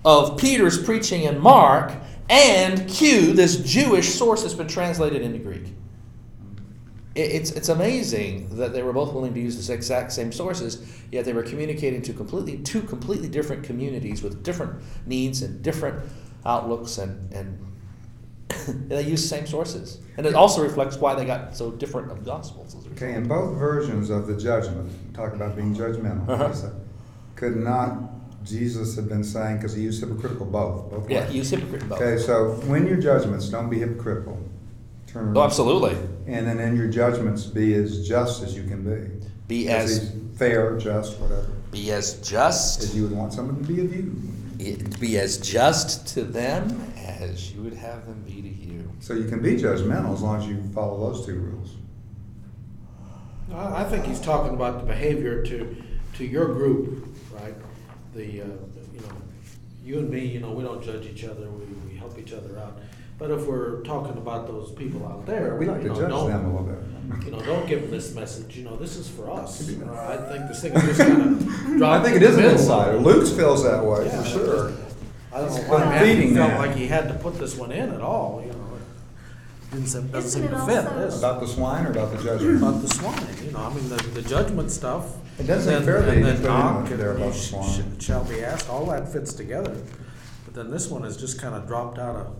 of 0.06 0.38
Peter's 0.38 0.82
preaching 0.82 1.24
in 1.24 1.40
Mark 1.40 1.94
and 2.30 2.88
Q, 2.88 3.34
this 3.34 3.58
Jewish 3.58 4.10
source 4.10 4.44
that's 4.44 4.54
been 4.54 4.68
translated 4.68 5.24
into 5.24 5.40
Greek. 5.40 5.74
It's, 7.16 7.52
it's 7.52 7.70
amazing 7.70 8.56
that 8.56 8.72
they 8.72 8.84
were 8.84 8.94
both 8.94 9.14
willing 9.14 9.34
to 9.34 9.40
use 9.40 9.68
the 9.68 9.74
exact 9.74 10.12
same 10.12 10.32
sources, 10.32 11.02
yet 11.12 11.26
they 11.26 11.34
were 11.34 11.44
communicating 11.44 12.04
to 12.04 12.14
completely 12.14 12.60
two 12.60 12.84
completely 12.84 13.28
different 13.28 13.64
communities 13.64 14.22
with 14.22 14.44
different 14.44 14.80
needs 15.08 15.41
and 15.41 15.62
different 15.64 16.00
outlooks, 16.46 17.00
and, 17.00 17.34
and 17.34 17.58
they 18.88 19.02
use 19.04 19.22
the 19.22 19.28
same 19.28 19.48
sources. 19.48 20.00
And 20.18 20.26
it 20.26 20.36
also 20.36 20.62
reflects 20.62 20.98
why 20.98 21.16
they 21.16 21.26
got 21.26 21.56
so 21.56 21.72
different 21.72 22.12
of 22.12 22.26
gospels. 22.26 22.76
As 22.76 22.86
Okay, 22.94 23.14
in 23.14 23.28
both 23.28 23.58
versions 23.58 24.10
of 24.10 24.28
the 24.28 24.36
judgment, 24.36 24.92
talk 25.14 25.34
about 25.34 25.56
being 25.56 25.76
judgmental. 25.76 26.28
Uh-huh. 26.28 26.70
Could 27.36 27.58
not 27.58 28.10
Jesus 28.44 28.96
have 28.96 29.08
been 29.08 29.24
saying, 29.24 29.58
because 29.58 29.74
he 29.76 29.84
used 29.84 30.02
hypocritical 30.02 30.46
both, 30.46 30.90
both 30.90 31.10
Yeah, 31.10 31.22
ways. 31.22 31.32
he 31.32 31.38
used 31.38 31.52
hypocrite 31.52 31.84
in 31.84 31.90
both. 31.90 32.02
Okay, 32.02 32.22
so 32.22 32.52
when 32.68 32.88
your 32.88 32.98
judgments, 32.98 33.50
don't 33.50 33.70
be 33.70 33.80
hypocritical. 33.80 34.40
Turn 35.08 35.26
around. 35.26 35.38
Oh, 35.38 35.44
absolutely. 35.44 35.96
And 36.28 36.48
then 36.48 36.60
in 36.60 36.76
your 36.76 36.88
judgments, 36.88 37.46
be 37.46 37.74
as 37.74 38.08
just 38.08 38.44
as 38.44 38.56
you 38.56 38.64
can 38.64 38.84
be. 38.84 39.26
Be 39.48 39.68
as 39.70 40.14
fair, 40.36 40.78
just, 40.78 41.18
whatever, 41.20 41.48
be 41.72 41.92
as 41.92 42.20
just. 42.22 42.84
as 42.84 42.96
you 42.96 43.04
would 43.04 43.12
want 43.16 43.34
someone 43.34 43.62
to 43.62 43.68
be 43.74 43.82
of 43.82 43.96
you. 43.96 44.76
be 45.00 45.18
as 45.18 45.38
just 45.38 46.08
to 46.10 46.24
them 46.24 46.89
as 47.10 47.52
you 47.53 47.61
would 47.64 47.73
have 47.73 48.06
them 48.06 48.23
be 48.26 48.41
to 48.41 48.48
you. 48.48 48.91
So 48.99 49.14
you 49.14 49.26
can 49.27 49.41
be 49.41 49.56
judgmental 49.56 50.14
as 50.14 50.22
long 50.22 50.41
as 50.41 50.48
you 50.48 50.61
follow 50.73 51.11
those 51.11 51.26
two 51.26 51.36
rules. 51.40 51.76
I, 53.53 53.81
I 53.81 53.84
think 53.84 54.06
he's 54.06 54.19
talking 54.19 54.53
about 54.53 54.80
the 54.80 54.86
behavior 54.86 55.44
to, 55.44 55.76
to 56.15 56.26
your 56.26 56.48
group, 56.53 57.07
right? 57.34 57.56
The, 58.14 58.41
uh, 58.41 58.45
you 58.45 58.99
know, 59.02 59.11
you 59.84 59.99
and 59.99 60.10
me, 60.10 60.26
you 60.26 60.40
know, 60.40 60.52
we 60.52 60.64
don't 60.64 60.84
judge 60.84 61.06
each 61.06 61.23
other, 61.23 61.49
we, 61.49 61.65
we 61.91 61.98
help 61.98 62.18
each 62.19 62.34
other 62.34 62.60
out. 62.60 62.80
But 63.18 63.31
if 63.31 63.45
we're 63.45 63.81
talking 63.81 64.18
about 64.18 64.48
those 64.48 64.72
people 64.72 65.06
out 65.06 65.26
there, 65.26 65.56
We 65.56 65.65
like 65.65 65.81
you 65.84 65.90
to 65.90 65.94
know, 65.94 65.99
judge 65.99 66.10
don't- 66.10 66.30
them 66.31 66.45
a 66.45 66.49
little 66.60 66.68
bit. 66.68 66.80
You 67.26 67.31
know, 67.31 67.41
don't 67.41 67.65
give 67.68 67.81
them 67.81 67.90
this 67.90 68.14
message, 68.14 68.56
you 68.56 68.64
know, 68.64 68.76
this 68.76 68.95
is 68.95 69.10
for 69.10 69.31
us. 69.31 69.68
Uh. 69.68 69.84
I 69.95 70.31
think 70.31 70.48
this 70.48 70.61
thing 70.61 70.73
is 70.73 70.84
just 70.84 70.99
kind 70.99 71.22
of 71.23 71.81
I 71.81 72.03
think 72.03 72.18
it 72.18 72.22
is 72.22 72.38
an 72.38 72.45
insider. 72.45 72.98
Luke 72.99 73.27
feels 73.36 73.64
that 73.64 73.84
way, 73.84 74.06
Yeah, 74.06 74.22
for 74.22 74.30
sure. 74.30 74.72
I 75.31 75.41
don't 75.41 75.49
know 75.51 75.56
It's 75.57 75.65
why 75.68 75.77
kind 75.77 75.84
of 75.84 75.89
Matthew 75.95 76.15
feeding 76.15 76.35
felt 76.35 76.49
that. 76.51 76.60
like 76.60 76.76
he 76.76 76.88
had 76.88 77.07
to 77.07 77.14
put 77.15 77.38
this 77.38 77.56
one 77.56 77.72
in 77.72 77.91
at 77.93 78.01
all, 78.01 78.41
you 78.45 78.51
know. 78.51 78.56
It 78.76 79.72
Didn't 79.76 79.88
seem, 79.88 80.07
doesn't 80.07 80.27
Isn't 80.27 80.41
seem 80.41 80.49
to 80.49 80.64
it 80.64 80.65
fit 80.65 80.85
also- 80.88 80.99
this. 80.99 81.18
About 81.19 81.39
the 81.41 81.47
swine 81.47 81.85
or 81.85 81.91
about 81.91 82.11
the 82.18 82.23
judgment? 82.23 82.57
About 82.57 82.81
the 82.81 82.88
swine, 82.89 83.27
you 83.45 83.51
know, 83.51 83.60
I 83.60 83.73
mean, 83.73 83.88
the, 83.89 83.95
the 83.97 84.22
judgment 84.23 84.72
stuff. 84.72 85.06
It 85.38 85.43
doesn't 85.43 85.72
and- 85.73 85.85
fair 85.85 86.01
that 86.01 86.10
and 86.10 86.18
he 86.18 86.23
then 86.23 86.35
put 86.38 86.45
in 86.45 86.49
knock 86.51 86.89
there 86.89 87.11
and 87.11 87.22
about 87.22 87.34
the 87.34 87.39
sh- 87.39 87.49
swine. 87.51 87.99
sh- 87.99 88.03
Shall 88.03 88.23
be 88.23 88.43
asked, 88.43 88.69
all 88.69 88.85
that 88.88 89.11
fits 89.14 89.34
together. 89.34 89.76
But 90.45 90.56
then 90.56 90.72
this 90.72 90.88
one 90.89 91.03
has 91.03 91.15
just 91.15 91.39
kind 91.39 91.53
of 91.53 91.68
dropped 91.68 91.99
out 91.99 92.15
of. 92.15 92.35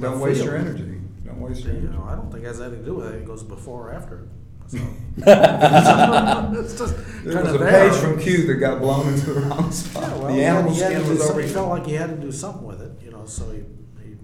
Don't 0.00 0.20
waste 0.20 0.44
your 0.44 0.56
energy. 0.56 1.00
Don't 1.24 1.40
waste 1.40 1.64
your 1.64 1.72
You 1.72 1.78
energy. 1.80 1.96
know, 1.96 2.04
I 2.06 2.14
don't 2.16 2.30
think 2.30 2.44
it 2.44 2.48
has 2.48 2.60
anything 2.60 2.80
to 2.80 2.84
do 2.84 2.94
with 2.96 3.06
it, 3.06 3.14
it 3.14 3.24
goes 3.26 3.42
before 3.42 3.88
or 3.88 3.92
after. 3.94 4.28
So. 4.66 4.78
It's 5.16 6.78
just 6.78 6.96
There 7.24 7.32
kind 7.34 7.46
was 7.46 7.54
of 7.54 7.60
a 7.60 7.64
there. 7.64 7.90
page 7.90 7.98
from 8.00 8.18
Q 8.18 8.46
that 8.48 8.54
got 8.54 8.80
blown 8.80 9.12
into 9.14 9.32
the 9.32 9.40
wrong 9.40 9.70
spot. 9.70 10.02
Yeah, 10.02 10.14
well, 10.18 10.26
The 10.28 10.32
he 10.34 10.40
had- 10.40 10.56
animal 10.56 10.72
he 10.74 10.80
had 10.80 10.88
to 10.88 10.94
skin 10.96 11.04
do 11.04 11.10
was 11.10 11.18
something- 11.20 11.36
over. 11.38 11.46
He 11.46 11.52
felt 11.52 11.68
like 11.70 11.86
he 11.86 11.94
had 11.94 12.10
to 12.10 12.16
do 12.16 12.32
something 12.32 12.64
with 12.66 12.80
it, 12.80 12.92
you 13.04 13.10
know, 13.10 13.22
so 13.26 13.50
he. 13.50 13.58
he- 14.02 14.10
he- 14.10 14.16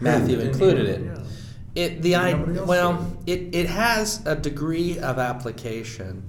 Matthew 0.00 0.38
included 0.40 0.86
it. 0.86 1.00
Yeah. 1.04 1.82
It 1.82 2.02
the 2.02 2.16
I 2.16 2.32
Nobody 2.32 2.58
else 2.58 2.68
well 2.68 3.16
it, 3.26 3.54
it 3.54 3.66
has 3.68 4.22
a 4.24 4.34
degree 4.36 4.98
of 4.98 5.18
application, 5.18 6.22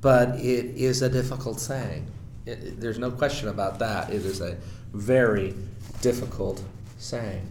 but 0.00 0.36
it 0.36 0.66
is 0.76 1.02
a 1.02 1.08
difficult 1.08 1.58
saying. 1.60 2.06
It, 2.46 2.58
it- 2.62 2.80
there's 2.80 2.98
no 2.98 3.10
question 3.10 3.48
about 3.48 3.78
that. 3.80 4.10
It 4.10 4.24
is 4.26 4.40
a 4.40 4.56
very 4.92 5.54
difficult 6.02 6.62
saying. 6.98 7.50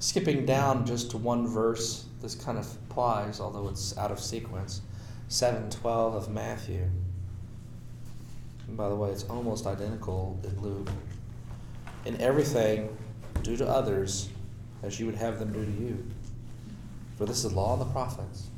Skipping 0.00 0.46
down 0.46 0.86
just 0.86 1.10
to 1.10 1.18
one 1.18 1.46
verse, 1.46 2.04
this 2.22 2.34
kind 2.34 2.56
of 2.56 2.66
applies, 2.88 3.40
although 3.40 3.68
it's 3.68 3.96
out 3.98 4.12
of 4.12 4.20
sequence. 4.20 4.82
712 5.28 6.14
of 6.14 6.30
Matthew. 6.30 6.88
And 8.66 8.76
by 8.76 8.88
the 8.88 8.94
way, 8.94 9.10
it's 9.10 9.24
almost 9.24 9.66
identical 9.66 10.38
in 10.44 10.60
Luke. 10.60 10.90
In 12.04 12.20
everything, 12.20 12.96
do 13.42 13.56
to 13.56 13.66
others 13.66 14.28
as 14.82 15.00
you 15.00 15.06
would 15.06 15.16
have 15.16 15.38
them 15.38 15.52
do 15.52 15.64
to 15.64 15.70
you. 15.70 16.04
For 17.16 17.26
this 17.26 17.44
is 17.44 17.50
the 17.50 17.56
law 17.56 17.72
and 17.72 17.80
the 17.80 17.92
prophets. 17.92 18.48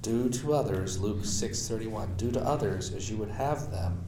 Do 0.00 0.30
to 0.30 0.54
others, 0.54 0.98
Luke 0.98 1.24
6:31. 1.24 2.16
Do 2.16 2.30
to 2.30 2.40
others 2.40 2.94
as 2.94 3.10
you 3.10 3.16
would 3.18 3.30
have 3.30 3.70
them 3.70 4.04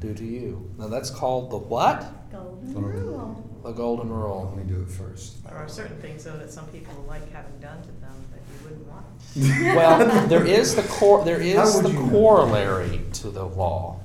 do 0.00 0.14
to 0.14 0.24
you. 0.24 0.68
Now 0.78 0.88
that's 0.88 1.10
called 1.10 1.50
the 1.50 1.58
what? 1.58 2.30
Golden 2.32 2.72
Golden 2.72 2.82
rule. 2.82 3.57
The 3.62 3.72
golden 3.72 4.08
rule. 4.10 4.50
Only 4.52 4.64
do 4.72 4.80
it 4.82 4.88
first. 4.90 5.44
There 5.44 5.56
are 5.56 5.68
certain 5.68 5.96
things, 6.00 6.24
though, 6.24 6.36
that 6.36 6.50
some 6.50 6.66
people 6.68 6.94
like 7.08 7.30
having 7.32 7.58
done 7.60 7.80
to 7.82 7.88
them 7.88 8.14
that 8.32 8.40
you 8.48 8.64
wouldn't 8.64 8.86
want. 8.86 9.04
Well, 9.76 10.26
there 10.28 10.44
is 10.46 10.74
the 10.74 10.82
cor- 10.84 11.24
there 11.24 11.38
How 11.40 11.62
is 11.66 11.76
would 11.76 11.84
the 11.86 11.90
you 11.90 12.00
know? 12.00 12.10
corollary 12.10 13.00
to 13.14 13.30
the 13.30 13.44
law, 13.44 14.00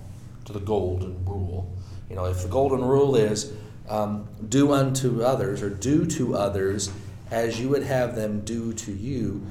to 0.45 0.53
the 0.53 0.59
golden 0.59 1.23
rule. 1.25 1.71
You 2.09 2.15
know, 2.15 2.25
if 2.25 2.41
the 2.43 2.49
golden 2.49 2.84
rule 2.84 3.15
is 3.15 3.53
um, 3.89 4.27
do 4.49 4.73
unto 4.73 5.23
others 5.23 5.61
or 5.61 5.69
do 5.69 6.05
to 6.07 6.35
others 6.35 6.91
as 7.31 7.59
you 7.59 7.69
would 7.69 7.84
have 7.84 8.15
them 8.15 8.41
do 8.41 8.73
to 8.73 8.91
you, 8.91 9.45